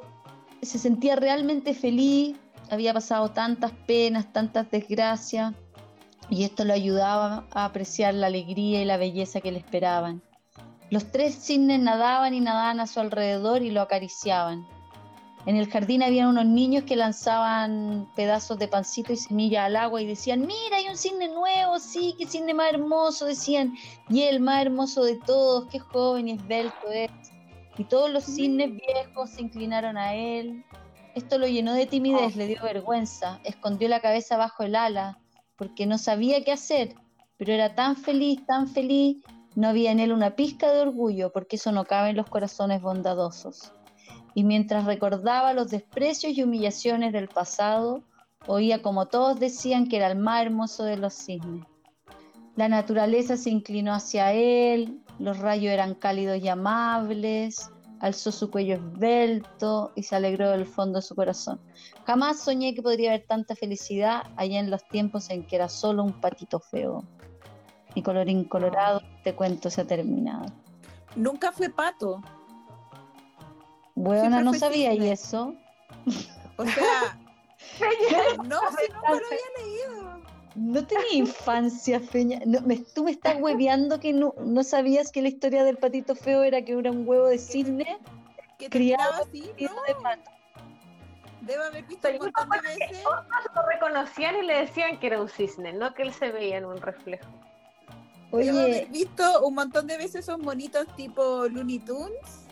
se 0.63 0.79
sentía 0.79 1.17
realmente 1.17 1.75
feliz, 1.75 2.37
había 2.71 2.93
pasado 2.93 3.31
tantas 3.31 3.73
penas, 3.87 4.33
tantas 4.33 4.71
desgracias 4.71 5.55
y 6.31 6.45
esto 6.45 6.65
lo 6.65 6.73
ayudaba 6.73 7.47
a 7.53 7.65
apreciar 7.65 8.15
la 8.15 8.29
alegría 8.29 8.83
y 8.83 8.85
la 8.85 8.97
belleza 8.97 9.41
que 9.41 9.53
le 9.53 9.59
esperaban. 9.59 10.23
Los 10.91 11.11
tres 11.11 11.35
cisnes 11.35 11.81
nadaban 11.81 12.35
y 12.35 12.41
nadaban 12.41 12.81
a 12.81 12.87
su 12.87 13.01
alrededor 13.01 13.63
y 13.63 13.71
lo 13.71 13.83
acariciaban. 13.83 14.67
En 15.47 15.57
el 15.57 15.69
jardín 15.69 16.03
había 16.03 16.27
unos 16.27 16.47
niños 16.47 16.85
que 16.85 16.97
lanzaban 16.97 18.09
pedazos 18.17 18.59
de 18.59 18.67
pancito 18.67 19.13
y 19.13 19.17
semillas 19.17 19.67
al 19.67 19.77
agua 19.77 20.01
y 20.01 20.07
decían, 20.07 20.47
mira, 20.47 20.79
hay 20.79 20.89
un 20.89 20.97
cisne 20.97 21.29
nuevo, 21.29 21.79
sí, 21.79 22.15
qué 22.19 22.27
cisne 22.27 22.55
más 22.55 22.73
hermoso, 22.73 23.27
decían, 23.27 23.75
y 24.09 24.23
el 24.23 24.41
más 24.41 24.63
hermoso 24.63 25.05
de 25.05 25.17
todos, 25.17 25.69
qué 25.71 25.79
joven 25.79 26.29
y 26.29 26.33
esbelto 26.33 26.91
es. 26.91 27.11
Y 27.77 27.85
todos 27.85 28.11
los 28.11 28.25
cisnes 28.25 28.71
viejos 28.71 29.31
se 29.31 29.43
inclinaron 29.43 29.99
a 29.99 30.15
él. 30.15 30.65
Esto 31.15 31.39
lo 31.39 31.47
llenó 31.47 31.75
de 31.75 31.87
timidez, 31.87 32.37
le 32.37 32.47
dio 32.47 32.63
vergüenza, 32.63 33.39
escondió 33.45 33.89
la 33.89 34.01
cabeza 34.01 34.37
bajo 34.37 34.63
el 34.63 34.75
ala, 34.75 35.19
porque 35.57 35.87
no 35.87 35.99
sabía 35.99 36.45
qué 36.45 36.53
hacer, 36.53 36.95
pero 37.37 37.53
era 37.53 37.75
tan 37.75 37.97
feliz, 37.97 38.45
tan 38.47 38.69
feliz, 38.69 39.19
no 39.55 39.69
había 39.69 39.93
en 39.93 40.01
él 40.01 40.13
una 40.13 40.35
pizca 40.35 40.73
de 40.73 40.81
orgullo, 40.81 41.33
porque 41.33 41.57
eso 41.57 41.73
no 41.73 41.85
cabe 41.85 42.11
en 42.11 42.17
los 42.17 42.29
corazones 42.29 42.83
bondadosos. 42.83 43.73
Y 44.35 44.43
mientras 44.43 44.85
recordaba 44.85 45.53
los 45.53 45.71
desprecios 45.71 46.37
y 46.37 46.43
humillaciones 46.43 47.13
del 47.13 47.29
pasado, 47.29 48.03
oía 48.47 48.83
como 48.83 49.07
todos 49.07 49.39
decían 49.39 49.89
que 49.89 49.97
era 49.97 50.09
el 50.09 50.19
más 50.19 50.43
hermoso 50.43 50.85
de 50.85 50.97
los 50.97 51.15
cisnes. 51.15 51.65
La 52.57 52.69
naturaleza 52.69 53.37
se 53.37 53.51
inclinó 53.51 53.95
hacia 53.95 54.33
él, 54.33 55.01
los 55.19 55.39
rayos 55.39 55.73
eran 55.73 55.95
cálidos 55.95 56.43
y 56.43 56.49
amables, 56.49 57.71
alzó 58.05 58.31
su 58.31 58.51
cuello 58.51 58.75
esbelto 58.75 59.91
y 59.95 60.03
se 60.03 60.15
alegró 60.15 60.51
del 60.51 60.67
fondo 60.67 60.99
de 60.99 61.03
su 61.03 61.15
corazón. 61.15 61.59
Jamás 62.05 62.39
soñé 62.39 62.75
que 62.75 62.83
podría 62.83 63.13
haber 63.13 63.27
tanta 63.27 63.57
felicidad 63.57 64.25
allá 64.37 64.61
en 64.61 64.71
los 64.71 64.87
tiempos 64.89 65.31
en 65.31 65.47
que 65.47 65.57
era 65.57 65.71
solo 65.71 66.05
un 66.05 66.13
patito 66.21 66.61
feo. 66.61 67.03
Y 67.95 68.03
colorín 68.03 68.45
colorado, 68.45 69.01
este 69.17 69.35
cuento 69.35 69.71
se 69.71 69.81
ha 69.81 69.87
terminado. 69.87 70.45
Nunca 71.17 71.51
fue 71.51 71.71
pato. 71.71 72.21
Siempre 73.95 74.45
no 74.45 74.53
sabía 74.53 74.93
y 74.93 75.09
eso. 75.09 75.55
O 76.59 76.65
sea, 76.67 77.19
no, 78.45 78.61
si 78.77 78.93
lo 78.93 78.99
había 79.07 79.49
leído. 79.59 80.04
No 80.55 80.87
tenía 80.87 81.13
infancia, 81.15 81.99
Feña. 82.01 82.41
No, 82.47 82.61
me- 82.61 82.79
tú 82.79 83.05
me 83.05 83.11
estás 83.11 83.37
hueveando 83.41 83.99
que 83.99 84.13
no, 84.13 84.35
no 84.39 84.63
sabías 84.63 85.11
que 85.11 85.21
la 85.23 85.29
historia 85.29 85.65
del 85.65 85.77
patito 85.79 86.15
feo 86.15 86.43
era 86.45 86.63
que 86.65 86.73
era 86.79 86.91
un 86.93 87.07
huevo 87.09 87.27
de 87.27 87.39
cisne 87.39 87.99
Que 88.59 88.71
Criado 88.71 89.25
así, 89.25 89.41
no. 89.61 89.83
de 89.83 89.95
pato. 90.03 90.31
Debo 91.41 91.65
haber 91.65 91.85
visto 91.85 92.09
un 92.09 92.19
montón 92.19 92.49
de 92.51 92.61
veces. 92.61 93.03
Lo 93.55 93.63
reconocían 93.67 94.37
y 94.37 94.47
le 94.47 94.61
decían 94.61 94.99
que 95.01 95.09
era 95.09 95.21
un 95.21 95.29
cisne, 95.29 95.73
no 95.73 95.93
que 95.93 96.03
él 96.05 96.13
se 96.15 96.31
veía 96.31 96.59
en 96.59 96.65
un 96.67 96.81
reflejo. 96.81 97.27
Debo 98.33 98.59
haber 98.61 98.85
Oye, 98.85 98.87
visto 98.91 99.45
un 99.47 99.55
montón 99.55 99.87
de 99.87 99.97
veces 99.99 100.17
esos 100.27 100.39
monitos 100.39 100.87
tipo 100.97 101.47
Looney 101.49 101.81
Tunes, 101.81 102.44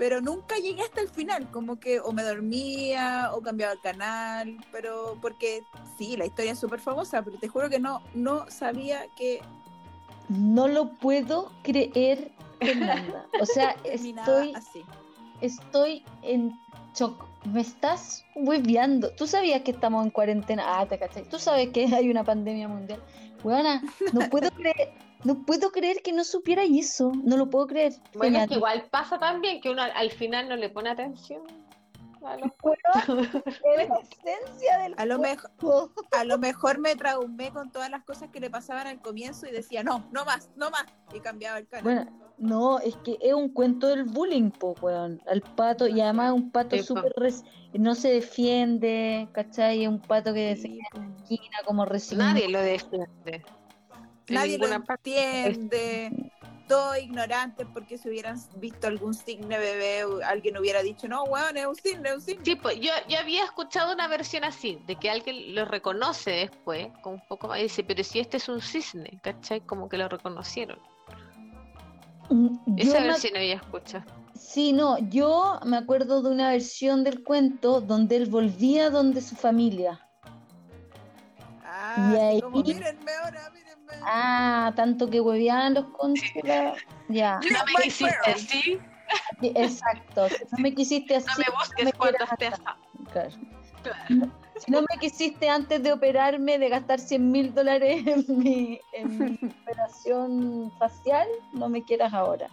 pero 0.00 0.22
nunca 0.22 0.56
llegué 0.56 0.80
hasta 0.80 1.02
el 1.02 1.10
final, 1.10 1.50
como 1.50 1.78
que 1.78 2.00
o 2.00 2.10
me 2.10 2.22
dormía 2.22 3.32
o 3.34 3.42
cambiaba 3.42 3.74
el 3.74 3.80
canal, 3.80 4.56
pero 4.72 5.18
porque 5.20 5.62
sí, 5.98 6.16
la 6.16 6.24
historia 6.24 6.52
es 6.52 6.58
súper 6.58 6.80
famosa, 6.80 7.20
pero 7.20 7.36
te 7.36 7.48
juro 7.48 7.68
que 7.68 7.78
no, 7.78 8.00
no 8.14 8.50
sabía 8.50 9.08
que 9.14 9.42
no 10.30 10.68
lo 10.68 10.94
puedo 10.94 11.52
creer, 11.62 12.32
Fernanda. 12.60 13.26
O 13.42 13.44
sea, 13.44 13.76
estoy, 13.84 14.54
así. 14.54 14.86
estoy 15.42 16.02
en 16.22 16.58
shock. 16.94 17.22
Me 17.44 17.60
estás 17.60 18.24
hueveando. 18.34 19.12
¿Tú 19.12 19.26
sabías 19.26 19.60
que 19.60 19.72
estamos 19.72 20.02
en 20.02 20.10
cuarentena? 20.12 20.80
Ah, 20.80 20.86
te 20.86 20.98
cachai. 20.98 21.24
¿Tú 21.24 21.38
sabes 21.38 21.68
que 21.74 21.84
hay 21.94 22.10
una 22.10 22.24
pandemia 22.24 22.68
mundial? 22.68 23.02
Buena, 23.42 23.82
no 24.14 24.30
puedo 24.30 24.50
creer, 24.56 24.94
no 25.24 25.44
puedo 25.44 25.70
creer 25.70 26.02
que 26.02 26.12
no 26.12 26.24
supiera 26.24 26.62
eso. 26.64 27.12
No 27.24 27.36
lo 27.36 27.48
puedo 27.50 27.66
creer. 27.66 27.92
Bueno, 28.14 28.38
es 28.38 28.48
que 28.48 28.54
igual 28.54 28.86
pasa 28.90 29.18
también 29.18 29.60
que 29.60 29.70
uno 29.70 29.82
al, 29.82 29.90
al 29.92 30.10
final 30.10 30.48
no 30.48 30.56
le 30.56 30.68
pone 30.70 30.90
atención 30.90 31.42
a 32.24 32.36
los 32.36 32.50
Weón, 32.62 33.28
es 33.78 33.88
la 33.88 33.98
esencia 33.98 34.78
del 34.82 34.94
A 34.98 35.06
lo, 35.06 35.18
mejor, 35.18 35.50
a 36.12 36.24
lo 36.24 36.38
mejor 36.38 36.78
me 36.78 36.94
traumé 36.96 37.50
con 37.50 37.70
todas 37.70 37.90
las 37.90 38.04
cosas 38.04 38.28
que 38.30 38.40
le 38.40 38.50
pasaban 38.50 38.86
al 38.86 39.00
comienzo 39.00 39.46
y 39.46 39.50
decía, 39.52 39.82
no, 39.82 40.06
no 40.12 40.24
más, 40.24 40.50
no 40.56 40.70
más, 40.70 40.84
y 41.14 41.20
cambiaba 41.20 41.58
el 41.58 41.66
canal. 41.66 41.84
Bueno, 41.84 42.10
no, 42.38 42.78
es 42.80 42.96
que 42.96 43.16
es 43.20 43.32
un 43.34 43.48
cuento 43.50 43.86
del 43.88 44.04
bullying, 44.04 44.50
po, 44.50 44.74
weón. 44.82 45.20
Al 45.26 45.40
pato, 45.40 45.86
y 45.86 46.00
además 46.00 46.28
es 46.34 46.40
un 46.42 46.50
pato 46.50 46.76
Sí, 46.76 46.82
súper 46.82 47.12
res- 47.16 47.44
no 47.72 47.94
se 47.94 48.12
defiende, 48.12 49.28
¿cachai? 49.32 49.82
Es 49.84 49.88
un 49.88 50.00
pato 50.00 50.34
que 50.34 50.56
se 50.56 50.62
Sí, 50.62 50.78
pues. 50.92 51.04
esquina 51.22 51.56
como 51.66 51.84
resignado. 51.84 52.32
Nadie 52.34 52.48
lo 52.48 52.60
defiende. 52.60 53.44
Nadie 54.30 54.58
lo 54.58 54.66
entiende, 54.66 56.30
todos 56.68 56.98
ignorantes 56.98 57.66
porque 57.72 57.98
si 57.98 58.08
hubieran 58.08 58.38
visto 58.56 58.86
algún 58.86 59.12
cisne 59.14 59.58
bebé, 59.58 60.04
alguien 60.24 60.56
hubiera 60.56 60.82
dicho, 60.82 61.08
no, 61.08 61.24
weón, 61.24 61.56
es 61.56 61.66
un 61.66 61.74
cisne, 61.74 62.08
es 62.10 62.14
un 62.16 62.20
cisne. 62.20 62.44
Sí, 62.44 62.54
pues 62.56 62.78
yo, 62.80 62.92
yo 63.08 63.18
había 63.18 63.44
escuchado 63.44 63.92
una 63.92 64.06
versión 64.08 64.44
así, 64.44 64.80
de 64.86 64.94
que 64.96 65.10
alguien 65.10 65.54
lo 65.54 65.64
reconoce 65.64 66.30
después, 66.30 66.88
con 67.02 67.14
un 67.14 67.22
poco 67.28 67.48
más, 67.48 67.58
y 67.58 67.62
dice, 67.64 67.82
pero 67.82 68.04
si 68.04 68.20
este 68.20 68.36
es 68.36 68.48
un 68.48 68.60
cisne, 68.60 69.18
¿cachai? 69.22 69.60
Como 69.62 69.88
que 69.88 69.98
lo 69.98 70.08
reconocieron. 70.08 70.78
Mm, 72.28 72.56
Yo 72.66 72.74
Esa 72.76 73.00
me- 73.00 73.06
versión 73.08 73.36
había 73.36 73.56
escuchado. 73.56 74.04
Sí, 74.36 74.72
no, 74.72 74.96
yo 75.10 75.58
me 75.66 75.76
acuerdo 75.76 76.22
de 76.22 76.30
una 76.30 76.50
versión 76.50 77.02
del 77.04 77.22
cuento 77.24 77.80
donde 77.80 78.16
él 78.16 78.26
volvía 78.26 78.88
donde 78.90 79.20
su 79.20 79.34
familia. 79.34 80.00
Ah, 81.64 82.14
Y 82.14 82.18
ahí- 82.18 82.40
como, 82.40 82.62
mírenme 82.62 83.12
ahora, 83.22 83.50
mírenme. 83.50 83.59
Ah, 84.02 84.72
tanto 84.76 85.08
que 85.08 85.20
hueveaban 85.20 85.74
los 85.74 85.86
conchos. 85.86 86.28
Ya, 87.08 87.40
No 87.40 87.64
me 87.66 87.82
quisiste 87.82 88.30
así, 88.30 88.60
sí, 89.40 89.52
exacto. 89.54 90.28
Si 90.28 90.44
no 90.50 90.58
me 90.58 90.74
quisiste 90.74 91.16
así, 91.16 91.26
no 91.26 91.34
me 91.38 91.56
busques 91.58 91.84
me 91.84 91.92
cuando 91.92 92.24
estés 92.24 92.60
claro. 93.12 93.30
Claro. 93.82 94.30
Si 94.56 94.70
no 94.70 94.82
me 94.82 94.98
quisiste 95.00 95.48
antes 95.48 95.82
de 95.82 95.92
operarme, 95.92 96.58
de 96.58 96.68
gastar 96.68 97.00
100 97.00 97.30
mil 97.30 97.54
dólares 97.54 98.06
en 98.06 98.38
mi, 98.38 98.80
en 98.92 99.18
mi 99.18 99.38
operación 99.62 100.70
facial, 100.78 101.26
no 101.52 101.68
me 101.68 101.82
quieras 101.82 102.12
ahora. 102.12 102.48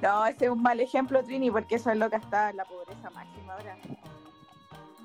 No, 0.00 0.24
ese 0.24 0.46
es 0.46 0.50
un 0.50 0.62
mal 0.62 0.80
ejemplo, 0.80 1.22
Trini, 1.22 1.50
porque 1.50 1.74
esa 1.74 1.94
loca 1.94 2.16
está 2.16 2.50
en 2.50 2.56
la 2.56 2.64
pobreza 2.64 3.10
máxima 3.10 3.54
ahora. 3.54 3.76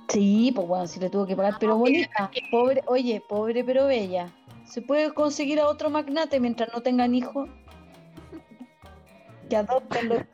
Sí, 0.07 0.51
pues 0.55 0.67
bueno, 0.67 0.87
si 0.87 0.99
le 0.99 1.09
tuvo 1.09 1.25
que 1.25 1.35
pagar, 1.35 1.57
pero 1.59 1.75
bonita, 1.75 2.31
pobre, 2.49 2.83
oye, 2.87 3.19
pobre 3.19 3.63
pero 3.63 3.87
bella. 3.87 4.29
¿Se 4.65 4.81
puede 4.81 5.13
conseguir 5.13 5.59
a 5.59 5.67
otro 5.67 5.89
magnate 5.89 6.39
mientras 6.39 6.71
no 6.73 6.81
tengan 6.81 7.13
hijos? 7.15 7.49
Que 9.49 9.57
adoptenlo. 9.57 10.25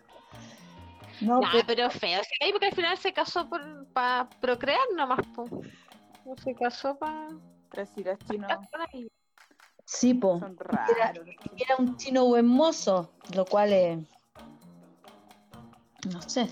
No, 1.21 1.39
Nah, 1.39 1.51
pues, 1.51 1.63
pero 1.67 1.89
feo. 1.91 2.21
Sí, 2.23 2.31
ahí 2.43 2.51
porque 2.51 2.67
al 2.67 2.73
final 2.73 2.97
se 2.97 3.13
casó 3.13 3.47
para 3.93 4.29
procrear 4.39 4.79
nomás. 4.95 5.19
po. 5.35 5.45
No 6.25 6.35
se 6.37 6.55
casó 6.55 6.97
para... 6.97 7.27
Pero 7.69 7.85
si 7.93 8.03
los 8.03 8.17
chinos 8.19 8.51
Sí, 9.85 10.13
po. 10.13 10.39
son 10.39 10.57
raros. 10.57 11.27
Era 11.57 11.75
un 11.77 11.97
chino 11.97 12.25
buen 12.25 12.47
mozo, 12.47 13.11
lo 13.35 13.45
cual 13.45 13.73
es. 13.73 13.99
No 16.11 16.21
sé. 16.21 16.49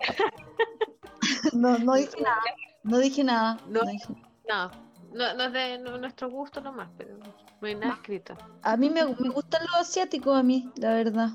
no, 1.52 1.78
no 1.78 1.94
dije 1.94 2.20
nada. 2.22 2.40
No 2.84 2.98
dije 2.98 3.24
nada. 3.24 3.56
No. 3.68 3.80
no 3.82 3.90
dije- 3.90 4.14
No, 4.48 4.70
no, 5.14 5.34
no 5.34 5.44
es 5.44 5.52
de 5.52 5.78
nu- 5.78 5.98
nuestro 5.98 6.30
gusto 6.30 6.60
nomás, 6.60 6.88
pero 6.96 7.16
no 7.60 7.66
hay 7.68 7.74
nada 7.74 7.94
escrito. 7.94 8.34
A 8.62 8.76
mí 8.76 8.90
me, 8.90 9.04
me 9.04 9.28
gustan 9.28 9.62
los 9.66 9.74
asiáticos, 9.88 10.36
a 10.38 10.42
mí, 10.42 10.70
la 10.76 10.94
verdad. 10.94 11.28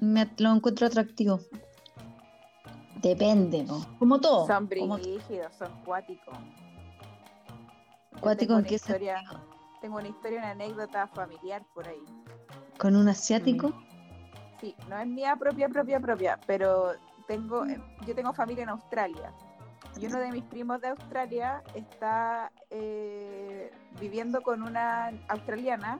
Me 0.00 0.28
lo 0.38 0.52
encuentro 0.52 0.86
atractivo. 0.86 1.40
Depende, 2.96 3.64
po. 3.64 3.84
Como 3.98 4.20
todo. 4.20 4.46
Son 4.46 4.68
brígidos, 4.68 5.52
son 5.56 5.70
cuáticos. 5.84 6.34
Yo 8.12 8.20
Cuático 8.20 8.48
tengo 8.54 8.58
en 8.60 8.64
qué 8.64 8.74
historia, 8.74 9.22
Tengo 9.80 9.98
una 9.98 10.08
historia, 10.08 10.38
una 10.40 10.50
anécdota 10.50 11.06
familiar 11.08 11.62
por 11.74 11.86
ahí. 11.86 12.02
con 12.78 12.96
un 12.96 13.08
asiático. 13.08 13.72
Sí, 14.60 14.74
no 14.88 14.98
es 14.98 15.06
mía 15.06 15.36
propia, 15.36 15.68
propia, 15.68 16.00
propia, 16.00 16.40
pero 16.46 16.92
tengo, 17.28 17.64
eh, 17.66 17.80
yo 18.06 18.14
tengo 18.14 18.32
familia 18.32 18.64
en 18.64 18.70
Australia. 18.70 19.32
Y 19.98 20.06
uno 20.06 20.20
de 20.20 20.30
mis 20.30 20.44
primos 20.44 20.80
de 20.80 20.88
Australia 20.88 21.62
está 21.74 22.52
eh, 22.70 23.70
viviendo 24.00 24.42
con 24.42 24.62
una 24.62 25.08
australiana 25.28 25.98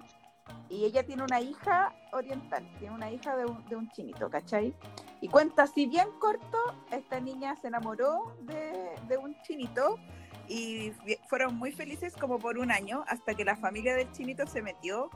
y 0.69 0.85
ella 0.85 1.05
tiene 1.05 1.25
una 1.25 1.41
hija 1.41 1.93
oriental, 2.13 2.69
tiene 2.79 2.95
una 2.95 3.11
hija 3.11 3.37
de 3.37 3.47
un, 3.47 3.65
de 3.67 3.77
un 3.77 3.91
chinito, 3.91 4.31
¿cachai? 4.31 4.73
Y 5.21 5.29
cuenta 5.29 5.65
así 5.65 5.87
bien 5.87 6.09
corto, 6.21 6.59
esta 6.93 7.19
niña 7.19 7.57
se 7.57 7.69
enamoró 7.69 8.37
de, 8.43 8.95
de 9.09 9.17
un 9.17 9.35
chinito 9.43 9.99
y 10.47 10.93
fueron 11.29 11.57
muy 11.57 11.73
felices 11.73 12.15
como 12.17 12.39
por 12.39 12.57
un 12.59 12.71
año 12.71 13.05
hasta 13.09 13.35
que 13.35 13.45
la 13.45 13.57
familia 13.57 13.97
del 13.97 14.11
chinito 14.13 14.47
se 14.47 14.63
metió, 14.63 15.11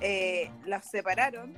eh, 0.00 0.50
las 0.66 0.84
separaron 0.84 1.54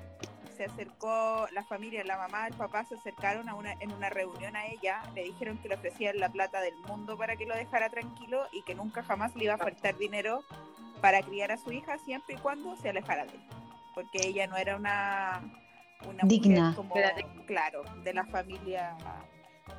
se 0.55 0.65
acercó 0.65 1.47
la 1.53 1.65
familia, 1.65 2.05
la 2.05 2.17
mamá, 2.17 2.47
el 2.47 2.55
papá 2.55 2.85
se 2.85 2.95
acercaron 2.95 3.49
a 3.49 3.55
una, 3.55 3.73
en 3.81 3.93
una 3.93 4.09
reunión 4.09 4.57
a 4.57 4.67
ella, 4.67 5.03
le 5.15 5.25
dijeron 5.25 5.59
que 5.59 5.69
le 5.69 5.75
ofrecían 5.75 6.19
la 6.19 6.29
plata 6.29 6.61
del 6.61 6.77
mundo 6.89 7.17
para 7.17 7.37
que 7.37 7.47
lo 7.47 7.55
dejara 7.55 7.91
tranquilo 7.91 8.47
y 8.53 8.63
que 8.63 8.75
nunca 8.75 9.03
jamás 9.03 9.35
le 9.37 9.45
iba 9.45 9.55
a 9.55 9.59
faltar 9.59 9.97
dinero 9.99 10.43
para 11.01 11.23
criar 11.23 11.53
a 11.53 11.57
su 11.57 11.73
hija 11.73 11.99
siempre 11.99 12.37
y 12.37 12.39
cuando 12.39 12.77
se 12.77 12.91
alejara 12.91 13.27
de 13.27 13.33
él. 13.33 13.45
Porque 13.95 14.19
ella 14.27 14.47
no 14.47 14.57
era 14.57 14.77
una, 14.77 15.43
una 16.09 16.23
Digna. 16.25 16.71
mujer 16.71 16.77
como, 16.77 16.97
Era 16.97 17.15
claro, 17.47 17.83
de 18.03 18.15
la 18.15 18.25
familia 18.25 18.97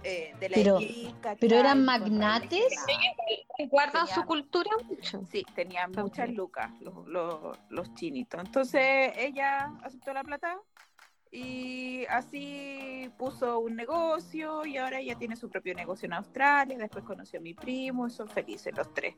eh, 0.04 0.34
de 0.40 0.50
la 0.50 0.56
Pero- 0.56 0.80
pero 1.40 1.56
eran 1.58 1.84
magnates. 1.86 2.50
privilegios. 2.50 3.70
Guardan 3.70 4.06
Tenía- 4.06 4.16
su 4.16 4.26
cultura 4.26 4.72
mucho. 4.90 5.26
Sí, 5.32 5.46
tenían 5.56 5.92
muchas 5.92 6.30
lucas 6.30 6.70
los, 6.82 7.08
los, 7.08 7.58
los 7.70 7.94
chinitos. 7.96 8.40
Entonces 8.44 9.14
ella 9.18 9.72
aceptó 9.84 10.14
la 10.14 10.24
plata 10.24 10.58
y 11.32 12.06
así 12.08 13.10
puso 13.18 13.60
un 13.60 13.76
negocio 13.76 14.66
y 14.66 14.78
ahora 14.78 15.00
ella 15.00 15.16
tiene 15.16 15.36
su 15.36 15.50
propio 15.50 15.74
negocio 15.74 16.06
en 16.06 16.14
Australia. 16.14 16.78
Después 16.78 17.04
conoció 17.06 17.40
a 17.40 17.42
mi 17.42 17.54
primo 17.54 18.08
y 18.08 18.10
son 18.12 18.28
felices 18.30 18.74
los 18.76 18.94
tres. 18.94 19.16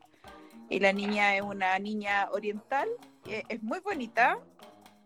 Y 0.70 0.80
la 0.80 0.92
niña 0.92 1.34
es 1.36 1.42
una 1.42 1.78
niña 1.78 2.28
oriental, 2.32 2.88
es 3.26 3.62
muy 3.62 3.80
bonita. 3.80 4.38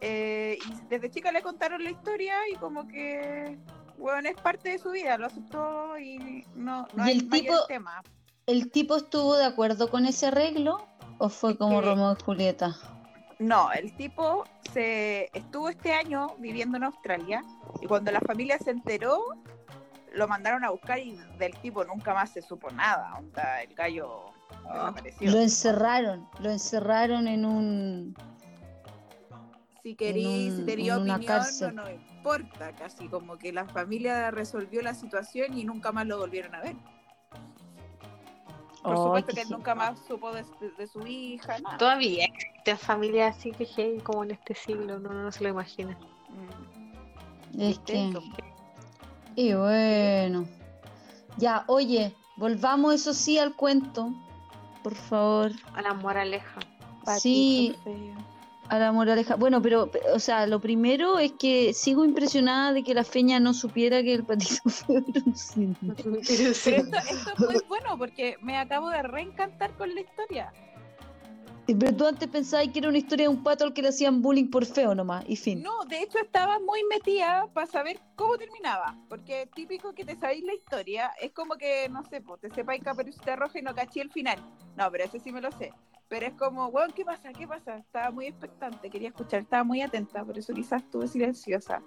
eh, 0.05 0.59
y 0.67 0.87
desde 0.89 1.11
chica 1.11 1.31
le 1.31 1.43
contaron 1.43 1.85
la 1.85 1.91
historia 1.91 2.35
y 2.53 2.57
como 2.57 2.89
que, 2.89 3.57
bueno, 3.99 4.29
es 4.29 4.37
parte 4.37 4.71
de 4.71 4.79
su 4.79 4.91
vida, 4.91 5.17
lo 5.19 5.27
aceptó 5.27 5.99
y 5.99 6.45
no, 6.55 6.87
no 6.95 7.07
¿Y 7.07 7.11
hay 7.11 7.17
el 7.19 7.29
tipo- 7.29 7.67
tema. 7.67 8.03
¿El 8.47 8.71
tipo 8.73 8.97
estuvo 8.97 9.37
de 9.37 9.45
acuerdo 9.45 9.89
con 9.91 10.05
ese 10.07 10.27
arreglo? 10.27 10.85
¿O 11.19 11.29
fue 11.29 11.57
como 11.57 11.81
que- 11.81 11.87
Romeo 11.87 12.17
y 12.19 12.23
Julieta? 12.23 12.77
No, 13.39 13.73
el 13.73 13.95
tipo 13.97 14.45
se 14.73 15.31
estuvo 15.37 15.69
este 15.69 15.93
año 15.93 16.35
viviendo 16.39 16.77
en 16.77 16.85
Australia 16.85 17.43
y 17.81 17.87
cuando 17.87 18.11
la 18.13 18.21
familia 18.21 18.59
se 18.59 18.71
enteró, 18.71 19.21
lo 20.13 20.29
mandaron 20.29 20.65
a 20.65 20.71
buscar 20.71 20.99
y 20.99 21.17
del 21.39 21.55
tipo 21.59 21.85
nunca 21.85 22.15
más 22.15 22.31
se 22.31 22.43
supo 22.43 22.71
nada. 22.71 23.15
Onda, 23.19 23.63
el 23.63 23.75
gallo 23.75 24.27
desapareció. 24.65 25.31
Lo 25.31 25.39
encerraron, 25.41 26.29
lo 26.41 26.51
encerraron 26.51 27.27
en 27.29 27.45
un... 27.45 28.17
Si 29.83 29.97
si 29.99 30.61
un- 30.61 30.67
tenía 30.67 30.97
opinión, 30.97 31.43
no 31.75 31.83
nos 31.83 31.91
importa 31.91 32.73
casi, 32.77 33.09
como 33.09 33.37
que 33.37 33.53
la 33.53 33.67
familia 33.67 34.31
resolvió 34.31 34.81
la 34.83 34.95
situación 34.95 35.59
y 35.59 35.65
nunca 35.65 35.91
más 35.91 36.07
lo 36.07 36.19
volvieron 36.19 36.55
a 36.55 36.61
ver. 36.61 36.77
Por 38.83 38.97
supuesto 38.97 39.33
que 39.33 39.41
él 39.43 39.49
nunca 39.51 39.75
más 39.75 39.99
supo 40.07 40.33
de, 40.33 40.43
de- 40.61 40.71
de 40.77 40.87
su 40.87 41.07
hija, 41.07 41.59
nada. 41.61 41.79
Todavía 41.79 42.25
existen 42.27 42.79
familias 42.79 43.37
así 43.37 43.53
que 43.53 43.99
como 44.03 44.25
en 44.25 44.33
este 44.33 44.55
siglo, 44.55 44.99
no, 44.99 45.13
no 45.13 45.31
se 45.33 45.43
lo 45.45 45.51
imagina. 45.51 45.97
Mm. 47.55 47.61
Es 47.61 47.79
que... 47.81 48.13
Y 49.37 49.55
bueno. 49.55 50.47
Ya, 51.39 51.65
oye, 51.69 52.15
volvamos 52.37 52.95
eso 52.95 53.15
sí 53.15 53.39
al 53.39 53.55
cuento. 53.57 54.13
Por 54.83 54.95
favor. 54.95 55.53
A 55.75 55.83
la 55.83 55.95
moraleja. 55.95 56.61
Sí, 57.19 57.75
Patito 57.77 57.85
feo. 57.85 58.32
A 58.73 58.79
la 58.79 58.91
moraleja. 58.91 59.37
Bueno, 59.37 59.61
pero, 59.61 59.91
pe- 59.91 60.01
o 60.15 60.19
sea, 60.19 60.47
lo 60.47 60.59
primero 60.59 61.19
es 61.19 61.33
que 61.33 61.75
sigo 61.75 62.07
impresionada 62.07 62.73
de 62.73 62.83
que 62.83 62.95
la 62.95 63.05
feña 63.05 63.39
no 63.39 63.53
supiera 63.53 64.03
que 64.03 64.15
el 64.15 64.25
patito 64.25 64.71
feo 64.71 65.03
era 65.07 65.23
un. 65.57 65.95
Pero 65.95 66.17
esto, 66.77 66.97
esto 67.11 67.33
es 67.35 67.39
muy 67.41 67.63
bueno 67.69 67.99
porque 67.99 68.37
me 68.41 68.57
acabo 68.57 68.89
de 68.89 69.03
reencantar 69.03 69.73
con 69.77 69.95
la 69.95 70.01
historia. 70.01 70.53
Pero 71.67 71.95
tú 71.95 72.07
antes 72.07 72.29
pensabas 72.29 72.69
que 72.69 72.79
era 72.79 72.89
una 72.89 72.99
historia 72.99 73.25
de 73.27 73.29
un 73.29 73.43
pato 73.43 73.65
al 73.65 73.75
que 73.75 73.83
le 73.83 73.89
hacían 73.89 74.23
bullying 74.23 74.51
por 74.51 74.65
feo 74.65 74.95
nomás, 74.95 75.25
y 75.29 75.37
fin. 75.37 75.63
No, 75.63 75.85
de 75.85 76.03
hecho 76.03 76.19
estaba 76.19 76.59
muy 76.59 76.83
metida 76.85 77.47
para 77.53 77.67
saber 77.67 78.01
cómo 78.17 78.37
terminaba. 78.39 78.97
Porque 79.09 79.49
típico 79.55 79.93
que 79.95 80.05
te 80.05 80.17
sabéis 80.17 80.45
la 80.45 80.55
historia 80.55 81.13
es 81.21 81.33
como 81.33 81.57
que, 81.57 81.89
no 81.91 82.03
sé, 82.09 82.23
pues, 82.23 82.41
te 82.41 82.51
sepáis 82.51 82.83
Caperucita 82.83 83.37
Roja 83.37 83.59
y 83.59 83.63
no 83.63 83.75
caché 83.75 84.01
el 84.01 84.11
final. 84.11 84.39
No, 84.77 84.91
pero 84.91 85.05
ese 85.05 85.21
sí 85.21 85.31
me 85.31 85.43
lo 85.43 85.53
sé. 85.53 85.73
Pero 86.13 86.27
es 86.27 86.35
como, 86.35 86.67
weón, 86.67 86.93
¿qué 86.93 87.07
pasa? 87.07 87.33
¿Qué 87.33 87.49
pasa? 87.49 87.79
Estaba 87.79 88.11
muy 88.11 88.27
expectante, 88.27 88.91
quería 88.91 89.09
escuchar, 89.09 89.41
estaba 89.41 89.65
muy 89.65 89.81
atenta, 89.81 90.23
por 90.23 90.37
eso 90.37 90.53
quizás 90.53 90.83
estuve 90.83 91.09
silenciosa. 91.09 91.83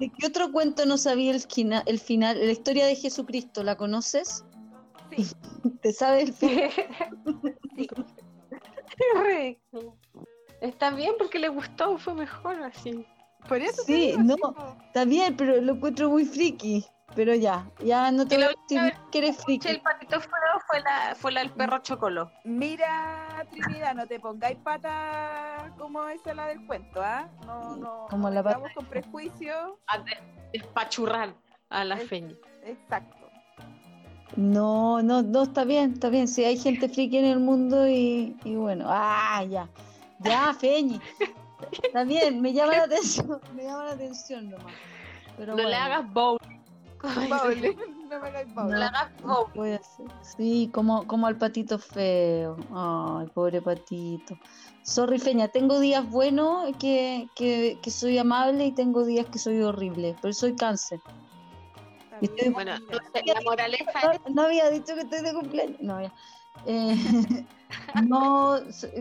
¿De 0.00 0.08
qué 0.10 0.26
otro 0.26 0.50
cuento 0.50 0.86
no 0.86 0.98
sabía 0.98 1.30
el, 1.30 1.40
quina- 1.46 1.84
el 1.86 2.00
final? 2.00 2.36
La 2.44 2.50
historia 2.50 2.84
de 2.84 2.96
Jesucristo, 2.96 3.62
¿la 3.62 3.76
conoces? 3.76 4.44
Sí, 5.10 5.24
¿Te 5.82 5.92
sabes 5.92 6.30
el 6.30 6.34
final? 6.34 6.70
sí. 7.76 7.88
Ridículo. 9.14 9.96
Está 10.60 10.90
bien 10.90 11.12
porque 11.16 11.38
le 11.38 11.48
gustó, 11.48 11.98
fue 11.98 12.14
mejor 12.14 12.60
así. 12.64 13.06
Por 13.48 13.58
eso 13.58 13.82
Sí, 13.86 14.14
te 14.16 14.22
digo, 14.22 14.22
no. 14.24 14.76
Está 14.86 15.04
bien, 15.04 15.36
pero 15.36 15.60
lo 15.60 15.74
encuentro 15.74 16.10
muy 16.10 16.24
friki. 16.24 16.84
Pero 17.14 17.34
ya, 17.34 17.66
ya 17.84 18.10
no 18.10 18.26
te 18.26 18.36
voy 18.36 18.44
a 18.44 18.48
decir 18.48 18.94
que 19.10 19.18
eres 19.18 19.36
friki. 19.44 19.68
el 19.68 19.80
patito 19.82 20.18
feo 20.20 20.30
fue 20.66 20.80
la, 20.80 21.14
fue 21.14 21.32
la 21.32 21.40
del 21.40 21.50
perro 21.50 21.78
chocolo. 21.80 22.30
Mira, 22.44 23.44
Trinidad, 23.50 23.94
no 23.94 24.06
te 24.06 24.18
pongáis 24.18 24.56
pata 24.58 25.70
como 25.78 26.08
esa 26.08 26.32
la 26.32 26.46
del 26.46 26.64
cuento, 26.66 27.02
¿ah? 27.02 27.28
No, 27.46 27.76
no. 27.76 28.06
Como 28.08 28.28
no 28.28 28.34
la 28.34 28.42
pata. 28.42 28.60
con 28.74 28.86
prejuicio. 28.86 29.78
A 29.88 29.98
de- 29.98 30.18
despachurrar 30.54 31.34
a 31.68 31.84
la 31.84 31.96
Es- 31.96 32.08
feña. 32.08 32.34
Exacto. 32.64 33.16
No, 34.36 35.02
no, 35.02 35.20
no, 35.22 35.42
está 35.42 35.64
bien, 35.64 35.92
está 35.92 36.08
bien. 36.08 36.26
Si 36.26 36.42
hay 36.44 36.56
gente 36.56 36.88
friki 36.88 37.18
en 37.18 37.26
el 37.26 37.38
mundo 37.40 37.86
y, 37.86 38.34
y 38.44 38.54
bueno, 38.54 38.86
ah, 38.88 39.44
ya. 39.44 39.68
Ya, 40.20 40.54
Feñi. 40.54 40.98
Está 41.82 42.04
bien, 42.04 42.40
me 42.40 42.52
llama 42.54 42.72
la 42.72 42.84
atención, 42.84 43.40
me 43.54 43.64
llama 43.64 43.84
la 43.84 43.90
atención 43.92 44.48
nomás. 44.50 44.72
Pero 45.36 45.48
No 45.48 45.54
bueno, 45.54 45.68
le 45.68 45.74
hagas 45.76 46.10
bowl. 46.12 46.38
Paule, 47.02 47.76
no 48.08 48.20
me 48.20 48.26
hagáis 48.28 48.48
No 48.48 48.54
Paule. 48.54 48.78
le 48.78 48.84
hagas 48.84 49.10
no 49.22 49.26
bowl. 49.34 49.52
puede 49.54 49.78
ser. 49.82 50.06
Sí, 50.22 50.70
como, 50.72 51.06
como 51.06 51.26
al 51.26 51.36
patito 51.36 51.78
feo. 51.78 52.56
Ay, 52.74 53.26
pobre 53.34 53.60
patito. 53.60 54.38
Sorry, 54.82 55.18
Feña, 55.18 55.48
tengo 55.48 55.78
días 55.80 56.08
buenos 56.08 56.76
que, 56.78 57.28
que, 57.36 57.78
que 57.82 57.90
soy 57.90 58.18
amable 58.18 58.66
y 58.66 58.72
tengo 58.72 59.04
días 59.04 59.26
que 59.26 59.38
soy 59.38 59.60
horrible, 59.62 60.16
pero 60.20 60.32
soy 60.34 60.54
cáncer. 60.56 61.00
Y 62.20 62.26
estoy- 62.26 62.50
Bueno, 62.50 62.78
no 62.78 62.98
sé, 63.12 63.22
la 63.26 63.40
moraleja 63.42 63.90
es 64.12 64.20
No, 64.28 64.34
no 64.34 64.42
había 64.42 64.70
dicho 64.70 64.94
que 64.94 65.00
estoy 65.02 65.22
de 65.22 65.32
cumpleaños. 65.34 65.80
No, 65.80 66.00
ya. 66.00 66.12
Eh, 66.66 66.94
no, 68.06 68.58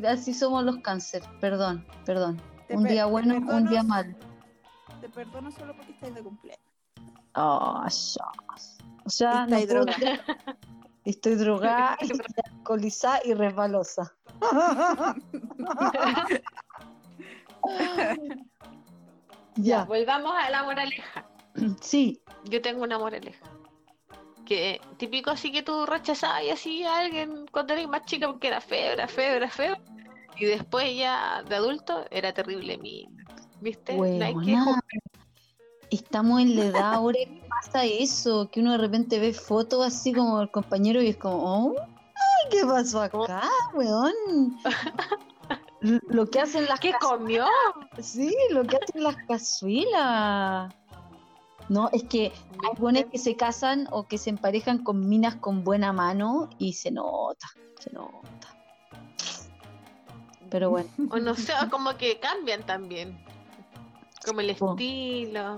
así 0.08 0.34
somos 0.34 0.64
los 0.64 0.78
cáncer. 0.80 1.22
Perdón, 1.39 1.86
perdón. 2.06 2.41
Te 2.68 2.76
un 2.76 2.84
per- 2.84 2.91
día 2.93 3.06
bueno, 3.06 3.36
un 3.38 3.68
día 3.68 3.84
malo. 3.84 4.16
Te 5.02 5.10
perdono 5.10 5.52
solo 5.52 5.76
porque 5.76 5.91
estás 5.91 6.14
de 6.16 6.22
cumpleaños. 6.24 6.61
Oh, 7.36 7.86
ya. 7.88 8.25
O 9.05 9.09
sea, 9.09 9.45
no 9.47 9.57
puedo 9.59 9.86
Estoy 11.05 11.36
drogada, 11.43 11.97
alcoholizada 12.57 13.21
y 13.25 13.34
resbalosa. 13.34 14.13
ya, 19.55 19.86
Volvamos 19.86 20.34
a 20.36 20.49
la 20.49 20.63
moraleja. 20.63 21.25
sí. 21.82 22.21
Yo 22.45 22.61
tengo 22.61 22.84
una 22.84 22.99
moraleja. 22.99 23.45
Que 24.45 24.82
típico 24.97 25.32
así 25.32 25.51
que 25.51 25.63
tú 25.63 25.86
rechazas 25.86 26.43
y 26.43 26.49
así 26.49 26.84
a 26.84 26.99
alguien 26.99 27.45
cuando 27.51 27.73
era 27.73 27.88
más 27.88 28.05
chica 28.05 28.27
porque 28.27 28.47
era 28.47 28.59
feo, 28.59 28.93
era 28.93 29.07
feo, 29.07 29.36
era 29.36 29.49
feo. 29.49 29.77
Y 30.38 30.45
después 30.45 30.97
ya 30.97 31.43
de 31.43 31.55
adulto 31.55 32.05
era 32.09 32.34
terrible 32.34 32.77
mi. 32.77 33.07
¿Viste? 33.61 33.95
No 33.95 34.03
hay 34.03 34.36
que. 34.43 34.57
Estamos 35.91 36.39
en 36.41 36.55
la 36.55 36.65
edad 36.65 36.93
ahora 36.93 37.19
que 37.19 37.43
pasa 37.49 37.83
eso, 37.83 38.49
que 38.49 38.61
uno 38.61 38.71
de 38.71 38.77
repente 38.77 39.19
ve 39.19 39.33
fotos 39.33 39.85
así 39.85 40.13
como 40.13 40.41
el 40.41 40.49
compañero 40.49 41.01
y 41.01 41.09
es 41.09 41.17
como, 41.17 41.67
oh, 41.67 41.75
ay, 41.77 42.49
¿qué 42.49 42.65
pasó 42.65 43.01
acá, 43.01 43.43
weón? 43.73 44.57
Lo 45.81 46.29
que 46.29 46.39
hacen 46.39 46.65
las 46.65 46.79
¿Qué 46.79 46.93
comió? 46.99 47.45
Sí, 48.01 48.33
lo 48.51 48.63
que 48.63 48.77
hacen 48.77 49.03
las 49.03 49.17
cazuelas. 49.27 50.73
No, 51.67 51.89
es 51.91 52.03
que 52.03 52.31
hay 52.63 52.79
buenos 52.79 53.05
que 53.11 53.17
se 53.17 53.35
casan 53.35 53.87
o 53.91 54.07
que 54.07 54.17
se 54.17 54.29
emparejan 54.29 54.83
con 54.83 55.09
minas 55.09 55.35
con 55.35 55.63
buena 55.65 55.91
mano 55.91 56.49
y 56.57 56.73
se 56.73 56.91
nota, 56.91 57.47
se 57.79 57.91
nota. 57.91 58.55
Pero 60.49 60.69
bueno, 60.69 60.89
O 61.09 61.17
no 61.17 61.35
sé, 61.35 61.53
como 61.69 61.97
que 61.97 62.19
cambian 62.19 62.63
también. 62.63 63.21
Como 64.25 64.41
el 64.41 64.51
estilo. 64.51 65.57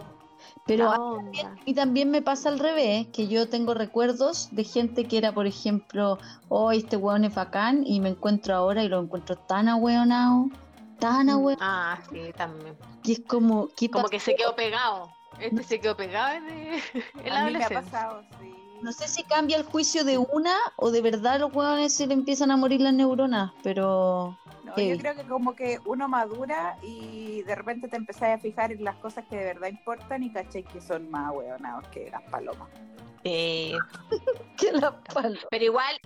Pero 0.66 0.86
la 0.90 0.96
a 0.96 1.00
onda. 1.00 1.56
mí 1.66 1.74
también 1.74 2.10
me 2.12 2.22
pasa 2.22 2.50
al 2.50 2.60
revés, 2.60 3.08
que 3.14 3.28
yo 3.28 3.50
tengo 3.50 3.74
recuerdos 3.74 4.50
de 4.52 4.64
gente 4.64 5.06
que 5.06 5.18
era, 5.18 5.32
por 5.34 5.48
ejemplo, 5.48 6.18
oh, 6.50 6.72
este 6.72 6.98
weón 6.98 7.24
es 7.26 7.36
bacán 7.36 7.84
y 7.86 8.00
me 8.00 8.10
encuentro 8.10 8.56
ahora 8.56 8.84
y 8.84 8.90
lo 8.90 9.00
encuentro 9.02 9.36
tan 9.36 9.68
ahueonado, 9.68 10.48
tan 11.00 11.30
ahueonado, 11.30 11.58
Ah, 11.62 12.00
sí, 12.10 12.20
también. 12.38 12.76
que 13.04 13.14
es 13.14 13.22
como, 13.28 13.70
¿qué 13.76 13.90
Como 13.90 14.04
pasó? 14.04 14.12
que 14.12 14.20
se 14.20 14.36
quedó 14.36 14.56
pegado. 14.56 15.12
Este 15.40 15.64
se 15.64 15.80
quedó 15.80 15.98
pegado 15.98 16.34
en, 16.36 16.48
en 17.26 17.34
la 17.34 17.42
A 17.42 17.46
mí 17.46 17.52
me 17.54 17.64
ha 17.64 17.68
adolescencia. 17.68 17.82
pasado, 17.82 18.24
sí. 18.40 18.54
No 18.84 18.92
sé 18.92 19.08
si 19.08 19.24
cambia 19.24 19.56
el 19.56 19.64
juicio 19.64 20.04
de 20.04 20.18
una 20.18 20.54
o 20.76 20.92
de 20.92 21.02
verdad 21.02 21.40
los 21.40 21.56
hueones 21.56 21.94
se 21.94 22.06
le 22.06 22.14
empiezan 22.14 22.52
a 22.52 22.58
morir 22.58 22.82
las 22.82 22.94
neuronas, 22.94 23.54
pero 23.64 24.38
No, 24.66 24.78
yo 24.78 24.98
creo 24.98 25.16
que 25.16 25.24
como 25.24 25.56
que 25.56 25.80
uno 25.86 26.10
madura 26.10 26.78
y 26.82 27.44
de 27.44 27.56
repente 27.56 27.88
te 27.88 27.96
empezás 27.96 28.38
a 28.38 28.38
fijar 28.40 28.74
en 28.74 28.84
las 28.84 28.98
cosas 28.98 29.24
que 29.30 29.38
de 29.38 29.46
verdad 29.46 29.70
importan 29.70 30.22
y 30.24 30.34
caché 30.34 30.64
que 30.64 30.82
son 30.82 31.10
más 31.10 31.32
hueonados 31.34 31.88
que 31.88 32.10
las 32.12 32.24
palomas. 32.24 32.68
Sí. 33.24 33.72
que 34.58 34.74
la. 34.74 35.00
Pero 35.50 35.64
igual, 35.64 35.98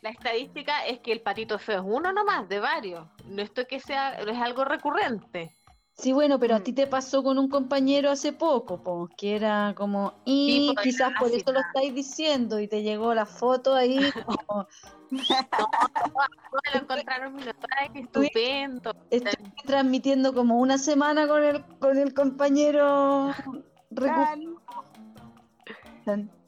la 0.00 0.08
estadística 0.08 0.86
es 0.86 1.00
que 1.00 1.12
el 1.12 1.20
patito 1.20 1.58
feo 1.58 1.80
es 1.80 1.84
uno 1.86 2.14
nomás 2.14 2.48
de 2.48 2.60
varios. 2.60 3.06
No 3.26 3.42
esto 3.42 3.66
que 3.66 3.78
sea, 3.78 4.14
es 4.14 4.38
algo 4.38 4.64
recurrente. 4.64 5.54
Sí, 5.94 6.12
bueno, 6.12 6.38
pero 6.38 6.56
a 6.56 6.58
Mm. 6.58 6.62
ti 6.62 6.72
te 6.72 6.86
pasó 6.86 7.22
con 7.22 7.38
un 7.38 7.48
compañero 7.48 8.10
hace 8.10 8.32
poco, 8.32 8.82
po, 8.82 9.10
que 9.16 9.36
era 9.36 9.74
como, 9.76 10.14
y 10.24 10.68
Sí, 10.68 10.74
quizás 10.82 11.12
por 11.18 11.28
eso 11.28 11.52
lo 11.52 11.60
está. 11.60 11.68
estáis 11.68 11.94
diciendo 11.94 12.58
y 12.60 12.66
te 12.66 12.82
llegó 12.82 13.14
la 13.14 13.26
foto 13.26 13.74
ahí, 13.74 14.10
como, 14.24 14.66
lo 16.74 16.80
encontraron 16.80 17.36
ay, 17.78 17.88
qué 17.92 18.00
estupendo. 18.00 18.92
estoy 19.10 19.32
transmitiendo 19.66 20.32
como 20.34 20.58
una 20.58 20.78
semana 20.78 21.28
con 21.28 21.44
el, 21.44 21.64
con 21.78 21.98
el 21.98 22.14
compañero. 22.14 23.30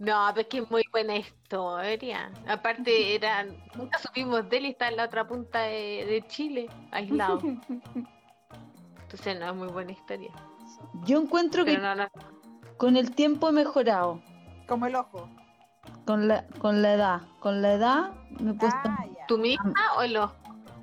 No, 0.00 0.28
pero 0.34 0.40
es 0.40 0.46
que 0.48 0.58
es 0.58 0.70
muy 0.70 0.82
buena 0.92 1.16
historia. 1.16 2.30
Aparte, 2.48 3.14
eran, 3.14 3.56
nunca 3.76 3.98
supimos 3.98 4.48
de 4.48 4.56
él 4.56 4.66
y 4.66 4.70
está 4.70 4.88
en 4.88 4.96
la 4.96 5.04
otra 5.04 5.26
punta 5.26 5.62
de, 5.62 6.04
de 6.06 6.24
Chile, 6.26 6.68
aislado. 6.90 7.40
Entonces, 9.14 9.38
no, 9.38 9.48
es 9.50 9.54
muy 9.56 9.68
buena 9.68 9.92
historia. 9.92 10.32
Yo 11.04 11.20
encuentro 11.20 11.64
que 11.64 11.74
Pero 11.76 11.82
no, 11.82 11.94
no. 11.94 12.08
con 12.76 12.96
el 12.96 13.12
tiempo 13.14 13.48
he 13.48 13.52
mejorado, 13.52 14.20
Como 14.66 14.86
el 14.86 14.96
ojo. 14.96 15.28
con 16.04 16.26
la, 16.26 16.48
con 16.58 16.82
la 16.82 16.94
edad, 16.94 17.20
con 17.38 17.62
la 17.62 17.74
edad 17.74 18.10
me 18.40 18.50
he 18.50 18.54
puesto... 18.54 18.80
Ah. 18.84 19.04
¿Tú 19.28 19.38
misma 19.38 19.72
o 19.96 20.02
el 20.02 20.16
ojo? 20.16 20.34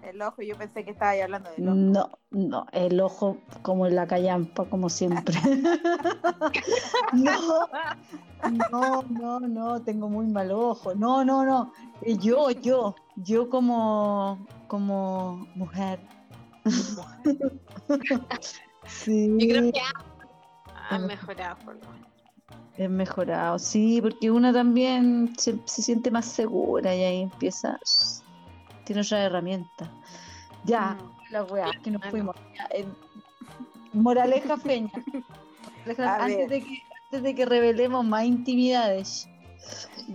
El 0.01 0.21
ojo, 0.21 0.41
yo 0.41 0.57
pensé 0.57 0.85
que 0.85 0.91
estaba 0.91 1.11
ahí 1.11 1.19
hablando 1.19 1.49
del 1.51 1.67
ojo. 1.67 1.75
No, 1.75 2.09
no, 2.31 2.65
el 2.71 3.01
ojo 3.01 3.37
como 3.63 3.85
en 3.85 3.95
la 3.97 4.07
callampa, 4.07 4.63
como 4.65 4.87
siempre. 4.89 5.35
no, 7.13 7.67
no, 8.71 9.03
no, 9.09 9.39
no, 9.41 9.81
tengo 9.81 10.07
muy 10.09 10.25
mal 10.27 10.51
ojo. 10.53 10.95
No, 10.95 11.25
no, 11.25 11.43
no. 11.43 11.73
Eh, 12.01 12.17
Yo, 12.17 12.49
yo, 12.49 12.95
yo 13.17 13.49
como, 13.49 14.47
como 14.67 15.45
mujer. 15.55 15.99
Sí, 18.87 19.27
Yo 19.39 19.47
creo 19.47 19.71
que 19.71 19.79
ha, 19.79 20.95
ha 20.95 20.99
mejorado 20.99 21.57
por 21.65 21.75
lo 21.75 21.81
menos. 21.91 22.07
he 22.77 22.87
mejorado. 22.87 23.59
Sí, 23.59 23.99
porque 24.01 24.31
una 24.31 24.51
también 24.53 25.33
se, 25.37 25.57
se 25.65 25.81
siente 25.81 26.11
más 26.11 26.25
segura 26.25 26.95
y 26.95 27.03
ahí 27.03 27.21
empieza. 27.23 27.79
Tiene 28.85 29.01
otra 29.01 29.23
herramienta. 29.23 29.89
Ya, 30.65 30.95
Mm. 30.99 31.31
la 31.31 31.43
weá, 31.43 31.71
que 31.83 31.91
nos 31.91 32.01
no. 32.03 32.09
fuimos. 32.11 32.35
Ya, 32.57 32.67
eh, 32.71 32.85
moraleja 33.93 34.57
feña. 34.57 34.91
Moraleja- 35.85 36.23
antes, 36.23 36.49
de 36.49 36.61
que, 36.61 36.81
antes 37.05 37.23
de 37.23 37.35
que 37.35 37.45
revelemos 37.45 38.05
más 38.05 38.25
intimidades. 38.25 39.27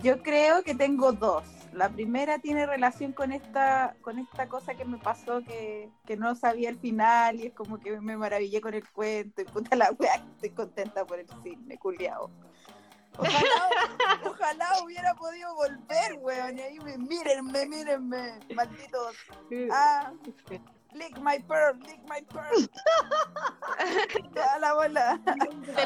Yo 0.03 0.21
creo 0.23 0.63
que 0.63 0.75
tengo 0.75 1.13
dos. 1.13 1.45
La 1.77 1.91
primera 1.91 2.39
tiene 2.39 2.65
relación 2.65 3.13
con 3.13 3.33
esta, 3.33 3.97
con 4.01 4.19
esta 4.19 4.49
cosa 4.49 4.75
que 4.75 4.87
me 4.87 4.97
pasó 4.97 5.43
que, 5.43 5.91
que 6.07 6.17
no 6.17 6.35
sabía 6.35 6.71
el 6.71 6.79
final 6.79 7.39
y 7.39 7.49
es 7.49 7.53
como 7.53 7.79
que 7.79 8.01
me 8.01 8.17
maravillé 8.17 8.63
con 8.63 8.73
el 8.73 8.89
cuento 8.89 9.43
y 9.43 9.45
puta 9.45 9.77
la 9.77 9.91
wea, 9.99 10.15
estoy 10.15 10.51
contenta 10.51 11.05
por 11.05 11.19
el 11.19 11.27
cine, 11.43 11.77
culiao. 11.77 12.31
Ojalá, 13.19 13.39
ojalá 14.25 14.67
hubiera 14.85 15.15
podido 15.17 15.55
volver, 15.55 16.19
weón, 16.21 16.59
y 16.59 16.63
ahí 16.63 16.79
me, 16.79 16.97
mírenme, 16.97 17.67
mírenme, 17.67 18.39
malditos. 18.55 19.15
Ah, 19.71 20.13
lick 20.95 21.19
my 21.19 21.39
pearl, 21.47 21.79
lick 21.81 22.01
my 22.09 22.23
pearl. 22.33 22.57
Ya 24.35 24.59
la 24.59 24.73
bola. 24.73 25.21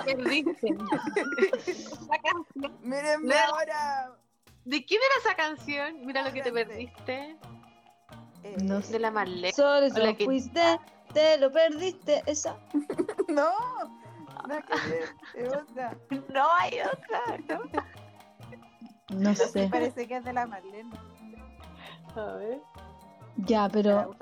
Te 0.04 0.14
perdiste. 0.14 0.76
Mírenme 2.80 3.34
ahora. 3.34 4.16
¿De 4.64 4.84
quién 4.84 5.00
era 5.00 5.30
esa 5.30 5.36
canción? 5.36 6.04
Mira 6.04 6.22
lo 6.22 6.32
que 6.32 6.42
te 6.42 6.52
perdiste. 6.52 7.36
Eh, 8.42 8.56
No 8.62 8.80
sé. 8.82 8.92
De 8.92 8.98
la 8.98 9.10
Marlene. 9.10 9.52
Solo 9.52 9.86
Hola, 9.94 10.14
¿qué- 10.16 10.24
fuiste, 10.24 10.80
te 11.12 11.38
lo 11.38 11.50
perdiste. 11.50 12.22
Esa. 12.26 12.56
No, 13.28 13.52
que 15.34 15.42
es 15.42 15.48
otra. 15.48 15.96
No 16.28 16.46
hay 16.58 16.80
otra. 16.80 17.58
¿no? 19.08 19.18
No 19.18 19.34
sé. 19.34 19.68
Parece 19.70 20.06
que 20.08 20.16
es 20.16 20.24
de 20.24 20.32
la 20.32 20.46
Marlene. 20.46 20.90
A 22.16 22.32
ver. 22.34 22.60
Ya, 23.36 23.46
Ya, 23.46 23.68
pero. 23.68 24.14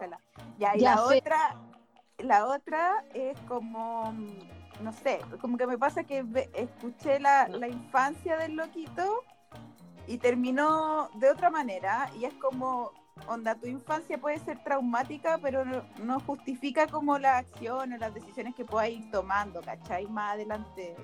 Ya, 0.58 0.76
y 0.76 0.80
Ya, 0.80 0.96
la 0.96 1.02
Fe- 1.08 1.18
otra, 1.18 1.56
la 2.18 2.46
otra 2.46 3.04
es 3.14 3.38
como, 3.42 4.12
no 4.82 4.92
sé, 4.92 5.20
como 5.40 5.56
que 5.56 5.66
me 5.66 5.78
pasa 5.78 6.04
que 6.04 6.22
ve- 6.22 6.50
escuché 6.52 7.18
la, 7.20 7.48
la 7.48 7.68
infancia 7.68 8.36
del 8.36 8.56
loquito 8.56 9.24
y 10.08 10.18
terminó 10.18 11.10
de 11.14 11.30
otra 11.30 11.50
manera 11.50 12.10
y 12.18 12.24
es 12.24 12.34
como, 12.34 12.92
onda, 13.28 13.54
tu 13.54 13.66
infancia 13.66 14.18
puede 14.18 14.38
ser 14.38 14.62
traumática, 14.64 15.38
pero 15.40 15.64
no, 15.64 15.82
no 16.02 16.18
justifica 16.20 16.86
como 16.86 17.18
las 17.18 17.44
acciones, 17.44 18.00
las 18.00 18.14
decisiones 18.14 18.54
que 18.54 18.64
puedas 18.64 18.90
ir 18.90 19.10
tomando, 19.10 19.60
¿cachai? 19.60 20.06
Más 20.06 20.34
adelante 20.34 20.96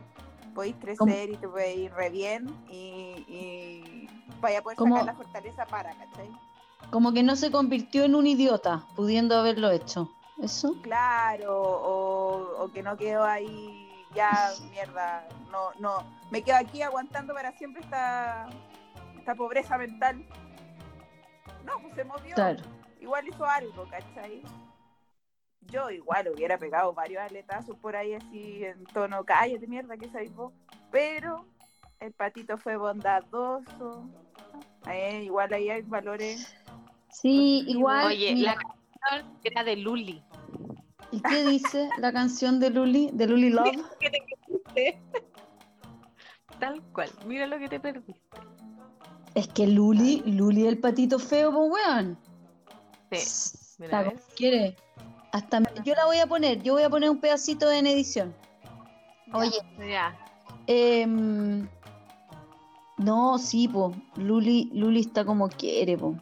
podéis 0.54 0.76
crecer 0.76 1.30
y 1.30 1.36
te 1.36 1.48
puede 1.48 1.74
ir 1.74 1.92
re 1.92 2.08
bien 2.08 2.46
y, 2.70 3.24
y 3.28 4.08
vaya 4.40 4.60
a 4.60 4.62
poder 4.62 4.78
sacar 4.78 5.04
la 5.04 5.14
fortaleza 5.14 5.66
para, 5.66 5.90
¿cachai? 5.90 6.30
Como 6.90 7.12
que 7.12 7.22
no 7.22 7.36
se 7.36 7.50
convirtió 7.50 8.04
en 8.04 8.14
un 8.14 8.26
idiota, 8.26 8.86
pudiendo 8.96 9.36
haberlo 9.36 9.70
hecho. 9.70 10.10
¿Eso? 10.40 10.74
Claro, 10.82 11.62
o, 11.62 12.64
o 12.64 12.72
que 12.72 12.82
no 12.82 12.96
quedo 12.96 13.24
ahí, 13.24 13.88
ya, 14.14 14.50
mierda, 14.70 15.28
no, 15.50 15.70
no, 15.78 16.04
me 16.30 16.42
quedo 16.42 16.56
aquí 16.56 16.82
aguantando 16.82 17.34
para 17.34 17.52
siempre 17.52 17.82
esta, 17.82 18.48
esta 19.24 19.34
pobreza 19.34 19.78
mental. 19.78 20.22
No, 21.64 21.72
pues 21.80 21.94
se 21.94 22.04
movió, 22.04 22.34
Claro. 22.34 22.62
igual 23.00 23.26
hizo 23.26 23.46
algo, 23.46 23.88
¿cachai? 23.88 24.42
Yo 25.62 25.90
igual 25.90 26.28
hubiera 26.28 26.58
pegado 26.58 26.92
varios 26.92 27.22
aletazos 27.22 27.74
por 27.78 27.96
ahí 27.96 28.12
así 28.12 28.62
en 28.66 28.84
tono, 28.84 29.24
cállate 29.24 29.66
mierda, 29.66 29.96
que 29.96 30.10
sabes 30.10 30.34
vos, 30.34 30.52
pero 30.90 31.46
el 32.00 32.12
patito 32.12 32.58
fue 32.58 32.76
bondadoso, 32.76 34.06
eh, 34.92 35.22
igual 35.24 35.54
ahí 35.54 35.70
hay 35.70 35.80
valores, 35.82 36.54
Sí, 37.08 37.64
igual. 37.68 38.08
Oye, 38.08 38.34
mira, 38.34 38.56
la 38.56 38.60
canción 38.60 39.38
era 39.44 39.64
de 39.64 39.76
Luli. 39.76 40.22
¿Y 41.12 41.22
qué 41.22 41.44
dice 41.44 41.88
la 41.98 42.12
canción 42.12 42.58
de 42.58 42.70
Luli? 42.70 43.08
De 43.12 43.26
Luli 43.28 43.48
Love. 43.50 43.84
Tal 46.58 46.82
cual. 46.92 47.08
Mira 47.26 47.46
lo 47.46 47.58
que 47.58 47.68
te 47.68 47.78
perdiste. 47.78 48.20
Es 49.34 49.48
que 49.48 49.66
Luli, 49.66 50.22
Luli 50.26 50.66
el 50.66 50.78
patito 50.78 51.18
feo, 51.18 51.52
pues 51.52 51.72
weón. 51.72 52.18
Sí. 53.12 53.84
Quiere. 54.36 54.76
Hasta 55.32 55.60
yo 55.84 55.94
la 55.94 56.06
voy 56.06 56.18
a 56.18 56.26
poner, 56.26 56.62
yo 56.62 56.74
voy 56.74 56.82
a 56.84 56.90
poner 56.90 57.10
un 57.10 57.18
pedacito 57.18 57.70
en 57.70 57.86
edición. 57.86 58.32
Oye, 59.32 59.58
Ya. 59.90 60.16
em, 60.68 61.66
no, 62.98 63.38
sí, 63.38 63.66
po. 63.66 63.92
Luli, 64.16 64.70
Luli 64.72 65.00
está 65.00 65.24
como 65.24 65.48
quiere, 65.48 65.98
po. 65.98 66.14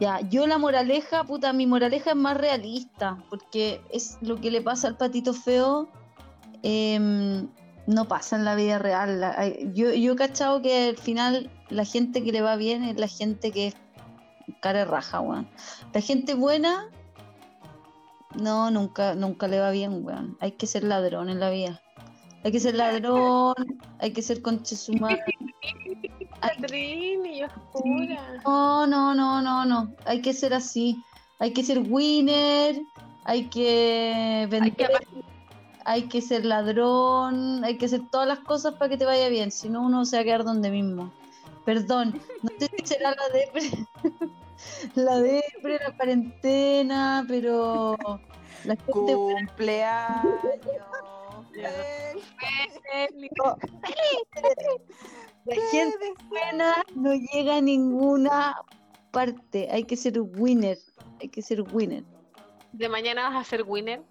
Ya, 0.00 0.20
yo 0.20 0.46
la 0.46 0.58
moraleja, 0.58 1.24
puta, 1.24 1.52
mi 1.52 1.66
moraleja 1.66 2.10
es 2.10 2.16
más 2.16 2.36
realista, 2.36 3.18
porque 3.30 3.80
es 3.90 4.18
lo 4.20 4.36
que 4.40 4.50
le 4.50 4.60
pasa 4.60 4.86
al 4.88 4.96
patito 4.96 5.32
feo, 5.32 5.88
em, 6.62 7.48
no 7.86 8.06
pasa 8.06 8.36
en 8.36 8.44
la 8.44 8.54
vida 8.54 8.78
real. 8.78 9.20
La- 9.20 9.48
yo, 9.72 9.92
yo 9.94 10.12
he 10.12 10.16
cachado 10.16 10.60
que 10.60 10.90
al 10.90 10.96
final 10.98 11.50
la 11.70 11.84
gente 11.84 12.22
que 12.22 12.32
le 12.32 12.40
va 12.40 12.56
bien 12.56 12.84
es 12.84 12.98
la 12.98 13.08
gente 13.08 13.52
que 13.52 13.68
es 13.68 13.76
cara 14.60 14.84
raja, 14.84 15.20
weón. 15.20 15.48
La 15.92 16.00
gente 16.00 16.34
buena, 16.34 16.88
no, 18.34 18.70
nunca, 18.70 19.14
nunca 19.14 19.48
le 19.48 19.60
va 19.60 19.70
bien, 19.70 20.04
weón. 20.04 20.36
Hay 20.40 20.52
que 20.52 20.66
ser 20.66 20.84
ladrón 20.84 21.30
en 21.30 21.40
la 21.40 21.50
vida. 21.50 21.80
Hay 22.44 22.52
que 22.52 22.60
ser 22.60 22.76
ladrón, 22.76 23.54
hay 23.98 24.12
que 24.12 24.22
ser 24.22 24.42
conchesumar. 24.42 25.18
Oscura. 27.74 28.40
No, 28.44 28.86
no, 28.86 29.14
no, 29.14 29.42
no, 29.42 29.64
no. 29.64 29.92
Hay 30.06 30.22
que 30.22 30.32
ser 30.32 30.54
así. 30.54 31.02
Hay 31.40 31.52
que 31.52 31.64
ser 31.64 31.78
winner, 31.78 32.80
hay 33.24 33.44
que 33.44 34.12
Hay 34.42 34.46
vender, 34.46 34.90
hay 35.84 36.02
que 36.02 36.20
ser 36.20 36.44
ladrón, 36.44 37.64
hay 37.64 37.78
que 37.78 37.86
hacer 37.86 38.02
todas 38.10 38.26
las 38.26 38.40
cosas 38.40 38.74
para 38.74 38.88
que 38.88 38.96
te 38.96 39.04
vaya 39.04 39.28
bien. 39.28 39.50
Si 39.50 39.68
no, 39.68 39.82
uno 39.82 40.04
se 40.04 40.16
va 40.16 40.22
a 40.22 40.24
quedar 40.24 40.44
donde 40.44 40.70
mismo. 40.70 41.12
Perdón, 41.68 42.18
no 42.42 42.48
sé 42.58 42.70
si 42.78 42.86
será 42.86 43.10
la 43.10 43.28
depre, 43.28 43.60
la 44.94 45.20
depre, 45.20 45.78
la 45.86 45.94
cuarentena, 45.98 47.26
pero 47.28 47.94
la 48.64 48.74
gente 48.74 49.14
buena 49.14 49.46
Cumpleaños. 49.48 50.34
La 55.44 55.56
gente 55.70 56.14
buena 56.30 56.82
no 56.94 57.12
llega 57.12 57.56
a 57.56 57.60
ninguna 57.60 58.56
parte. 59.10 59.68
Hay 59.70 59.84
que 59.84 59.96
ser 59.96 60.18
winner. 60.20 60.78
Hay 61.20 61.28
que 61.28 61.42
ser 61.42 61.62
winner. 61.74 62.04
De 62.72 62.88
mañana 62.88 63.28
vas 63.28 63.36
a 63.36 63.44
ser 63.44 63.64
winner. 63.64 64.02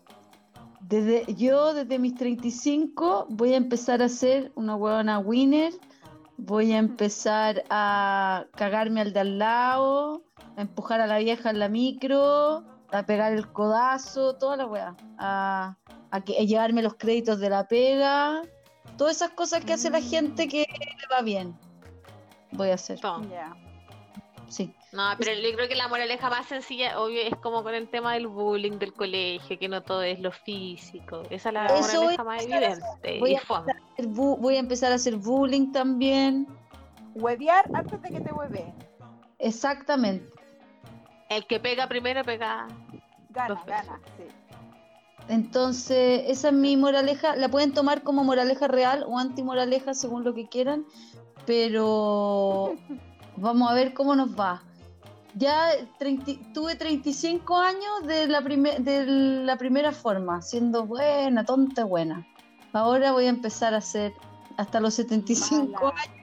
Desde, 0.82 1.26
yo 1.34 1.74
desde 1.74 1.98
mis 1.98 2.14
35 2.14 3.26
voy 3.30 3.54
a 3.54 3.58
empezar 3.58 4.04
a 4.04 4.10
ser 4.10 4.52
una 4.54 4.76
huevona 4.76 5.18
winner. 5.18 5.74
Voy 6.38 6.72
a 6.72 6.78
empezar 6.78 7.64
a 7.70 8.46
cagarme 8.56 9.02
al 9.02 9.12
de 9.12 9.20
al 9.20 9.40
lado, 9.40 10.24
a 10.56 10.62
empujar 10.62 11.02
a 11.02 11.08
la 11.08 11.18
vieja 11.18 11.50
en 11.50 11.60
la 11.60 11.68
micro, 11.68 12.64
a 12.92 13.04
pegar 13.06 13.34
el 13.34 13.52
codazo, 13.52 14.36
toda 14.36 14.58
la 14.58 14.66
weá. 14.68 14.96
A, 15.18 15.76
a, 16.12 16.22
que, 16.22 16.38
a 16.40 16.44
llevarme 16.44 16.82
los 16.82 16.96
créditos 16.96 17.40
de 17.40 17.50
la 17.50 17.68
pega. 17.68 18.42
Todas 18.98 19.18
esas 19.18 19.32
cosas 19.32 19.66
que 19.66 19.74
hace 19.74 19.90
la 19.90 20.02
gente 20.02 20.48
que 20.48 20.66
le 20.70 21.16
va 21.16 21.22
bien. 21.22 21.58
Voy 22.52 22.70
a 22.70 22.76
hacer. 22.76 23.00
Ya. 23.00 23.56
Sí. 24.48 24.74
No, 24.98 25.12
pero 25.20 25.32
yo 25.40 25.56
creo 25.56 25.68
que 25.70 25.76
la 25.76 25.88
moraleja 25.88 26.28
más 26.32 26.48
sencilla, 26.48 27.00
obvio, 27.00 27.22
es 27.22 27.36
como 27.36 27.62
con 27.62 27.76
el 27.76 27.88
tema 27.88 28.16
del 28.16 28.26
bullying 28.28 28.80
del 28.80 28.94
colegio, 28.94 29.60
que 29.60 29.70
no 29.70 29.84
todo 29.84 30.02
es 30.02 30.20
lo 30.20 30.32
físico. 30.32 31.22
Esa 31.30 31.50
es 31.50 31.54
la 31.54 31.66
Eso 31.68 32.02
moraleja 32.02 32.02
voy 32.02 32.16
a 32.18 32.24
más 32.24 32.44
evidente. 32.44 33.20
Voy 33.20 33.36
a 33.36 33.42
fome. 33.42 33.72
hacer 33.72 34.08
bu- 34.08 34.38
Voy 34.40 34.56
a 34.56 34.60
empezar 34.60 34.92
a 34.92 34.96
hacer 34.96 35.16
bullying 35.18 35.72
también. 35.72 36.48
Huevear 37.14 37.70
antes 37.74 38.02
de 38.02 38.10
que 38.12 38.22
te 38.22 38.32
hueve. 38.34 38.74
Exactamente. 39.38 40.28
El 41.30 41.46
que 41.46 41.60
pega 41.60 41.88
primero 41.88 42.24
pega. 42.24 42.68
Gana, 43.30 43.64
gana. 43.68 44.00
Sí. 44.18 44.24
Entonces, 45.30 46.24
esa 46.28 46.48
es 46.48 46.54
mi 46.56 46.76
moraleja. 46.76 47.36
La 47.36 47.50
pueden 47.50 47.72
tomar 47.72 48.02
como 48.02 48.24
moraleja 48.24 48.68
real 48.68 49.04
o 49.08 49.20
antimoraleja 49.20 49.94
según 49.94 50.24
lo 50.24 50.34
que 50.34 50.48
quieran, 50.48 50.86
pero 51.46 52.74
vamos 53.36 53.70
a 53.70 53.76
ver 53.76 53.94
cómo 53.94 54.16
nos 54.16 54.32
va. 54.40 54.64
Ya 55.38 55.70
30 56.00 56.54
tuve 56.54 56.76
35 56.76 57.56
años 57.58 58.08
de 58.08 58.28
la, 58.28 58.42
de 58.42 59.06
la 59.06 59.58
primera 59.58 59.92
forma, 59.92 60.42
siendo 60.42 60.86
buena, 60.86 61.46
tonta, 61.46 61.84
buena. 61.86 62.26
Ahora 62.74 63.12
voy 63.12 63.26
a 63.26 63.30
empezar 63.30 63.74
a 63.74 63.82
ser 63.82 64.14
hasta 64.58 64.80
los 64.80 64.96
75 64.96 65.66
Mala. 65.74 65.90
años. 66.02 66.18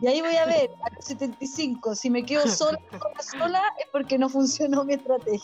Y 0.00 0.06
ahí 0.06 0.20
voy 0.20 0.36
a 0.36 0.46
ver, 0.46 0.70
a 0.84 0.94
los 0.94 1.04
75, 1.06 1.94
si 1.96 2.08
me 2.08 2.24
quedo 2.24 2.46
sola, 2.46 2.78
sola, 2.90 3.22
sola, 3.22 3.62
es 3.78 3.86
porque 3.90 4.16
no 4.16 4.28
funcionó 4.28 4.84
mi 4.84 4.94
estrategia. 4.94 5.42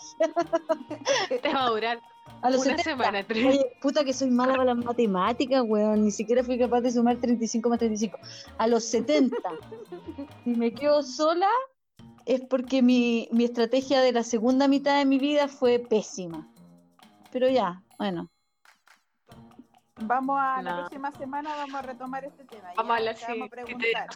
Te 1.42 1.52
va 1.52 1.66
a 1.66 1.70
durar 1.70 2.00
A 2.42 2.50
los 2.50 2.64
una 2.64 2.76
70, 2.78 2.82
semana, 2.84 3.26
Trini. 3.26 3.48
Oye, 3.48 3.76
puta 3.82 4.04
que 4.04 4.12
soy 4.12 4.30
mala 4.30 4.52
para 4.52 4.74
las 4.74 4.84
matemáticas, 4.84 5.62
weón. 5.66 6.04
Ni 6.04 6.12
siquiera 6.12 6.44
fui 6.44 6.56
capaz 6.56 6.82
de 6.82 6.92
sumar 6.92 7.16
35 7.16 7.68
más 7.68 7.78
35. 7.80 8.16
A 8.58 8.66
los 8.68 8.84
70, 8.84 9.36
si 10.44 10.50
me 10.50 10.72
quedo 10.72 11.02
sola, 11.02 11.48
es 12.26 12.40
porque 12.42 12.82
mi, 12.82 13.28
mi 13.32 13.44
estrategia 13.44 14.00
de 14.00 14.12
la 14.12 14.22
segunda 14.22 14.68
mitad 14.68 14.98
de 14.98 15.04
mi 15.04 15.18
vida 15.18 15.48
fue 15.48 15.78
pésima. 15.78 16.48
Pero 17.30 17.48
ya, 17.48 17.82
bueno. 17.98 18.28
Vamos 20.00 20.36
a 20.40 20.60
la 20.62 20.76
próxima 20.78 21.12
semana, 21.12 21.54
vamos 21.56 21.74
a 21.76 21.82
retomar 21.82 22.24
este 22.24 22.44
tema. 22.44 22.68
Vamos 22.76 22.92
a 22.92 22.96
hablar, 22.98 23.14
te 23.14 23.26
vamos 23.26 23.46
a 23.46 23.48
te- 23.48 23.64
preguntar. 23.64 24.06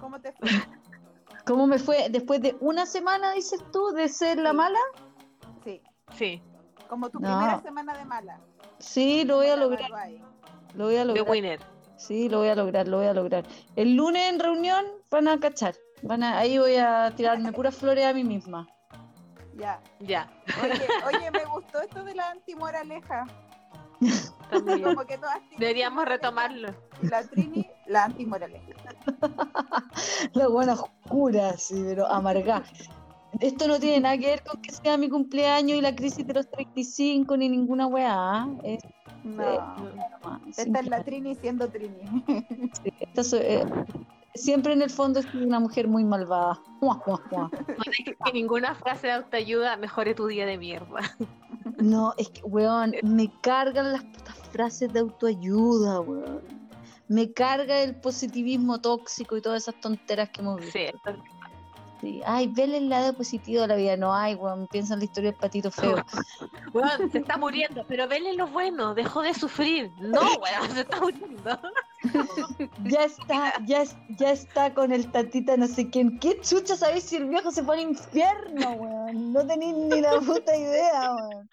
¿Cómo 0.00 0.20
te 0.20 0.32
fue? 0.32 0.48
¿Cómo 1.46 1.66
me 1.66 1.78
fue 1.78 2.08
después 2.10 2.40
de 2.42 2.56
una 2.60 2.86
semana, 2.86 3.32
dices 3.32 3.62
tú, 3.72 3.88
de 3.92 4.08
ser 4.08 4.38
la 4.38 4.52
mala? 4.52 4.78
Sí, 5.64 5.80
Sí, 6.14 6.42
como 6.88 7.08
tu 7.08 7.18
No. 7.20 7.28
primera 7.38 7.60
semana 7.62 7.96
de 7.96 8.04
mala. 8.04 8.40
Sí, 8.78 9.24
lo 9.24 9.36
voy 9.36 9.46
a 9.48 9.56
lograr. 9.56 9.90
Lo 10.74 10.84
voy 10.86 10.96
a 10.96 10.98
de 11.00 11.04
lograr. 11.06 11.28
winner. 11.30 11.60
Sí, 11.96 12.28
lo 12.28 12.38
voy 12.38 12.48
a 12.48 12.54
lograr, 12.54 12.86
lo 12.88 12.98
voy 12.98 13.06
a 13.06 13.14
lograr. 13.14 13.44
El 13.76 13.94
lunes 13.96 14.28
en 14.32 14.38
reunión 14.40 14.84
van 15.10 15.28
a 15.28 15.38
cachar. 15.40 15.74
Van 16.02 16.22
a, 16.22 16.38
ahí 16.38 16.58
voy 16.58 16.76
a 16.76 17.12
tirarme 17.16 17.52
puras 17.52 17.74
flores 17.74 18.04
a 18.04 18.12
mí 18.12 18.24
misma. 18.24 18.68
Ya. 19.56 19.80
Ya. 20.00 20.30
Oye, 20.62 21.16
oye, 21.16 21.30
me 21.30 21.44
gustó 21.46 21.80
esto 21.80 22.04
de 22.04 22.14
la 22.14 22.30
antimoraleja. 22.30 23.24
Como 24.50 25.06
que 25.06 25.16
todas 25.16 25.38
Deberíamos 25.58 26.04
retomarlo. 26.04 26.68
La 27.02 27.22
Trini, 27.26 27.66
la 27.86 28.04
antimoraleja. 28.04 28.64
La 30.34 30.48
buena 30.48 30.74
oscura, 30.74 31.56
sí, 31.56 31.82
pero 31.86 32.06
amarga. 32.06 32.62
Esto 33.40 33.66
no 33.68 33.78
tiene 33.80 34.00
nada 34.00 34.16
que 34.18 34.26
ver 34.26 34.42
con 34.44 34.60
que 34.62 34.72
sea 34.72 34.96
mi 34.96 35.08
cumpleaños 35.08 35.76
y 35.78 35.80
la 35.80 35.94
crisis 35.94 36.26
de 36.26 36.34
los 36.34 36.50
35 36.50 37.36
ni 37.36 37.48
ninguna 37.48 37.86
weá. 37.86 38.46
¿eh? 38.62 38.78
Es, 38.82 38.84
No. 39.24 39.44
nomás, 40.22 40.58
Esta 40.58 40.80
es 40.80 40.86
la 40.86 41.02
Trini 41.02 41.34
siendo 41.34 41.68
Trini. 41.68 41.98
sí, 42.82 42.92
esta 43.00 43.24
soy- 43.24 43.40
eh, 43.42 43.64
siempre 44.36 44.72
en 44.72 44.82
el 44.82 44.90
fondo 44.90 45.22
soy 45.22 45.42
una 45.42 45.60
mujer 45.60 45.88
muy 45.88 46.04
malvada. 46.04 46.60
No 46.80 47.82
dejes 47.86 48.16
que 48.24 48.32
ninguna 48.32 48.74
frase 48.74 49.08
de 49.08 49.12
autoayuda 49.14 49.76
mejore 49.76 50.14
tu 50.14 50.26
día 50.26 50.46
de 50.46 50.58
mierda. 50.58 51.00
No, 51.78 52.14
es 52.16 52.30
que, 52.30 52.40
weón, 52.42 52.94
me 53.02 53.30
cargan 53.42 53.92
las 53.92 54.02
putas 54.02 54.36
frases 54.50 54.90
de 54.92 55.00
autoayuda, 55.00 56.00
weón. 56.00 56.40
Me 57.08 57.32
carga 57.32 57.80
el 57.80 57.96
positivismo 57.96 58.80
tóxico 58.80 59.36
y 59.36 59.42
todas 59.42 59.64
esas 59.64 59.78
tonteras 59.80 60.30
que 60.30 60.40
hemos 60.40 60.60
visto. 60.60 60.78
Sí, 60.78 60.86
Sí. 62.00 62.20
Ay, 62.26 62.48
vele 62.48 62.76
el 62.78 62.88
lado 62.88 63.14
positivo 63.14 63.62
de 63.62 63.68
la 63.68 63.76
vida. 63.76 63.96
No 63.96 64.14
hay, 64.14 64.34
weón. 64.34 64.66
Piensa 64.68 64.94
en 64.94 65.00
la 65.00 65.06
historia 65.06 65.30
del 65.30 65.40
patito 65.40 65.70
feo. 65.70 65.96
Weón, 66.74 67.10
se 67.10 67.18
está 67.18 67.38
muriendo, 67.38 67.84
pero 67.88 68.06
vele 68.06 68.34
lo 68.34 68.46
bueno, 68.48 68.94
dejó 68.94 69.22
de 69.22 69.32
sufrir. 69.32 69.90
No, 69.98 70.20
weón, 70.20 70.70
se 70.74 70.80
está 70.80 71.00
muriendo. 71.00 71.58
Ya 72.84 73.04
está, 73.04 73.54
ya, 73.64 73.82
es- 73.82 73.96
ya 74.18 74.32
está 74.32 74.74
con 74.74 74.92
el 74.92 75.10
tatita 75.10 75.56
no 75.56 75.66
sé 75.66 75.88
quién. 75.90 76.18
¿Qué 76.18 76.40
chucha 76.40 76.76
sabéis 76.76 77.04
si 77.04 77.16
el 77.16 77.28
viejo 77.28 77.50
se 77.50 77.62
fue 77.62 77.76
al 77.76 77.82
infierno, 77.82 78.72
weón? 78.72 79.32
No 79.32 79.46
tenéis 79.46 79.74
ni 79.76 80.00
la 80.00 80.20
puta 80.20 80.56
idea, 80.56 81.14
weón. 81.14 81.48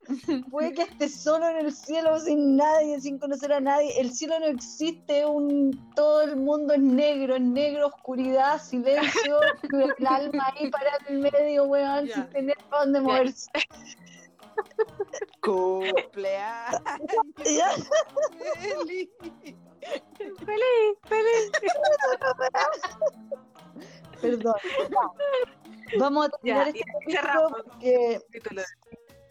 Puede 0.50 0.74
que 0.74 0.84
esté 0.84 1.10
solo 1.10 1.48
en 1.48 1.58
el 1.66 1.72
cielo 1.74 2.20
sin 2.20 2.58
nadie, 2.58 3.00
sin 3.02 3.20
conocer 3.20 3.54
a 3.54 3.60
nadie. 3.60 4.00
El 4.00 4.12
cielo 4.14 4.39
no 4.39 4.46
existe, 4.48 5.26
un 5.26 5.91
todo 5.96 6.22
el 6.24 6.36
mundo 6.36 6.74
es 6.74 6.82
negro, 6.82 7.36
es 7.36 7.41
negro, 7.41 7.88
oscuridad, 7.88 8.62
silencio, 8.62 9.39
el 10.00 10.08
alma 10.08 10.52
ahí 10.56 10.70
para 10.70 10.91
el 11.08 11.20
medio, 11.20 11.66
weón, 11.66 12.08
sin 12.08 12.26
tener 12.30 12.58
para 12.70 12.84
dónde 12.86 13.00
Ya. 13.00 13.04
moverse. 13.06 13.50
Cumpleaños. 15.41 16.82
Feliz. 20.17 20.97
Feliz. 21.03 21.51
Perdón. 24.21 24.55
vamos. 24.89 25.11
Vamos 25.99 26.25
a 26.25 26.29
terminar 26.29 26.65
Ya, 26.65 26.71
este 26.71 26.86
capítulo 26.91 27.49
porque. 27.49 28.21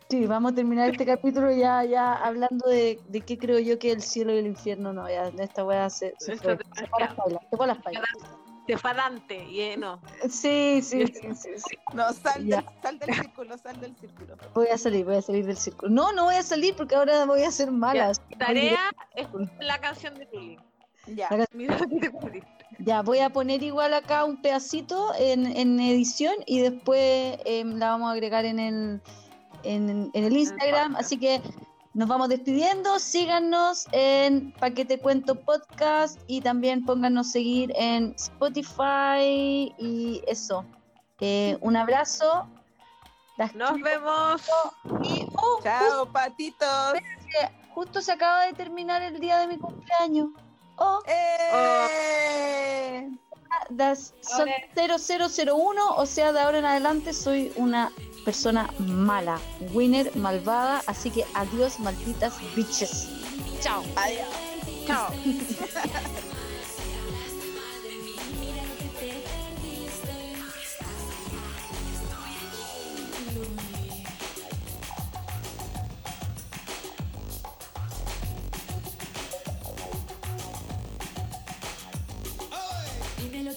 Sí, 0.09 0.27
vamos 0.27 0.53
a 0.53 0.55
terminar 0.55 0.91
este 0.91 1.07
capítulo 1.07 1.51
ya, 1.51 1.85
ya 1.85 2.13
hablando 2.13 2.69
de, 2.69 3.01
de 3.09 3.21
qué 3.23 3.39
creo 3.39 3.59
yo 3.59 3.79
que 3.79 3.93
el 3.93 4.03
cielo 4.03 4.35
y 4.35 4.39
el 4.39 4.47
infierno 4.47 4.93
no, 4.93 5.09
ya 5.09 5.29
esta 5.39 5.65
weá 5.65 5.89
se, 5.89 6.13
se 6.19 6.37
fue, 6.37 6.59
se 6.77 6.87
fue 6.87 7.03
a 7.03 7.07
las 7.07 7.15
pailas, 7.15 7.43
se 7.49 7.57
fue 7.57 7.65
a 7.65 7.69
las 7.69 7.79
pailas. 7.79 8.05
Se 8.67 8.79
fue 8.79 8.91
a 8.93 8.95
Dante, 8.95 9.45
y 9.49 9.61
eh, 9.61 9.77
no. 9.77 10.01
Sí, 10.29 10.81
sí, 10.83 11.07
sí, 11.07 11.35
sí, 11.35 11.51
sí. 11.57 11.77
No, 11.95 12.13
sal 12.13 12.47
del, 12.47 12.65
sal 12.81 12.99
del 12.99 13.15
círculo, 13.15 13.59
sal 13.59 13.81
del 13.81 13.97
círculo. 13.97 14.37
Voy 14.55 14.69
a 14.69 14.79
salir, 14.79 15.05
voy 15.05 15.17
a 15.17 15.23
salir 15.23 15.47
del 15.47 15.57
círculo. 15.57 15.91
No, 15.91 16.13
no 16.13 16.25
voy 16.27 16.37
a 16.37 16.43
salir 16.43 16.75
porque 16.77 16.95
ahora 16.95 17.25
voy 17.25 17.43
a 17.43 17.51
ser 17.51 17.73
mala. 17.73 18.13
Tarea 18.39 18.91
es 19.17 19.27
la 19.61 19.81
canción 19.81 20.15
de 20.15 20.29
Luli. 20.33 20.59
Ya. 21.07 21.29
Ya, 22.79 23.03
voy 23.03 23.19
a 23.19 23.31
poner 23.31 23.63
igual 23.63 23.95
acá 23.95 24.25
un 24.25 24.41
pedacito 24.41 25.13
en, 25.19 25.47
en 25.47 25.81
edición 25.81 26.35
y 26.47 26.61
después 26.61 27.39
em, 27.45 27.79
la 27.79 27.91
vamos 27.91 28.09
a 28.09 28.13
agregar 28.13 28.45
en 28.45 28.59
el, 28.59 29.01
en, 29.65 30.11
en 30.15 30.25
el 30.25 30.37
Instagram. 30.37 30.93
podcast. 30.93 31.07
Así 31.07 31.19
que 31.19 31.43
nos 31.95 32.09
vamos 32.09 32.29
despidiendo. 32.29 32.99
Síganos 32.99 33.87
en 33.93 34.53
Paquete 34.53 34.99
Cuento 34.99 35.35
Podcast 35.35 36.19
y 36.27 36.41
también 36.41 36.85
pónganos 36.85 37.31
seguir 37.31 37.73
en 37.77 38.15
Spotify 38.17 39.75
y 39.79 40.23
eso. 40.27 40.65
Eh, 41.21 41.59
un 41.61 41.77
abrazo. 41.77 42.49
Las 43.37 43.55
Nos 43.55 43.81
vemos. 43.81 44.43
y- 45.03 45.27
oh, 45.37 45.61
Chao, 45.63 46.07
patitos. 46.13 46.93
justo, 46.93 47.49
justo 47.75 48.03
se 48.03 48.13
acaba 48.13 48.45
de 48.47 48.53
terminar 48.53 49.03
el 49.03 49.19
día 49.21 49.39
de 49.39 49.47
mi 49.47 49.59
cumpleaños. 49.59 50.29
Oh, 50.77 51.01
¡Eh! 51.07 53.11
Das- 53.71 54.15
son 54.21 54.49
0001, 54.75 55.95
o 55.97 56.07
sea, 56.07 56.33
de 56.33 56.41
ahora 56.41 56.59
en 56.59 56.65
adelante 56.65 57.13
soy 57.13 57.53
una 57.57 57.91
persona 58.25 58.71
mala, 58.79 59.39
winner, 59.73 60.15
malvada, 60.17 60.83
así 60.87 61.11
que 61.11 61.25
adiós, 61.35 61.81
malditas 61.81 62.35
bitches. 62.55 63.09
Chao. 63.61 63.83
Adiós. 63.97 64.29
Chao. 64.87 65.09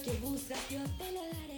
que 0.06 0.12
buscas 0.20 0.60
yo 0.70 0.78
te 0.98 1.10
lo 1.10 1.20
daré. 1.20 1.55